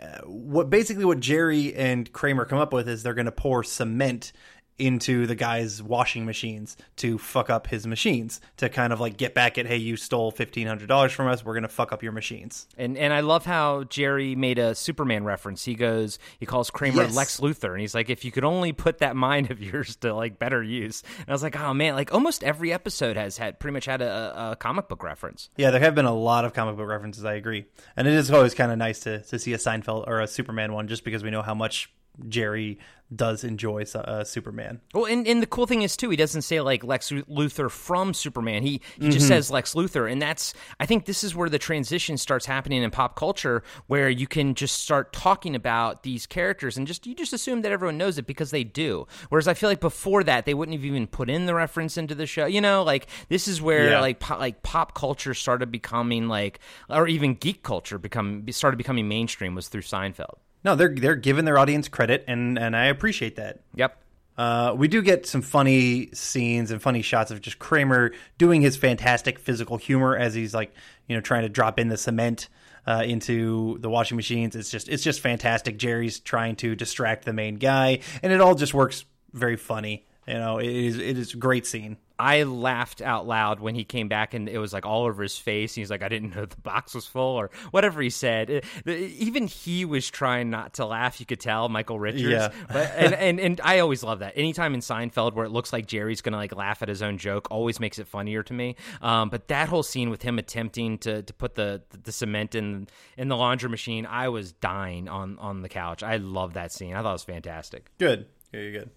uh, 0.00 0.18
what 0.24 0.68
basically 0.68 1.04
what 1.04 1.20
Jerry 1.20 1.74
and 1.74 2.12
Kramer 2.12 2.44
come 2.44 2.58
up 2.58 2.72
with 2.72 2.88
is 2.88 3.02
they're 3.02 3.14
going 3.14 3.26
to 3.26 3.32
pour 3.32 3.64
cement 3.64 4.32
into 4.78 5.26
the 5.26 5.34
guy's 5.34 5.82
washing 5.82 6.26
machines 6.26 6.76
to 6.96 7.16
fuck 7.18 7.48
up 7.48 7.66
his 7.66 7.86
machines 7.86 8.40
to 8.58 8.68
kind 8.68 8.92
of 8.92 9.00
like 9.00 9.16
get 9.16 9.32
back 9.32 9.56
at 9.56 9.64
hey 9.66 9.76
you 9.78 9.96
stole 9.96 10.30
fifteen 10.30 10.66
hundred 10.66 10.86
dollars 10.86 11.12
from 11.12 11.28
us 11.28 11.44
we're 11.44 11.54
going 11.54 11.62
to 11.62 11.68
fuck 11.68 11.92
up 11.92 12.02
your 12.02 12.12
machines. 12.12 12.66
And 12.76 12.96
and 12.98 13.12
I 13.12 13.20
love 13.20 13.46
how 13.46 13.84
Jerry 13.84 14.34
made 14.34 14.58
a 14.58 14.74
Superman 14.74 15.24
reference. 15.24 15.64
He 15.64 15.74
goes, 15.74 16.18
he 16.38 16.46
calls 16.46 16.70
Kramer 16.70 17.04
Yes. 17.04 17.16
Lex 17.16 17.40
Luthor, 17.40 17.72
and 17.72 17.80
he's 17.80 17.94
like, 17.94 18.10
if 18.10 18.24
you 18.24 18.30
could 18.32 18.44
only 18.44 18.72
put 18.72 18.98
that 18.98 19.16
mind 19.16 19.50
of 19.50 19.62
yours 19.62 19.96
to 19.96 20.14
like 20.14 20.38
better 20.38 20.62
use. 20.62 21.02
And 21.18 21.28
I 21.28 21.32
was 21.32 21.42
like, 21.42 21.58
oh 21.58 21.72
man, 21.72 21.94
like 21.94 22.12
almost 22.12 22.44
every 22.44 22.72
episode 22.72 23.16
has 23.16 23.38
had 23.38 23.58
pretty 23.58 23.72
much 23.72 23.86
had 23.86 24.02
a, 24.02 24.50
a 24.52 24.56
comic 24.56 24.88
book 24.88 25.02
reference. 25.02 25.48
Yeah, 25.56 25.70
there 25.70 25.80
have 25.80 25.94
been 25.94 26.04
a 26.04 26.14
lot 26.14 26.44
of 26.44 26.52
comic 26.52 26.76
book 26.76 26.88
references. 26.88 27.24
I 27.24 27.34
agree, 27.34 27.64
and 27.96 28.06
it 28.06 28.14
is 28.14 28.30
always 28.30 28.54
kind 28.54 28.70
of 28.70 28.78
nice 28.78 29.00
to 29.00 29.22
to 29.22 29.38
see 29.38 29.52
a 29.54 29.58
Seinfeld 29.58 30.06
or 30.06 30.20
a 30.20 30.26
Superman 30.26 30.72
one, 30.72 30.88
just 30.88 31.04
because 31.04 31.22
we 31.22 31.30
know 31.30 31.42
how 31.42 31.54
much 31.54 31.90
Jerry 32.28 32.78
does 33.14 33.44
enjoy 33.44 33.84
uh, 33.94 34.24
Superman. 34.24 34.80
Well, 34.92 35.04
and, 35.06 35.26
and 35.26 35.40
the 35.40 35.46
cool 35.46 35.66
thing 35.66 35.82
is 35.82 35.96
too, 35.96 36.10
he 36.10 36.16
doesn't 36.16 36.42
say 36.42 36.60
like 36.60 36.82
Lex 36.82 37.10
Luthor 37.10 37.70
from 37.70 38.12
Superman. 38.14 38.62
He 38.62 38.80
he 38.96 39.02
Mm-hmm. 39.06 39.10
just 39.10 39.28
says 39.28 39.50
Lex 39.50 39.74
Luthor, 39.74 40.10
and 40.10 40.20
that's 40.20 40.52
I 40.80 40.86
think 40.86 41.04
this 41.04 41.22
is 41.22 41.34
where 41.34 41.48
the 41.48 41.58
transition 41.58 42.16
starts 42.16 42.46
happening 42.46 42.82
in 42.82 42.90
pop 42.90 43.14
culture, 43.16 43.62
where 43.86 44.08
you 44.10 44.26
can 44.26 44.54
just 44.54 44.82
start 44.82 45.12
talking 45.12 45.54
about 45.54 46.02
these 46.02 46.26
characters 46.26 46.76
and 46.76 46.86
just 46.86 47.06
you 47.06 47.14
just 47.14 47.32
assume 47.32 47.62
that 47.62 47.72
everyone 47.72 47.96
knows 47.98 48.18
it 48.18 48.26
because 48.26 48.50
they 48.50 48.64
do. 48.64 49.06
Whereas 49.28 49.46
I 49.48 49.54
feel 49.54 49.68
like 49.68 49.80
before 49.80 50.24
that 50.24 50.44
they 50.44 50.54
wouldn't 50.54 50.76
have 50.76 50.84
even 50.84 51.06
put 51.06 51.30
in 51.30 51.46
the 51.46 51.54
reference 51.54 51.96
into 51.96 52.14
the 52.14 52.26
show. 52.26 52.46
You 52.46 52.60
know, 52.60 52.82
like 52.82 53.06
this 53.28 53.46
is 53.46 53.62
where 53.62 53.90
Yeah. 53.90 54.00
like 54.00 54.18
po- 54.20 54.38
like 54.38 54.62
pop 54.62 54.94
culture 54.94 55.34
started 55.34 55.70
becoming 55.70 56.26
like, 56.28 56.58
or 56.88 57.06
even 57.06 57.34
geek 57.34 57.62
culture 57.62 57.98
become 57.98 58.44
started 58.50 58.76
becoming 58.78 59.06
mainstream 59.08 59.54
was 59.54 59.68
through 59.68 59.82
Seinfeld. 59.82 60.36
No, 60.64 60.74
they're 60.74 60.94
they're 60.94 61.14
giving 61.16 61.44
their 61.44 61.58
audience 61.58 61.88
credit, 61.88 62.24
and 62.26 62.58
and 62.58 62.76
I 62.76 62.86
appreciate 62.86 63.36
that. 63.36 63.60
Yep. 63.74 64.02
Uh, 64.36 64.74
we 64.76 64.86
do 64.86 65.00
get 65.00 65.26
some 65.26 65.40
funny 65.40 66.10
scenes 66.12 66.70
and 66.70 66.82
funny 66.82 67.00
shots 67.00 67.30
of 67.30 67.40
just 67.40 67.58
Kramer 67.58 68.12
doing 68.36 68.60
his 68.60 68.76
fantastic 68.76 69.38
physical 69.38 69.78
humor 69.78 70.14
as 70.14 70.34
he's 70.34 70.52
like, 70.52 70.74
you 71.08 71.16
know, 71.16 71.22
trying 71.22 71.42
to 71.42 71.48
drop 71.48 71.78
in 71.78 71.88
the 71.88 71.96
cement 71.96 72.48
uh, 72.86 73.02
into 73.06 73.78
the 73.78 73.88
washing 73.88 74.16
machines. 74.16 74.54
It's 74.54 74.70
just 74.70 74.88
it's 74.88 75.02
just 75.02 75.20
fantastic. 75.20 75.78
Jerry's 75.78 76.20
trying 76.20 76.56
to 76.56 76.74
distract 76.74 77.24
the 77.24 77.32
main 77.32 77.56
guy, 77.56 78.00
and 78.22 78.32
it 78.32 78.40
all 78.40 78.54
just 78.54 78.74
works 78.74 79.04
very 79.32 79.56
funny. 79.56 80.06
You 80.26 80.34
know, 80.34 80.58
it 80.58 80.68
is 80.68 80.98
it 80.98 81.18
is 81.18 81.34
a 81.34 81.36
great 81.36 81.66
scene. 81.66 81.96
I 82.18 82.44
laughed 82.44 83.02
out 83.02 83.26
loud 83.26 83.60
when 83.60 83.74
he 83.74 83.84
came 83.84 84.08
back 84.08 84.34
and 84.34 84.48
it 84.48 84.58
was 84.58 84.72
like 84.72 84.86
all 84.86 85.04
over 85.04 85.22
his 85.22 85.36
face. 85.36 85.74
He's 85.74 85.90
like, 85.90 86.02
I 86.02 86.08
didn't 86.08 86.34
know 86.34 86.46
the 86.46 86.60
box 86.60 86.94
was 86.94 87.06
full 87.06 87.36
or 87.36 87.50
whatever 87.72 88.00
he 88.00 88.10
said. 88.10 88.64
Even 88.86 89.46
he 89.46 89.84
was 89.84 90.08
trying 90.08 90.48
not 90.50 90.74
to 90.74 90.86
laugh. 90.86 91.20
You 91.20 91.26
could 91.26 91.40
tell, 91.40 91.68
Michael 91.68 91.98
Richards. 91.98 92.22
Yeah. 92.22 92.52
But, 92.68 92.92
and, 92.96 93.14
and, 93.14 93.40
and 93.40 93.60
I 93.62 93.80
always 93.80 94.02
love 94.02 94.20
that. 94.20 94.32
Anytime 94.36 94.74
in 94.74 94.80
Seinfeld 94.80 95.34
where 95.34 95.44
it 95.44 95.50
looks 95.50 95.72
like 95.72 95.86
Jerry's 95.86 96.20
going 96.22 96.32
to 96.32 96.38
like 96.38 96.54
laugh 96.54 96.82
at 96.82 96.88
his 96.88 97.02
own 97.02 97.18
joke 97.18 97.48
always 97.50 97.80
makes 97.80 97.98
it 97.98 98.06
funnier 98.06 98.42
to 98.42 98.52
me. 98.52 98.76
Um, 99.02 99.28
but 99.28 99.48
that 99.48 99.68
whole 99.68 99.82
scene 99.82 100.08
with 100.08 100.22
him 100.22 100.38
attempting 100.38 100.98
to, 100.98 101.22
to 101.22 101.34
put 101.34 101.54
the, 101.54 101.82
the 102.02 102.12
cement 102.12 102.54
in, 102.54 102.88
in 103.18 103.28
the 103.28 103.36
laundry 103.36 103.68
machine, 103.68 104.06
I 104.06 104.28
was 104.28 104.52
dying 104.52 105.08
on, 105.08 105.38
on 105.38 105.62
the 105.62 105.68
couch. 105.68 106.02
I 106.02 106.16
love 106.16 106.54
that 106.54 106.72
scene. 106.72 106.94
I 106.94 107.02
thought 107.02 107.10
it 107.10 107.12
was 107.12 107.24
fantastic. 107.24 107.90
Good. 107.98 108.26
Very 108.56 108.72
good. 108.72 108.90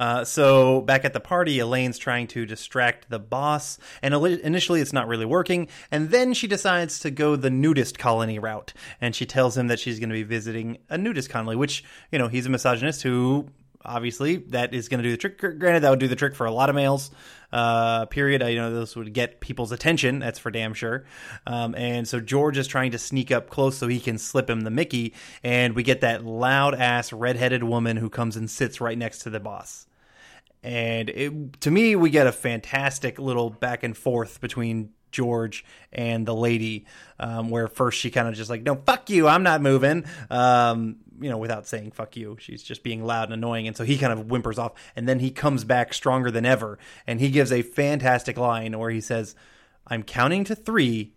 Uh, 0.00 0.24
so 0.24 0.80
back 0.80 1.04
at 1.04 1.12
the 1.12 1.20
party, 1.20 1.58
Elaine's 1.58 1.98
trying 1.98 2.28
to 2.28 2.46
distract 2.46 3.10
the 3.10 3.18
boss, 3.18 3.78
and 4.00 4.14
initially 4.14 4.80
it's 4.80 4.94
not 4.94 5.06
really 5.06 5.26
working. 5.26 5.68
And 5.90 6.08
then 6.08 6.32
she 6.32 6.46
decides 6.46 7.00
to 7.00 7.10
go 7.10 7.36
the 7.36 7.50
nudist 7.50 7.98
colony 7.98 8.38
route, 8.38 8.72
and 9.02 9.14
she 9.14 9.26
tells 9.26 9.54
him 9.54 9.66
that 9.66 9.78
she's 9.78 9.98
going 9.98 10.08
to 10.08 10.14
be 10.14 10.22
visiting 10.22 10.78
a 10.88 10.96
nudist 10.96 11.28
colony, 11.28 11.56
which 11.56 11.84
you 12.10 12.18
know 12.18 12.28
he's 12.28 12.46
a 12.46 12.48
misogynist 12.48 13.02
who 13.02 13.48
obviously 13.84 14.36
that 14.36 14.72
is 14.72 14.88
going 14.88 15.02
to 15.02 15.06
do 15.06 15.10
the 15.10 15.18
trick. 15.18 15.38
Granted, 15.38 15.80
that 15.80 15.90
would 15.90 16.00
do 16.00 16.08
the 16.08 16.16
trick 16.16 16.34
for 16.34 16.46
a 16.46 16.52
lot 16.52 16.70
of 16.70 16.74
males. 16.74 17.10
Uh, 17.52 18.06
period. 18.06 18.42
I 18.42 18.54
know 18.54 18.74
this 18.74 18.96
would 18.96 19.12
get 19.12 19.40
people's 19.40 19.72
attention. 19.72 20.20
That's 20.20 20.38
for 20.38 20.50
damn 20.50 20.72
sure. 20.72 21.04
Um, 21.46 21.74
and 21.74 22.08
so 22.08 22.18
George 22.18 22.56
is 22.56 22.66
trying 22.66 22.92
to 22.92 22.98
sneak 22.98 23.30
up 23.30 23.50
close 23.50 23.76
so 23.76 23.88
he 23.88 24.00
can 24.00 24.16
slip 24.16 24.48
him 24.48 24.62
the 24.62 24.70
Mickey, 24.70 25.14
and 25.44 25.74
we 25.74 25.82
get 25.82 26.00
that 26.00 26.24
loud 26.24 26.74
ass 26.74 27.12
redheaded 27.12 27.62
woman 27.62 27.98
who 27.98 28.08
comes 28.08 28.36
and 28.36 28.50
sits 28.50 28.80
right 28.80 28.96
next 28.96 29.20
to 29.20 29.30
the 29.30 29.40
boss. 29.40 29.86
And 30.62 31.10
it, 31.10 31.60
to 31.60 31.70
me, 31.70 31.96
we 31.96 32.10
get 32.10 32.26
a 32.26 32.32
fantastic 32.32 33.18
little 33.18 33.50
back 33.50 33.82
and 33.82 33.96
forth 33.96 34.40
between 34.40 34.90
George 35.12 35.64
and 35.92 36.26
the 36.26 36.34
lady, 36.34 36.86
um, 37.20 37.50
where 37.50 37.68
first 37.68 38.00
she 38.00 38.10
kind 38.10 38.28
of 38.28 38.34
just 38.34 38.50
like, 38.50 38.62
no, 38.62 38.74
fuck 38.74 39.10
you, 39.10 39.28
I'm 39.28 39.42
not 39.42 39.60
moving. 39.62 40.04
Um, 40.30 40.96
you 41.20 41.30
know, 41.30 41.38
without 41.38 41.66
saying 41.66 41.92
fuck 41.92 42.16
you, 42.16 42.36
she's 42.40 42.62
just 42.62 42.82
being 42.82 43.04
loud 43.04 43.24
and 43.24 43.34
annoying. 43.34 43.68
And 43.68 43.76
so 43.76 43.84
he 43.84 43.96
kind 43.98 44.12
of 44.12 44.26
whimpers 44.26 44.58
off. 44.58 44.72
And 44.96 45.08
then 45.08 45.20
he 45.20 45.30
comes 45.30 45.64
back 45.64 45.94
stronger 45.94 46.30
than 46.30 46.44
ever. 46.44 46.78
And 47.06 47.20
he 47.20 47.30
gives 47.30 47.52
a 47.52 47.62
fantastic 47.62 48.36
line 48.36 48.76
where 48.78 48.90
he 48.90 49.00
says, 49.00 49.36
I'm 49.86 50.02
counting 50.02 50.44
to 50.44 50.54
three 50.54 51.12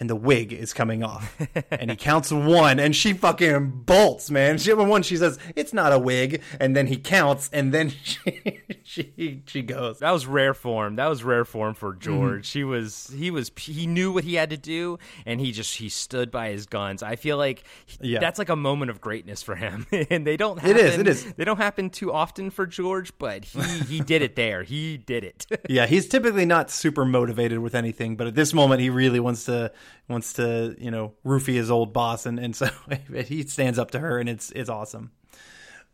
and 0.00 0.08
the 0.08 0.16
wig 0.16 0.52
is 0.52 0.72
coming 0.72 1.02
off. 1.02 1.36
and 1.70 1.90
he 1.90 1.96
counts 1.96 2.30
one, 2.30 2.78
and 2.78 2.94
she 2.94 3.12
fucking 3.12 3.82
bolts, 3.84 4.30
man. 4.30 4.58
She 4.58 4.72
one, 4.72 5.02
she 5.02 5.16
says 5.16 5.38
it's 5.56 5.72
not 5.72 5.92
a 5.92 5.98
wig, 5.98 6.42
and 6.60 6.76
then 6.76 6.86
he 6.86 6.96
counts, 6.96 7.50
and 7.52 7.72
then 7.72 7.90
she 8.02 8.60
she 8.84 9.42
she 9.46 9.62
goes. 9.62 9.98
That 9.98 10.12
was 10.12 10.26
rare 10.26 10.54
form. 10.54 10.96
That 10.96 11.06
was 11.06 11.24
rare 11.24 11.44
form 11.44 11.74
for 11.74 11.90
mm-hmm. 11.92 12.00
George. 12.00 12.50
He 12.50 12.64
was 12.64 13.12
he 13.14 13.30
was 13.30 13.50
he 13.56 13.86
knew 13.86 14.12
what 14.12 14.24
he 14.24 14.34
had 14.34 14.50
to 14.50 14.56
do, 14.56 14.98
and 15.26 15.40
he 15.40 15.52
just 15.52 15.76
he 15.76 15.88
stood 15.88 16.30
by 16.30 16.50
his 16.50 16.66
guns. 16.66 17.02
I 17.02 17.16
feel 17.16 17.36
like 17.36 17.64
Yeah. 18.00 18.20
that's 18.20 18.38
like 18.38 18.48
a 18.48 18.56
moment 18.56 18.90
of 18.90 19.00
greatness 19.00 19.42
for 19.42 19.56
him, 19.56 19.86
and 20.10 20.26
they 20.26 20.36
don't. 20.36 20.58
Happen, 20.58 20.76
It 20.76 20.84
is, 20.84 20.98
it 20.98 21.08
is. 21.08 21.34
They 21.34 21.44
don't 21.44 21.58
happen 21.58 21.90
too 21.90 22.12
often 22.12 22.50
for 22.50 22.66
George, 22.66 23.12
but 23.18 23.44
he 23.44 23.60
he 23.80 24.00
did 24.00 24.22
it 24.22 24.36
there. 24.36 24.62
He 24.62 24.96
did 24.96 25.24
it. 25.24 25.46
Yeah, 25.68 25.86
he's 25.86 26.08
typically 26.08 26.46
not 26.46 26.70
super 26.70 27.04
motivated 27.04 27.58
with 27.58 27.74
anything, 27.74 28.16
but 28.16 28.26
at 28.26 28.34
this 28.34 28.54
moment, 28.54 28.80
he 28.80 28.88
really 28.88 29.20
wants 29.20 29.44
to 29.46 29.70
wants 30.08 30.34
to 30.34 30.74
you 30.78 30.90
know 30.90 31.14
roofie 31.24 31.54
his 31.54 31.70
old 31.70 31.92
boss, 31.92 32.26
and 32.26 32.38
and 32.38 32.54
so 32.54 32.68
he 33.26 33.42
stands 33.42 33.78
up 33.78 33.92
to 33.92 33.98
her, 33.98 34.18
and 34.18 34.28
it's 34.28 34.50
it's 34.50 34.70
awesome. 34.70 35.12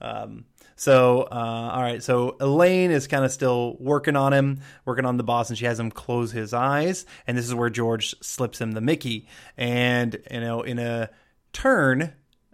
Um, 0.01 0.45
so, 0.77 1.23
uh, 1.23 1.71
all 1.73 1.83
right. 1.83 2.03
So 2.03 2.37
Elaine 2.41 2.91
is 2.91 3.07
kind 3.07 3.25
of 3.25 3.31
still 3.31 3.77
working 3.79 4.17
on 4.17 4.33
him, 4.33 4.61
working 4.85 5.07
on 5.07 5.17
the 5.17 5.23
boss, 5.23 5.49
and 5.49 5.59
she 5.59 5.67
has 5.67 5.79
him 5.79 5.91
close 5.91 6.33
his 6.33 6.53
eyes. 6.53 7.07
And 7.27 7.39
this 7.39 7.47
is 7.47 7.55
where 7.55 7.71
George 7.71 8.15
slips 8.21 8.61
him 8.61 8.73
the 8.73 8.81
Mickey. 8.81 9.29
And 9.57 10.19
you 10.31 10.41
know, 10.41 10.63
in 10.63 10.79
a 10.79 11.11
turn, 11.53 12.13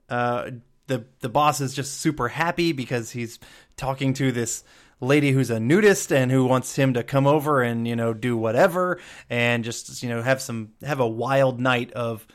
uh, 0.08 0.50
the 0.86 1.06
the 1.20 1.28
boss 1.28 1.60
is 1.60 1.74
just 1.74 2.00
super 2.00 2.28
happy 2.28 2.72
because 2.72 3.10
he's 3.10 3.38
talking 3.76 4.12
to 4.14 4.32
this 4.32 4.64
lady 5.00 5.32
who's 5.32 5.50
a 5.50 5.58
nudist 5.58 6.12
and 6.12 6.30
who 6.30 6.44
wants 6.44 6.76
him 6.76 6.94
to 6.94 7.02
come 7.02 7.26
over 7.26 7.62
and 7.62 7.88
you 7.88 7.96
know 7.96 8.12
do 8.12 8.36
whatever 8.36 8.98
and 9.28 9.64
just 9.64 10.02
you 10.02 10.08
know 10.08 10.22
have 10.22 10.40
some 10.40 10.72
have 10.82 11.00
a 11.00 11.08
wild 11.08 11.60
night 11.60 11.92
of 11.92 12.26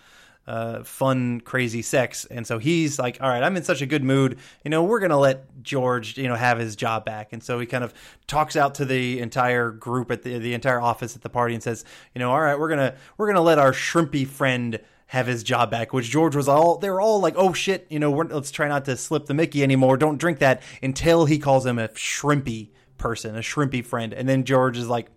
uh, 0.47 0.83
fun, 0.83 1.41
crazy 1.41 1.81
sex. 1.81 2.25
And 2.25 2.45
so 2.45 2.59
he's 2.59 2.99
like, 2.99 3.17
all 3.21 3.29
right, 3.29 3.41
I'm 3.41 3.57
in 3.57 3.63
such 3.63 3.81
a 3.81 3.85
good 3.85 4.03
mood. 4.03 4.37
You 4.63 4.69
know, 4.69 4.83
we're 4.83 4.99
going 4.99 5.11
to 5.11 5.17
let 5.17 5.63
George, 5.63 6.17
you 6.17 6.27
know, 6.27 6.35
have 6.35 6.59
his 6.59 6.75
job 6.75 7.05
back. 7.05 7.33
And 7.33 7.41
so 7.41 7.59
he 7.59 7.65
kind 7.65 7.83
of 7.83 7.93
talks 8.27 8.55
out 8.55 8.75
to 8.75 8.85
the 8.85 9.19
entire 9.19 9.71
group 9.71 10.11
at 10.11 10.23
the, 10.23 10.37
the 10.37 10.53
entire 10.53 10.79
office 10.79 11.15
at 11.15 11.23
the 11.23 11.29
party 11.29 11.55
and 11.55 11.63
says, 11.63 11.83
you 12.13 12.19
know, 12.19 12.31
all 12.31 12.41
right, 12.41 12.59
we're 12.59 12.67
going 12.67 12.91
to, 12.91 12.95
we're 13.17 13.25
going 13.25 13.37
to 13.37 13.41
let 13.41 13.57
our 13.57 13.71
shrimpy 13.71 14.27
friend 14.27 14.79
have 15.07 15.27
his 15.27 15.43
job 15.43 15.69
back, 15.69 15.93
which 15.93 16.09
George 16.09 16.35
was 16.35 16.47
all, 16.47 16.77
they 16.77 16.89
were 16.89 17.01
all 17.01 17.19
like, 17.19 17.35
oh 17.37 17.53
shit, 17.53 17.85
you 17.89 17.99
know, 17.99 18.09
we're, 18.09 18.25
let's 18.25 18.51
try 18.51 18.67
not 18.67 18.85
to 18.85 18.97
slip 18.97 19.27
the 19.27 19.33
Mickey 19.33 19.63
anymore. 19.63 19.97
Don't 19.97 20.17
drink 20.17 20.39
that 20.39 20.61
until 20.81 21.25
he 21.25 21.37
calls 21.37 21.65
him 21.65 21.77
a 21.77 21.89
shrimpy 21.89 22.69
person, 22.97 23.35
a 23.35 23.39
shrimpy 23.39 23.85
friend. 23.85 24.13
And 24.13 24.27
then 24.27 24.43
George 24.43 24.77
is 24.77 24.87
like, 24.87 25.07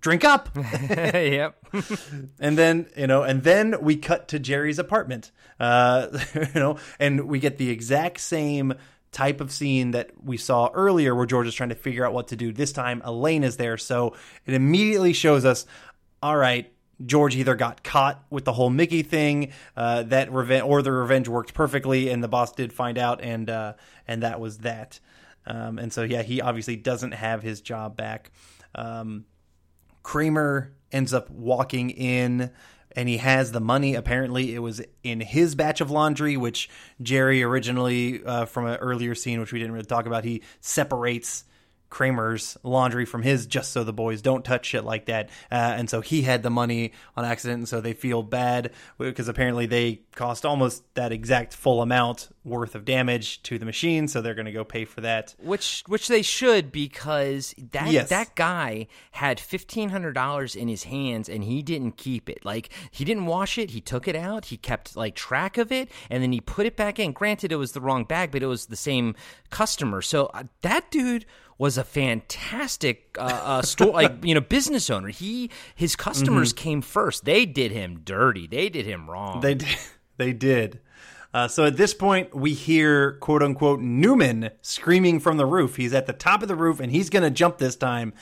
drink 0.00 0.24
up. 0.24 0.50
yep. 0.90 1.56
And 2.40 2.58
then, 2.58 2.88
you 2.96 3.06
know, 3.06 3.22
and 3.22 3.42
then 3.42 3.76
we 3.82 3.96
cut 3.96 4.28
to 4.28 4.38
Jerry's 4.38 4.78
apartment. 4.78 5.30
Uh, 5.58 6.08
you 6.34 6.60
know, 6.60 6.78
and 6.98 7.28
we 7.28 7.38
get 7.38 7.58
the 7.58 7.70
exact 7.70 8.20
same 8.20 8.74
type 9.12 9.40
of 9.40 9.52
scene 9.52 9.90
that 9.92 10.10
we 10.22 10.36
saw 10.36 10.70
earlier 10.72 11.14
where 11.14 11.26
George 11.26 11.46
is 11.46 11.54
trying 11.54 11.68
to 11.68 11.74
figure 11.74 12.04
out 12.04 12.12
what 12.12 12.28
to 12.28 12.36
do. 12.36 12.52
This 12.52 12.72
time 12.72 13.02
Elaine 13.04 13.44
is 13.44 13.56
there, 13.56 13.76
so 13.76 14.16
it 14.46 14.54
immediately 14.54 15.12
shows 15.12 15.44
us, 15.44 15.66
all 16.22 16.36
right, 16.36 16.72
George 17.04 17.36
either 17.36 17.54
got 17.54 17.82
caught 17.82 18.24
with 18.30 18.44
the 18.44 18.52
whole 18.52 18.70
Mickey 18.70 19.02
thing, 19.02 19.52
uh, 19.76 20.02
that 20.04 20.32
revenge, 20.32 20.64
or 20.64 20.82
the 20.82 20.92
revenge 20.92 21.28
worked 21.28 21.54
perfectly, 21.54 22.10
and 22.10 22.22
the 22.22 22.28
boss 22.28 22.52
did 22.52 22.72
find 22.72 22.98
out, 22.98 23.22
and 23.22 23.48
uh, 23.48 23.74
and 24.06 24.22
that 24.22 24.40
was 24.40 24.58
that. 24.58 25.00
Um, 25.46 25.78
and 25.78 25.92
so, 25.92 26.02
yeah, 26.02 26.22
he 26.22 26.40
obviously 26.40 26.76
doesn't 26.76 27.12
have 27.12 27.42
his 27.42 27.60
job 27.60 27.96
back. 27.96 28.30
Um, 28.74 29.24
Kramer 30.02 30.72
ends 30.92 31.12
up 31.12 31.30
walking 31.30 31.90
in 31.90 32.50
and 32.96 33.08
he 33.08 33.18
has 33.18 33.52
the 33.52 33.60
money. 33.60 33.94
Apparently, 33.94 34.54
it 34.54 34.58
was 34.58 34.82
in 35.02 35.20
his 35.20 35.54
batch 35.54 35.80
of 35.80 35.90
laundry, 35.90 36.36
which 36.36 36.68
Jerry 37.00 37.42
originally, 37.42 38.24
uh, 38.24 38.46
from 38.46 38.66
an 38.66 38.76
earlier 38.76 39.14
scene, 39.14 39.40
which 39.40 39.52
we 39.52 39.58
didn't 39.58 39.72
really 39.72 39.86
talk 39.86 40.06
about, 40.06 40.24
he 40.24 40.42
separates 40.60 41.44
Kramer's 41.90 42.56
laundry 42.62 43.04
from 43.04 43.22
his 43.22 43.46
just 43.46 43.72
so 43.72 43.84
the 43.84 43.92
boys 43.92 44.22
don't 44.22 44.44
touch 44.44 44.66
shit 44.66 44.84
like 44.84 45.06
that. 45.06 45.28
Uh, 45.50 45.54
and 45.76 45.90
so 45.90 46.00
he 46.00 46.22
had 46.22 46.42
the 46.42 46.50
money 46.50 46.92
on 47.16 47.24
accident, 47.24 47.58
and 47.58 47.68
so 47.68 47.80
they 47.80 47.92
feel 47.92 48.22
bad 48.22 48.70
because 48.98 49.28
apparently 49.28 49.66
they 49.66 50.00
cost 50.14 50.46
almost 50.46 50.82
that 50.94 51.12
exact 51.12 51.52
full 51.52 51.82
amount 51.82 52.28
worth 52.44 52.74
of 52.74 52.84
damage 52.84 53.42
to 53.42 53.58
the 53.58 53.66
machine, 53.66 54.08
so 54.08 54.20
they're 54.22 54.34
going 54.34 54.46
to 54.46 54.52
go 54.52 54.64
pay 54.64 54.84
for 54.84 55.00
that. 55.02 55.34
Which 55.38 55.82
which 55.86 56.08
they 56.08 56.22
should 56.22 56.72
because 56.72 57.54
that 57.72 57.90
Yes. 57.90 58.08
that 58.08 58.34
guy 58.36 58.86
had 59.10 59.40
fifteen 59.40 59.88
hundred 59.90 60.12
dollars 60.14 60.54
in 60.54 60.68
his 60.68 60.84
hands 60.84 61.28
and 61.28 61.42
he 61.44 61.60
didn't 61.62 61.96
keep 61.96 62.30
it. 62.30 62.44
Like 62.44 62.70
he 62.90 63.04
didn't 63.04 63.26
wash 63.26 63.58
it, 63.58 63.70
he 63.70 63.80
took 63.80 64.06
it 64.06 64.16
out, 64.16 64.46
he 64.46 64.56
kept 64.56 64.96
like 64.96 65.14
track 65.16 65.58
of 65.58 65.72
it, 65.72 65.90
and 66.08 66.22
then 66.22 66.32
he 66.32 66.40
put 66.40 66.66
it 66.66 66.76
back 66.76 66.98
in. 66.98 67.12
Granted, 67.12 67.50
it 67.52 67.56
was 67.56 67.72
the 67.72 67.80
wrong 67.80 68.04
bag, 68.04 68.30
but 68.30 68.42
it 68.42 68.46
was 68.46 68.66
the 68.66 68.76
same 68.76 69.14
customer. 69.50 70.00
So 70.02 70.26
uh, 70.26 70.44
that 70.62 70.90
dude 70.90 71.26
was 71.60 71.76
a 71.76 71.84
fantastic 71.84 73.14
uh, 73.18 73.22
uh, 73.22 73.62
store 73.62 73.92
like 73.92 74.24
you 74.24 74.34
know 74.34 74.40
business 74.40 74.88
owner. 74.88 75.08
He 75.08 75.50
his 75.74 75.94
customers 75.94 76.54
came 76.54 76.80
first. 76.80 77.26
They 77.26 77.44
did 77.44 77.70
him 77.70 78.00
dirty. 78.02 78.46
They 78.46 78.70
did 78.70 78.86
him 78.86 79.08
wrong. 79.08 79.40
They 79.40 79.54
did. 79.54 79.68
They 80.16 80.34
did. 80.34 80.80
Uh, 81.32 81.48
so 81.48 81.64
at 81.64 81.78
this 81.78 81.94
point, 81.94 82.34
we 82.34 82.52
hear 82.52 83.12
quote 83.12 83.42
unquote 83.42 83.80
Newman 83.80 84.50
screaming 84.60 85.18
from 85.18 85.38
the 85.38 85.46
roof. 85.46 85.76
He's 85.76 85.94
at 85.94 86.06
the 86.06 86.12
top 86.12 86.42
of 86.42 86.48
the 86.48 86.56
roof 86.56 86.78
and 86.78 86.92
he's 86.92 87.08
going 87.08 87.22
to 87.22 87.30
jump 87.30 87.56
this 87.56 87.74
time. 87.74 88.12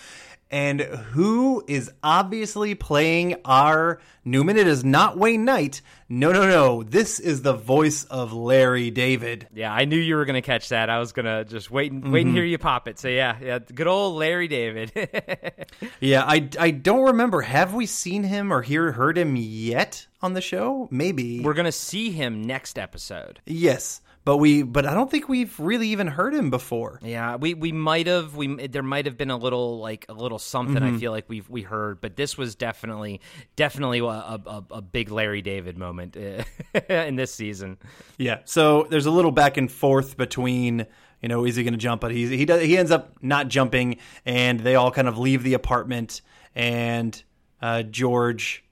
And 0.50 0.80
who 0.80 1.62
is 1.68 1.90
obviously 2.02 2.74
playing 2.74 3.36
our 3.44 4.00
Newman? 4.24 4.56
It 4.56 4.66
is 4.66 4.82
not 4.82 5.18
Wayne 5.18 5.44
Knight. 5.44 5.82
No, 6.08 6.32
no, 6.32 6.48
no. 6.48 6.82
This 6.82 7.20
is 7.20 7.42
the 7.42 7.52
voice 7.52 8.04
of 8.04 8.32
Larry 8.32 8.90
David. 8.90 9.46
Yeah, 9.52 9.72
I 9.72 9.84
knew 9.84 9.98
you 9.98 10.16
were 10.16 10.24
going 10.24 10.34
to 10.34 10.42
catch 10.42 10.70
that. 10.70 10.88
I 10.88 10.98
was 11.00 11.12
going 11.12 11.26
to 11.26 11.44
just 11.44 11.70
wait 11.70 11.92
and 11.92 12.10
wait 12.10 12.22
and 12.22 12.28
mm-hmm. 12.28 12.36
hear 12.36 12.44
you 12.44 12.56
pop 12.56 12.88
it. 12.88 12.98
So 12.98 13.08
yeah, 13.08 13.36
yeah, 13.42 13.58
good 13.58 13.86
old 13.86 14.16
Larry 14.16 14.48
David. 14.48 14.92
Yeah, 16.00 16.24
I, 16.26 16.48
I 16.58 16.70
don't 16.70 17.06
remember. 17.06 17.40
Have 17.40 17.74
we 17.74 17.86
seen 17.86 18.22
him 18.22 18.52
or 18.52 18.62
hear 18.62 18.92
heard 18.92 19.18
him 19.18 19.36
yet 19.36 20.06
on 20.22 20.34
the 20.34 20.40
show? 20.40 20.88
Maybe. 20.90 21.40
we're 21.40 21.54
going 21.54 21.66
to 21.66 21.72
see 21.72 22.10
him 22.10 22.42
next 22.42 22.78
episode. 22.78 23.40
yes, 23.46 24.00
but 24.28 24.36
we 24.36 24.62
but 24.62 24.84
I 24.84 24.92
don't 24.92 25.10
think 25.10 25.26
we've 25.26 25.58
really 25.58 25.88
even 25.88 26.06
heard 26.06 26.34
him 26.34 26.50
before. 26.50 27.00
Yeah, 27.02 27.36
we 27.36 27.54
we 27.54 27.72
might 27.72 28.06
have 28.08 28.36
we 28.36 28.66
there 28.66 28.82
might 28.82 29.06
have 29.06 29.16
been 29.16 29.30
a 29.30 29.38
little 29.38 29.78
like 29.78 30.04
a 30.10 30.12
little 30.12 30.38
something 30.38 30.82
I 30.82 30.98
feel 30.98 31.12
like 31.12 31.30
we've 31.30 31.48
we 31.48 31.62
heard, 31.62 32.02
but 32.02 32.14
this 32.14 32.36
was 32.36 32.54
definitely 32.54 33.22
definitely 33.56 34.00
a 34.00 34.04
a, 34.04 34.64
a 34.70 34.82
big 34.82 35.10
Larry 35.10 35.40
David 35.40 35.78
moment 35.78 36.14
uh, 36.14 36.44
in 36.92 37.16
this 37.16 37.32
season. 37.32 37.78
Yeah. 38.18 38.40
So 38.44 38.86
there's 38.90 39.06
a 39.06 39.10
little 39.10 39.30
back 39.30 39.56
and 39.56 39.72
forth 39.72 40.18
between, 40.18 40.86
you 41.22 41.30
know, 41.30 41.46
is 41.46 41.56
he 41.56 41.62
going 41.62 41.72
to 41.72 41.78
jump? 41.78 42.02
But 42.02 42.10
he 42.10 42.36
he 42.36 42.44
does, 42.44 42.60
he 42.60 42.76
ends 42.76 42.90
up 42.90 43.14
not 43.22 43.48
jumping, 43.48 43.96
and 44.26 44.60
they 44.60 44.74
all 44.74 44.90
kind 44.90 45.08
of 45.08 45.16
leave 45.16 45.42
the 45.42 45.54
apartment, 45.54 46.20
and 46.54 47.22
uh, 47.62 47.82
George 47.82 48.62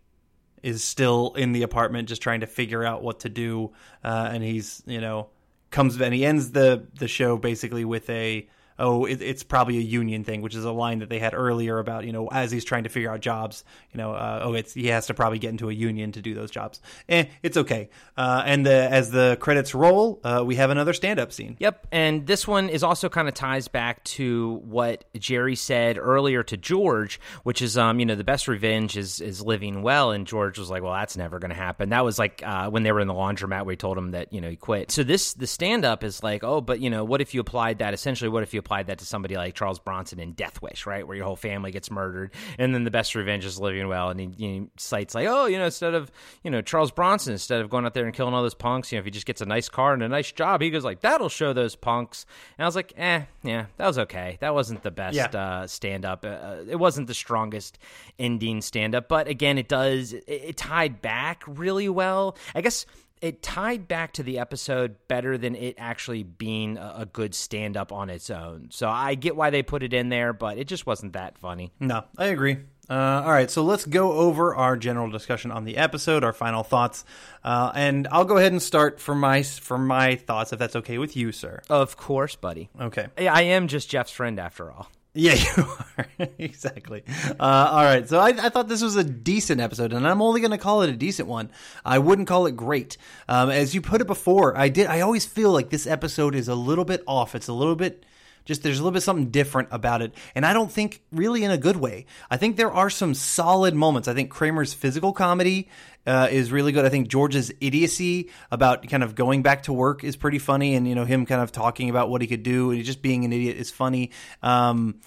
is 0.62 0.84
still 0.84 1.32
in 1.34 1.52
the 1.52 1.62
apartment, 1.62 2.10
just 2.10 2.20
trying 2.20 2.40
to 2.40 2.46
figure 2.46 2.84
out 2.84 3.02
what 3.02 3.20
to 3.20 3.30
do, 3.30 3.72
uh, 4.04 4.28
and 4.30 4.42
he's 4.42 4.82
you 4.84 5.00
know 5.00 5.30
comes 5.70 6.00
and 6.00 6.14
he 6.14 6.24
ends 6.24 6.52
the 6.52 6.86
the 6.98 7.08
show 7.08 7.36
basically 7.36 7.84
with 7.84 8.08
a 8.10 8.48
oh, 8.78 9.04
it, 9.04 9.22
it's 9.22 9.42
probably 9.42 9.78
a 9.78 9.82
union 9.82 10.24
thing, 10.24 10.42
which 10.42 10.54
is 10.54 10.64
a 10.64 10.72
line 10.72 11.00
that 11.00 11.08
they 11.08 11.18
had 11.18 11.34
earlier 11.34 11.78
about, 11.78 12.04
you 12.04 12.12
know, 12.12 12.28
as 12.28 12.50
he's 12.50 12.64
trying 12.64 12.84
to 12.84 12.88
figure 12.88 13.10
out 13.10 13.20
jobs, 13.20 13.64
you 13.92 13.98
know, 13.98 14.12
uh, 14.12 14.40
oh, 14.42 14.54
it's 14.54 14.74
he 14.74 14.88
has 14.88 15.06
to 15.06 15.14
probably 15.14 15.38
get 15.38 15.50
into 15.50 15.68
a 15.68 15.72
union 15.72 16.12
to 16.12 16.22
do 16.22 16.34
those 16.34 16.50
jobs. 16.50 16.80
Eh, 17.08 17.24
it's 17.42 17.56
okay. 17.56 17.90
Uh, 18.16 18.42
and 18.46 18.64
the, 18.64 18.72
as 18.72 19.10
the 19.10 19.36
credits 19.40 19.74
roll, 19.74 20.20
uh, 20.24 20.42
we 20.44 20.56
have 20.56 20.70
another 20.70 20.92
stand 20.92 21.18
up 21.18 21.32
scene. 21.32 21.56
Yep, 21.58 21.86
and 21.92 22.26
this 22.26 22.46
one 22.46 22.68
is 22.68 22.82
also 22.82 23.08
kind 23.08 23.28
of 23.28 23.34
ties 23.34 23.68
back 23.68 24.02
to 24.04 24.60
what 24.64 25.04
Jerry 25.14 25.56
said 25.56 25.98
earlier 25.98 26.42
to 26.44 26.56
George, 26.56 27.20
which 27.42 27.62
is, 27.62 27.76
um, 27.76 28.00
you 28.00 28.06
know, 28.06 28.14
the 28.14 28.24
best 28.24 28.48
revenge 28.48 28.96
is 28.96 29.20
is 29.20 29.42
living 29.42 29.82
well, 29.82 30.10
and 30.10 30.26
George 30.26 30.58
was 30.58 30.70
like, 30.70 30.82
well, 30.82 30.92
that's 30.92 31.16
never 31.16 31.38
going 31.38 31.50
to 31.50 31.56
happen. 31.56 31.90
That 31.90 32.04
was 32.04 32.18
like 32.18 32.42
uh, 32.44 32.70
when 32.70 32.82
they 32.82 32.92
were 32.92 33.00
in 33.00 33.08
the 33.08 33.14
laundromat 33.14 33.66
he 33.70 33.76
told 33.76 33.98
him 33.98 34.12
that 34.12 34.32
you 34.32 34.40
know 34.40 34.50
he 34.50 34.56
quit. 34.56 34.90
So 34.90 35.02
this 35.02 35.34
the 35.34 35.46
stand 35.46 35.84
up 35.84 36.04
is 36.04 36.22
like, 36.22 36.44
oh, 36.44 36.60
but 36.60 36.80
you 36.80 36.90
know, 36.90 37.04
what 37.04 37.20
if 37.20 37.34
you 37.34 37.40
applied 37.40 37.78
that? 37.78 37.94
Essentially, 37.94 38.28
what 38.28 38.42
if 38.42 38.54
you 38.54 38.60
applied 38.66 38.88
that 38.88 38.98
to 38.98 39.06
somebody 39.06 39.36
like 39.36 39.54
Charles 39.54 39.78
Bronson 39.78 40.18
in 40.18 40.32
Death 40.32 40.60
Wish, 40.60 40.86
right, 40.86 41.06
where 41.06 41.16
your 41.16 41.24
whole 41.24 41.36
family 41.36 41.70
gets 41.70 41.88
murdered, 41.88 42.32
and 42.58 42.74
then 42.74 42.82
the 42.82 42.90
best 42.90 43.14
revenge 43.14 43.44
is 43.44 43.60
living 43.60 43.86
well, 43.86 44.10
and 44.10 44.18
he, 44.18 44.28
he 44.36 44.66
cites 44.76 45.14
like, 45.14 45.28
oh, 45.28 45.46
you 45.46 45.56
know, 45.56 45.66
instead 45.66 45.94
of 45.94 46.10
you 46.42 46.50
know 46.50 46.60
Charles 46.62 46.90
Bronson, 46.90 47.32
instead 47.32 47.60
of 47.60 47.70
going 47.70 47.86
out 47.86 47.94
there 47.94 48.04
and 48.06 48.12
killing 48.12 48.34
all 48.34 48.42
those 48.42 48.54
punks, 48.54 48.90
you 48.90 48.96
know, 48.96 49.00
if 49.00 49.04
he 49.04 49.12
just 49.12 49.24
gets 49.26 49.40
a 49.40 49.46
nice 49.46 49.68
car 49.68 49.94
and 49.94 50.02
a 50.02 50.08
nice 50.08 50.32
job, 50.32 50.60
he 50.60 50.70
goes 50.70 50.84
like, 50.84 51.00
that'll 51.00 51.28
show 51.28 51.52
those 51.52 51.76
punks. 51.76 52.26
And 52.58 52.64
I 52.64 52.66
was 52.66 52.74
like, 52.74 52.92
eh, 52.96 53.22
yeah, 53.44 53.66
that 53.76 53.86
was 53.86 53.98
okay. 54.00 54.36
That 54.40 54.52
wasn't 54.52 54.82
the 54.82 54.90
best 54.90 55.14
Yeah. 55.16 55.26
uh, 55.26 55.66
stand 55.68 56.04
up. 56.04 56.24
Uh, 56.24 56.56
it 56.68 56.76
wasn't 56.76 57.06
the 57.06 57.14
strongest 57.14 57.78
ending 58.18 58.60
stand 58.62 58.96
up, 58.96 59.08
but 59.08 59.28
again, 59.28 59.58
it 59.58 59.68
does 59.68 60.12
it, 60.12 60.24
it 60.26 60.56
tied 60.56 61.00
back 61.00 61.44
really 61.46 61.88
well. 61.88 62.36
I 62.54 62.62
guess 62.62 62.84
it 63.20 63.42
tied 63.42 63.88
back 63.88 64.12
to 64.14 64.22
the 64.22 64.38
episode 64.38 64.96
better 65.08 65.38
than 65.38 65.54
it 65.54 65.74
actually 65.78 66.22
being 66.22 66.76
a, 66.76 66.94
a 66.98 67.06
good 67.06 67.34
stand 67.34 67.76
up 67.76 67.92
on 67.92 68.10
its 68.10 68.30
own. 68.30 68.68
So 68.70 68.88
I 68.88 69.14
get 69.14 69.36
why 69.36 69.50
they 69.50 69.62
put 69.62 69.82
it 69.82 69.92
in 69.92 70.08
there, 70.08 70.32
but 70.32 70.58
it 70.58 70.66
just 70.66 70.86
wasn't 70.86 71.14
that 71.14 71.38
funny. 71.38 71.72
No, 71.80 72.04
I 72.18 72.26
agree. 72.26 72.58
Uh, 72.88 73.22
all 73.24 73.32
right, 73.32 73.50
so 73.50 73.64
let's 73.64 73.84
go 73.84 74.12
over 74.12 74.54
our 74.54 74.76
general 74.76 75.10
discussion 75.10 75.50
on 75.50 75.64
the 75.64 75.76
episode, 75.76 76.22
our 76.22 76.32
final 76.32 76.62
thoughts, 76.62 77.04
uh, 77.42 77.72
and 77.74 78.06
I'll 78.12 78.24
go 78.24 78.36
ahead 78.36 78.52
and 78.52 78.62
start 78.62 79.00
for 79.00 79.14
my 79.14 79.42
for 79.42 79.76
my 79.76 80.14
thoughts, 80.14 80.52
if 80.52 80.60
that's 80.60 80.76
okay 80.76 80.96
with 80.98 81.16
you, 81.16 81.32
sir. 81.32 81.62
Of 81.68 81.96
course, 81.96 82.36
buddy. 82.36 82.68
Okay. 82.80 83.08
I 83.18 83.26
I 83.26 83.42
am 83.42 83.66
just 83.66 83.90
Jeff's 83.90 84.12
friend 84.12 84.38
after 84.38 84.70
all. 84.70 84.88
Yeah, 85.16 85.34
you 85.56 85.64
are 85.96 86.06
exactly. 86.38 87.02
Uh, 87.40 87.68
all 87.70 87.84
right, 87.84 88.06
so 88.06 88.18
I, 88.20 88.28
I 88.28 88.48
thought 88.50 88.68
this 88.68 88.82
was 88.82 88.96
a 88.96 89.04
decent 89.04 89.62
episode, 89.62 89.94
and 89.94 90.06
I'm 90.06 90.20
only 90.20 90.42
going 90.42 90.50
to 90.50 90.58
call 90.58 90.82
it 90.82 90.90
a 90.90 90.96
decent 90.96 91.26
one. 91.26 91.50
I 91.86 91.98
wouldn't 91.98 92.28
call 92.28 92.46
it 92.46 92.54
great. 92.54 92.98
Um, 93.26 93.48
as 93.48 93.74
you 93.74 93.80
put 93.80 94.02
it 94.02 94.06
before, 94.06 94.56
I 94.56 94.68
did. 94.68 94.88
I 94.88 95.00
always 95.00 95.24
feel 95.24 95.52
like 95.52 95.70
this 95.70 95.86
episode 95.86 96.34
is 96.34 96.48
a 96.48 96.54
little 96.54 96.84
bit 96.84 97.02
off. 97.06 97.34
It's 97.34 97.48
a 97.48 97.54
little 97.54 97.76
bit 97.76 98.04
just 98.46 98.62
there's 98.62 98.78
a 98.78 98.82
little 98.82 98.94
bit 98.94 99.02
something 99.02 99.30
different 99.30 99.68
about 99.70 100.00
it, 100.00 100.14
and 100.34 100.46
I 100.46 100.54
don't 100.54 100.72
think 100.72 101.02
really 101.12 101.44
in 101.44 101.50
a 101.50 101.58
good 101.58 101.76
way. 101.76 102.06
I 102.30 102.38
think 102.38 102.56
there 102.56 102.72
are 102.72 102.88
some 102.88 103.12
solid 103.12 103.74
moments. 103.74 104.08
I 104.08 104.14
think 104.14 104.30
Kramer's 104.30 104.72
physical 104.72 105.12
comedy 105.12 105.68
uh, 106.06 106.28
is 106.30 106.50
really 106.50 106.72
good. 106.72 106.84
I 106.84 106.88
think 106.88 107.08
George's 107.08 107.52
idiocy 107.60 108.30
about 108.50 108.88
kind 108.88 109.02
of 109.02 109.14
going 109.14 109.42
back 109.42 109.64
to 109.64 109.72
work 109.72 110.04
is 110.04 110.16
pretty 110.16 110.38
funny, 110.38 110.74
and 110.74 110.88
you 110.88 110.94
know 110.94 111.04
him 111.04 111.26
kind 111.26 111.42
of 111.42 111.52
talking 111.52 111.90
about 111.90 112.08
what 112.08 112.22
he 112.22 112.26
could 112.26 112.42
do 112.42 112.70
and 112.70 112.82
just 112.84 113.02
being 113.02 113.24
an 113.24 113.32
idiot 113.32 113.56
is 113.56 113.70
funny. 113.70 114.12
Um, 114.42 115.00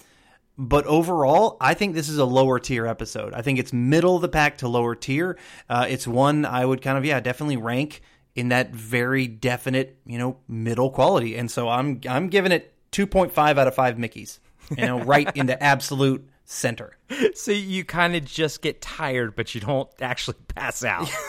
but 0.58 0.84
overall, 0.86 1.56
I 1.58 1.72
think 1.72 1.94
this 1.94 2.10
is 2.10 2.18
a 2.18 2.24
lower 2.26 2.58
tier 2.58 2.86
episode. 2.86 3.32
I 3.32 3.40
think 3.40 3.58
it's 3.58 3.72
middle 3.72 4.16
of 4.16 4.22
the 4.22 4.28
pack 4.28 4.58
to 4.58 4.68
lower 4.68 4.94
tier. 4.94 5.38
Uh, 5.70 5.86
it's 5.88 6.06
one 6.06 6.44
I 6.44 6.64
would 6.64 6.82
kind 6.82 6.98
of 6.98 7.04
yeah 7.06 7.20
definitely 7.20 7.56
rank 7.56 8.02
in 8.34 8.50
that 8.50 8.74
very 8.74 9.26
definite 9.26 9.98
you 10.06 10.18
know 10.18 10.36
middle 10.48 10.90
quality, 10.90 11.36
and 11.36 11.50
so 11.50 11.68
I'm 11.68 12.00
I'm 12.06 12.28
giving 12.28 12.52
it 12.52 12.74
two 12.90 13.06
point 13.06 13.32
five 13.32 13.58
out 13.58 13.66
of 13.68 13.74
five 13.74 13.98
Mickey's. 13.98 14.40
You 14.76 14.86
know, 14.86 15.00
right 15.00 15.34
into 15.36 15.60
absolute 15.62 16.28
center. 16.44 16.96
So 17.34 17.50
you 17.50 17.84
kind 17.84 18.14
of 18.14 18.24
just 18.24 18.62
get 18.62 18.80
tired, 18.80 19.34
but 19.34 19.52
you 19.54 19.60
don't 19.60 19.88
actually 20.00 20.36
pass 20.54 20.84
out. 20.84 21.10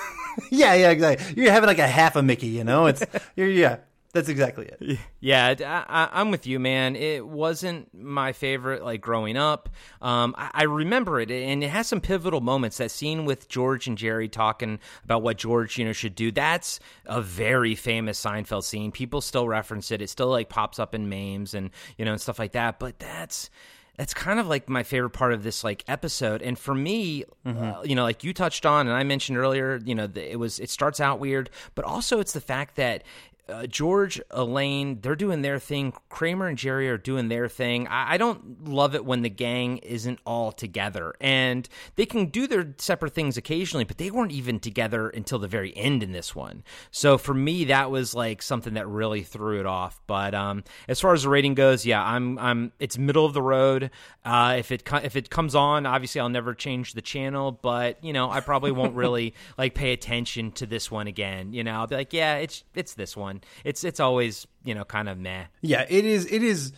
Yeah, 0.49 0.73
yeah, 0.75 0.91
exactly. 0.91 1.33
You're 1.43 1.51
having 1.51 1.67
like 1.67 1.77
a 1.77 1.87
half 1.87 2.15
a 2.15 2.21
Mickey. 2.23 2.47
You 2.47 2.63
know, 2.63 2.85
it's 2.85 3.03
you're, 3.35 3.49
yeah. 3.49 3.77
That's 4.11 4.29
exactly 4.29 4.65
it. 4.67 4.99
Yeah, 5.23 5.53
I, 5.59 5.85
I, 5.87 6.19
I'm 6.19 6.31
with 6.31 6.47
you, 6.47 6.59
man. 6.59 6.95
It 6.95 7.25
wasn't 7.25 7.93
my 7.93 8.33
favorite, 8.33 8.83
like 8.83 9.01
growing 9.01 9.37
up. 9.37 9.69
Um, 10.01 10.33
I, 10.35 10.49
I 10.51 10.63
remember 10.63 11.19
it, 11.19 11.29
and 11.29 11.63
it 11.63 11.69
has 11.69 11.85
some 11.85 12.01
pivotal 12.01 12.41
moments. 12.41 12.77
That 12.77 12.89
scene 12.89 13.23
with 13.25 13.47
George 13.47 13.85
and 13.87 13.95
Jerry 13.95 14.27
talking 14.27 14.79
about 15.03 15.21
what 15.21 15.37
George, 15.37 15.77
you 15.77 15.85
know, 15.85 15.93
should 15.93 16.15
do. 16.15 16.31
That's 16.31 16.79
a 17.05 17.21
very 17.21 17.75
famous 17.75 18.19
Seinfeld 18.19 18.63
scene. 18.63 18.91
People 18.91 19.21
still 19.21 19.47
reference 19.47 19.91
it. 19.91 20.01
It 20.01 20.09
still 20.09 20.29
like 20.29 20.49
pops 20.49 20.79
up 20.79 20.95
in 20.95 21.07
memes 21.07 21.53
and 21.53 21.69
you 21.99 22.05
know 22.05 22.13
and 22.13 22.21
stuff 22.21 22.39
like 22.39 22.53
that. 22.53 22.79
But 22.79 22.97
that's 22.97 23.51
that's 23.97 24.13
kind 24.15 24.39
of 24.39 24.47
like 24.47 24.67
my 24.69 24.81
favorite 24.81 25.11
part 25.11 25.33
of 25.33 25.43
this 25.43 25.63
like 25.63 25.83
episode 25.87 26.41
and 26.41 26.57
for 26.57 26.73
me 26.73 27.23
uh, 27.45 27.81
you 27.83 27.93
know 27.93 28.03
like 28.03 28.23
you 28.23 28.33
touched 28.33 28.65
on 28.65 28.87
and 28.87 28.95
i 28.95 29.03
mentioned 29.03 29.37
earlier 29.37 29.79
you 29.85 29.93
know 29.93 30.07
the, 30.07 30.31
it 30.31 30.37
was 30.37 30.59
it 30.59 30.69
starts 30.69 30.99
out 30.99 31.19
weird 31.19 31.49
but 31.75 31.85
also 31.85 32.19
it's 32.19 32.33
the 32.33 32.41
fact 32.41 32.77
that 32.77 33.03
uh, 33.51 33.67
George, 33.67 34.21
Elaine, 34.31 34.99
they're 35.01 35.15
doing 35.15 35.41
their 35.41 35.59
thing. 35.59 35.93
Kramer 36.09 36.47
and 36.47 36.57
Jerry 36.57 36.89
are 36.89 36.97
doing 36.97 37.27
their 37.27 37.47
thing. 37.47 37.87
I, 37.87 38.13
I 38.13 38.17
don't 38.17 38.67
love 38.67 38.95
it 38.95 39.05
when 39.05 39.21
the 39.21 39.29
gang 39.29 39.77
isn't 39.79 40.19
all 40.25 40.51
together. 40.51 41.13
And 41.19 41.67
they 41.95 42.05
can 42.05 42.27
do 42.27 42.47
their 42.47 42.73
separate 42.77 43.13
things 43.13 43.37
occasionally, 43.37 43.83
but 43.83 43.97
they 43.97 44.11
weren't 44.11 44.31
even 44.31 44.59
together 44.59 45.09
until 45.09 45.39
the 45.39 45.47
very 45.47 45.75
end 45.75 46.03
in 46.03 46.11
this 46.11 46.35
one. 46.35 46.63
So 46.91 47.17
for 47.17 47.33
me, 47.33 47.65
that 47.65 47.91
was 47.91 48.13
like 48.13 48.41
something 48.41 48.73
that 48.75 48.87
really 48.87 49.23
threw 49.23 49.59
it 49.59 49.65
off. 49.65 50.01
But 50.07 50.33
um, 50.33 50.63
as 50.87 50.99
far 50.99 51.13
as 51.13 51.23
the 51.23 51.29
rating 51.29 51.55
goes, 51.55 51.85
yeah, 51.85 52.03
I'm 52.03 52.37
I'm 52.39 52.71
it's 52.79 52.97
middle 52.97 53.25
of 53.25 53.33
the 53.33 53.41
road. 53.41 53.91
Uh, 54.23 54.55
if 54.59 54.71
it 54.71 54.83
if 55.03 55.15
it 55.15 55.29
comes 55.29 55.55
on, 55.55 55.85
obviously 55.85 56.21
I'll 56.21 56.29
never 56.29 56.53
change 56.53 56.93
the 56.93 57.01
channel, 57.01 57.51
but 57.51 58.03
you 58.03 58.13
know 58.13 58.29
I 58.29 58.39
probably 58.39 58.71
won't 58.71 58.95
really 58.95 59.33
like 59.57 59.73
pay 59.73 59.93
attention 59.93 60.51
to 60.53 60.65
this 60.65 60.89
one 60.89 61.07
again. 61.07 61.53
You 61.53 61.63
know, 61.63 61.73
I'll 61.73 61.87
be 61.87 61.95
like, 61.95 62.13
yeah, 62.13 62.35
it's 62.35 62.63
it's 62.73 62.93
this 62.93 63.17
one. 63.17 63.40
It's 63.63 63.83
it's 63.83 63.99
always 63.99 64.45
you 64.63 64.75
know 64.75 64.83
kind 64.85 65.09
of 65.09 65.17
meh. 65.17 65.45
Yeah, 65.61 65.85
it 65.89 66.05
is. 66.05 66.25
It 66.31 66.43
is 66.43 66.73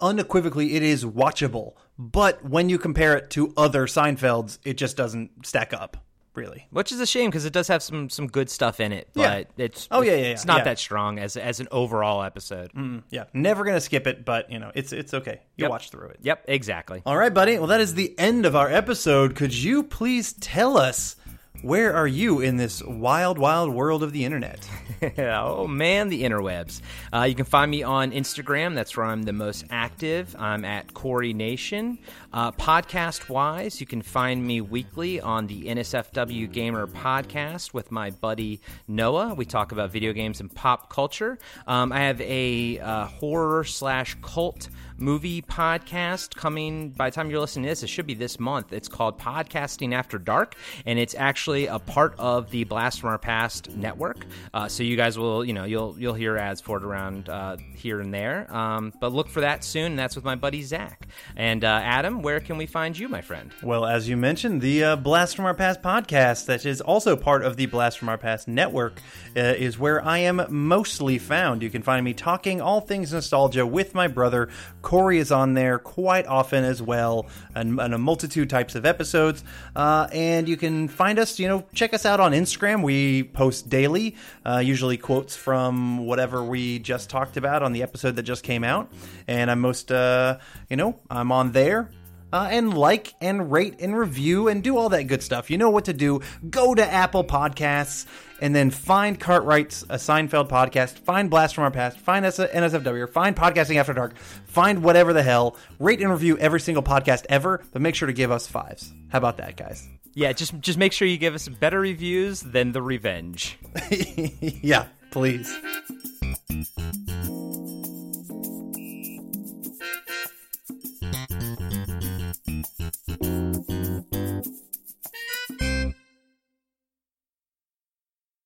unequivocally 0.00 0.74
it 0.76 0.82
is 0.82 1.04
watchable. 1.04 1.74
But 1.98 2.44
when 2.48 2.68
you 2.68 2.78
compare 2.78 3.16
it 3.16 3.30
to 3.30 3.52
other 3.56 3.86
Seinfelds, 3.86 4.58
it 4.64 4.74
just 4.78 4.96
doesn't 4.96 5.44
stack 5.46 5.72
up. 5.72 5.96
Really. 6.34 6.68
Which 6.70 6.92
is 6.92 7.00
a 7.00 7.06
shame 7.06 7.30
because 7.30 7.46
it 7.46 7.52
does 7.52 7.66
have 7.66 7.82
some 7.82 8.08
some 8.08 8.28
good 8.28 8.48
stuff 8.48 8.78
in 8.78 8.92
it, 8.92 9.08
but 9.12 9.48
Yeah. 9.58 9.64
it's 9.64 9.88
Oh, 9.90 10.02
yeah, 10.02 10.12
yeah, 10.12 10.26
it's 10.26 10.44
not 10.44 10.58
yeah. 10.58 10.64
that 10.64 10.78
strong 10.78 11.18
as 11.18 11.36
as 11.36 11.58
an 11.58 11.66
overall 11.72 12.22
episode. 12.22 12.72
Mm, 12.74 13.02
yeah, 13.10 13.24
never 13.32 13.64
gonna 13.64 13.80
skip 13.80 14.06
it, 14.06 14.24
but 14.24 14.48
you 14.52 14.60
know 14.60 14.70
it's 14.76 14.92
it's 14.92 15.12
okay. 15.14 15.40
You 15.56 15.62
Yep. 15.64 15.70
watch 15.70 15.90
through 15.90 16.10
it. 16.10 16.18
Yep, 16.22 16.44
exactly. 16.46 17.02
All 17.04 17.16
right, 17.16 17.34
buddy. 17.34 17.58
Well, 17.58 17.66
that 17.68 17.80
is 17.80 17.94
the 17.96 18.16
end 18.20 18.46
of 18.46 18.54
our 18.54 18.70
episode. 18.70 19.34
Could 19.34 19.52
you 19.52 19.82
please 19.82 20.32
tell 20.34 20.76
us 20.78 21.16
where 21.62 21.94
are 21.94 22.06
you 22.06 22.40
in 22.40 22.56
this 22.56 22.82
wild, 22.82 23.38
wild 23.38 23.72
world 23.74 24.02
of 24.02 24.12
the 24.12 24.24
internet? 24.24 24.68
oh 25.18 25.66
man, 25.66 26.08
the 26.08 26.22
interwebs. 26.22 26.80
Uh, 27.12 27.22
you 27.22 27.34
can 27.34 27.44
find 27.44 27.70
me 27.70 27.82
on 27.82 28.12
Instagram. 28.12 28.74
That's 28.74 28.96
where 28.96 29.06
I'm 29.06 29.22
the 29.22 29.32
most 29.32 29.64
active. 29.70 30.36
I'm 30.38 30.64
at 30.64 30.94
Corey 30.94 31.32
Nation. 31.32 31.98
Uh, 32.30 32.52
podcast 32.52 33.30
wise, 33.30 33.80
you 33.80 33.86
can 33.86 34.02
find 34.02 34.46
me 34.46 34.60
weekly 34.60 35.18
on 35.18 35.46
the 35.46 35.64
NSFW 35.64 36.52
Gamer 36.52 36.86
podcast 36.86 37.72
with 37.72 37.90
my 37.90 38.10
buddy 38.10 38.60
Noah. 38.86 39.32
We 39.34 39.46
talk 39.46 39.72
about 39.72 39.90
video 39.92 40.12
games 40.12 40.40
and 40.40 40.54
pop 40.54 40.92
culture. 40.92 41.38
Um, 41.66 41.90
I 41.90 42.00
have 42.00 42.20
a 42.20 42.80
uh, 42.80 43.06
horror 43.06 43.64
slash 43.64 44.14
cult 44.20 44.68
movie 44.98 45.40
podcast 45.40 46.34
coming 46.34 46.90
by 46.90 47.08
the 47.08 47.14
time 47.14 47.30
you're 47.30 47.40
listening 47.40 47.62
to 47.64 47.70
this. 47.70 47.82
It 47.82 47.88
should 47.88 48.06
be 48.06 48.14
this 48.14 48.38
month. 48.38 48.72
It's 48.72 48.88
called 48.88 49.18
Podcasting 49.18 49.94
After 49.94 50.18
Dark, 50.18 50.54
and 50.84 50.98
it's 50.98 51.14
actually 51.14 51.66
a 51.66 51.78
part 51.78 52.14
of 52.18 52.50
the 52.50 52.64
Blast 52.64 53.00
from 53.00 53.10
Our 53.10 53.18
Past 53.18 53.70
network. 53.74 54.26
Uh, 54.52 54.68
so 54.68 54.82
you 54.82 54.96
guys 54.96 55.16
will, 55.18 55.44
you 55.44 55.54
know, 55.54 55.64
you'll 55.64 55.96
you'll 55.98 56.14
hear 56.14 56.36
ads 56.36 56.60
for 56.60 56.76
it 56.76 56.84
around 56.84 57.30
uh, 57.30 57.56
here 57.74 58.00
and 58.00 58.12
there. 58.12 58.54
Um, 58.54 58.92
but 59.00 59.12
look 59.12 59.28
for 59.28 59.40
that 59.40 59.64
soon. 59.64 59.96
That's 59.96 60.14
with 60.14 60.24
my 60.24 60.34
buddy 60.34 60.62
Zach 60.62 61.08
and 61.36 61.64
uh, 61.64 61.80
Where 62.18 62.40
can 62.40 62.56
we 62.56 62.66
find 62.66 62.98
you, 62.98 63.08
my 63.08 63.20
friend? 63.20 63.52
Well, 63.62 63.86
as 63.86 64.08
you 64.08 64.16
mentioned, 64.16 64.60
the 64.60 64.82
uh, 64.82 64.96
Blast 64.96 65.36
from 65.36 65.44
Our 65.44 65.54
Past 65.54 65.82
podcast, 65.82 66.46
that 66.46 66.66
is 66.66 66.80
also 66.80 67.14
part 67.14 67.44
of 67.44 67.56
the 67.56 67.66
Blast 67.66 67.96
from 67.96 68.08
Our 68.08 68.18
Past 68.18 68.48
network, 68.48 69.00
uh, 69.36 69.40
is 69.40 69.78
where 69.78 70.04
I 70.04 70.18
am 70.18 70.44
mostly 70.48 71.18
found. 71.18 71.62
You 71.62 71.70
can 71.70 71.82
find 71.82 72.04
me 72.04 72.14
talking 72.14 72.60
all 72.60 72.80
things 72.80 73.12
nostalgia 73.12 73.64
with 73.64 73.94
my 73.94 74.08
brother. 74.08 74.48
Corey 74.82 75.18
is 75.18 75.30
on 75.30 75.54
there 75.54 75.78
quite 75.78 76.26
often 76.26 76.64
as 76.64 76.82
well, 76.82 77.28
and, 77.54 77.78
and 77.78 77.94
a 77.94 77.98
multitude 77.98 78.50
types 78.50 78.74
of 78.74 78.84
episodes. 78.84 79.44
Uh, 79.76 80.08
and 80.12 80.48
you 80.48 80.56
can 80.56 80.88
find 80.88 81.20
us, 81.20 81.38
you 81.38 81.46
know, 81.46 81.64
check 81.72 81.94
us 81.94 82.04
out 82.04 82.18
on 82.18 82.32
Instagram. 82.32 82.82
We 82.82 83.22
post 83.22 83.68
daily, 83.68 84.16
uh, 84.44 84.58
usually 84.58 84.96
quotes 84.96 85.36
from 85.36 85.98
whatever 85.98 86.42
we 86.42 86.80
just 86.80 87.10
talked 87.10 87.36
about 87.36 87.62
on 87.62 87.72
the 87.72 87.84
episode 87.84 88.16
that 88.16 88.24
just 88.24 88.42
came 88.42 88.64
out. 88.64 88.90
And 89.28 89.52
I'm 89.52 89.60
most, 89.60 89.92
uh, 89.92 90.38
you 90.68 90.76
know, 90.76 90.98
I'm 91.08 91.30
on 91.30 91.52
there 91.52 91.90
uh, 92.32 92.48
and 92.50 92.76
like 92.76 93.14
and 93.20 93.50
rate 93.50 93.76
and 93.80 93.96
review 93.96 94.48
and 94.48 94.62
do 94.62 94.76
all 94.76 94.88
that 94.90 95.04
good 95.04 95.22
stuff. 95.22 95.50
You 95.50 95.58
know 95.58 95.70
what 95.70 95.86
to 95.86 95.92
do. 95.92 96.20
Go 96.48 96.74
to 96.74 96.84
Apple 96.84 97.24
Podcasts 97.24 98.06
and 98.40 98.54
then 98.54 98.70
find 98.70 99.18
Cartwright's 99.18 99.82
a 99.84 99.96
Seinfeld 99.96 100.48
podcast, 100.48 100.98
find 101.00 101.28
Blast 101.30 101.54
from 101.54 101.64
Our 101.64 101.70
Past, 101.70 101.98
find 101.98 102.24
NSFW, 102.24 103.08
find 103.10 103.34
Podcasting 103.34 103.76
After 103.76 103.92
Dark, 103.92 104.16
find 104.46 104.82
whatever 104.82 105.12
the 105.12 105.22
hell. 105.22 105.56
Rate 105.78 106.00
and 106.00 106.10
review 106.10 106.38
every 106.38 106.60
single 106.60 106.82
podcast 106.82 107.26
ever, 107.28 107.62
but 107.72 107.82
make 107.82 107.94
sure 107.94 108.06
to 108.06 108.12
give 108.12 108.30
us 108.30 108.46
fives. 108.46 108.92
How 109.08 109.18
about 109.18 109.38
that, 109.38 109.56
guys? 109.56 109.88
Yeah, 110.14 110.32
just 110.32 110.58
just 110.60 110.78
make 110.78 110.92
sure 110.92 111.06
you 111.06 111.18
give 111.18 111.34
us 111.34 111.48
better 111.48 111.80
reviews 111.80 112.40
than 112.40 112.72
the 112.72 112.82
revenge. 112.82 113.58
yeah, 113.90 114.86
please. 115.10 115.54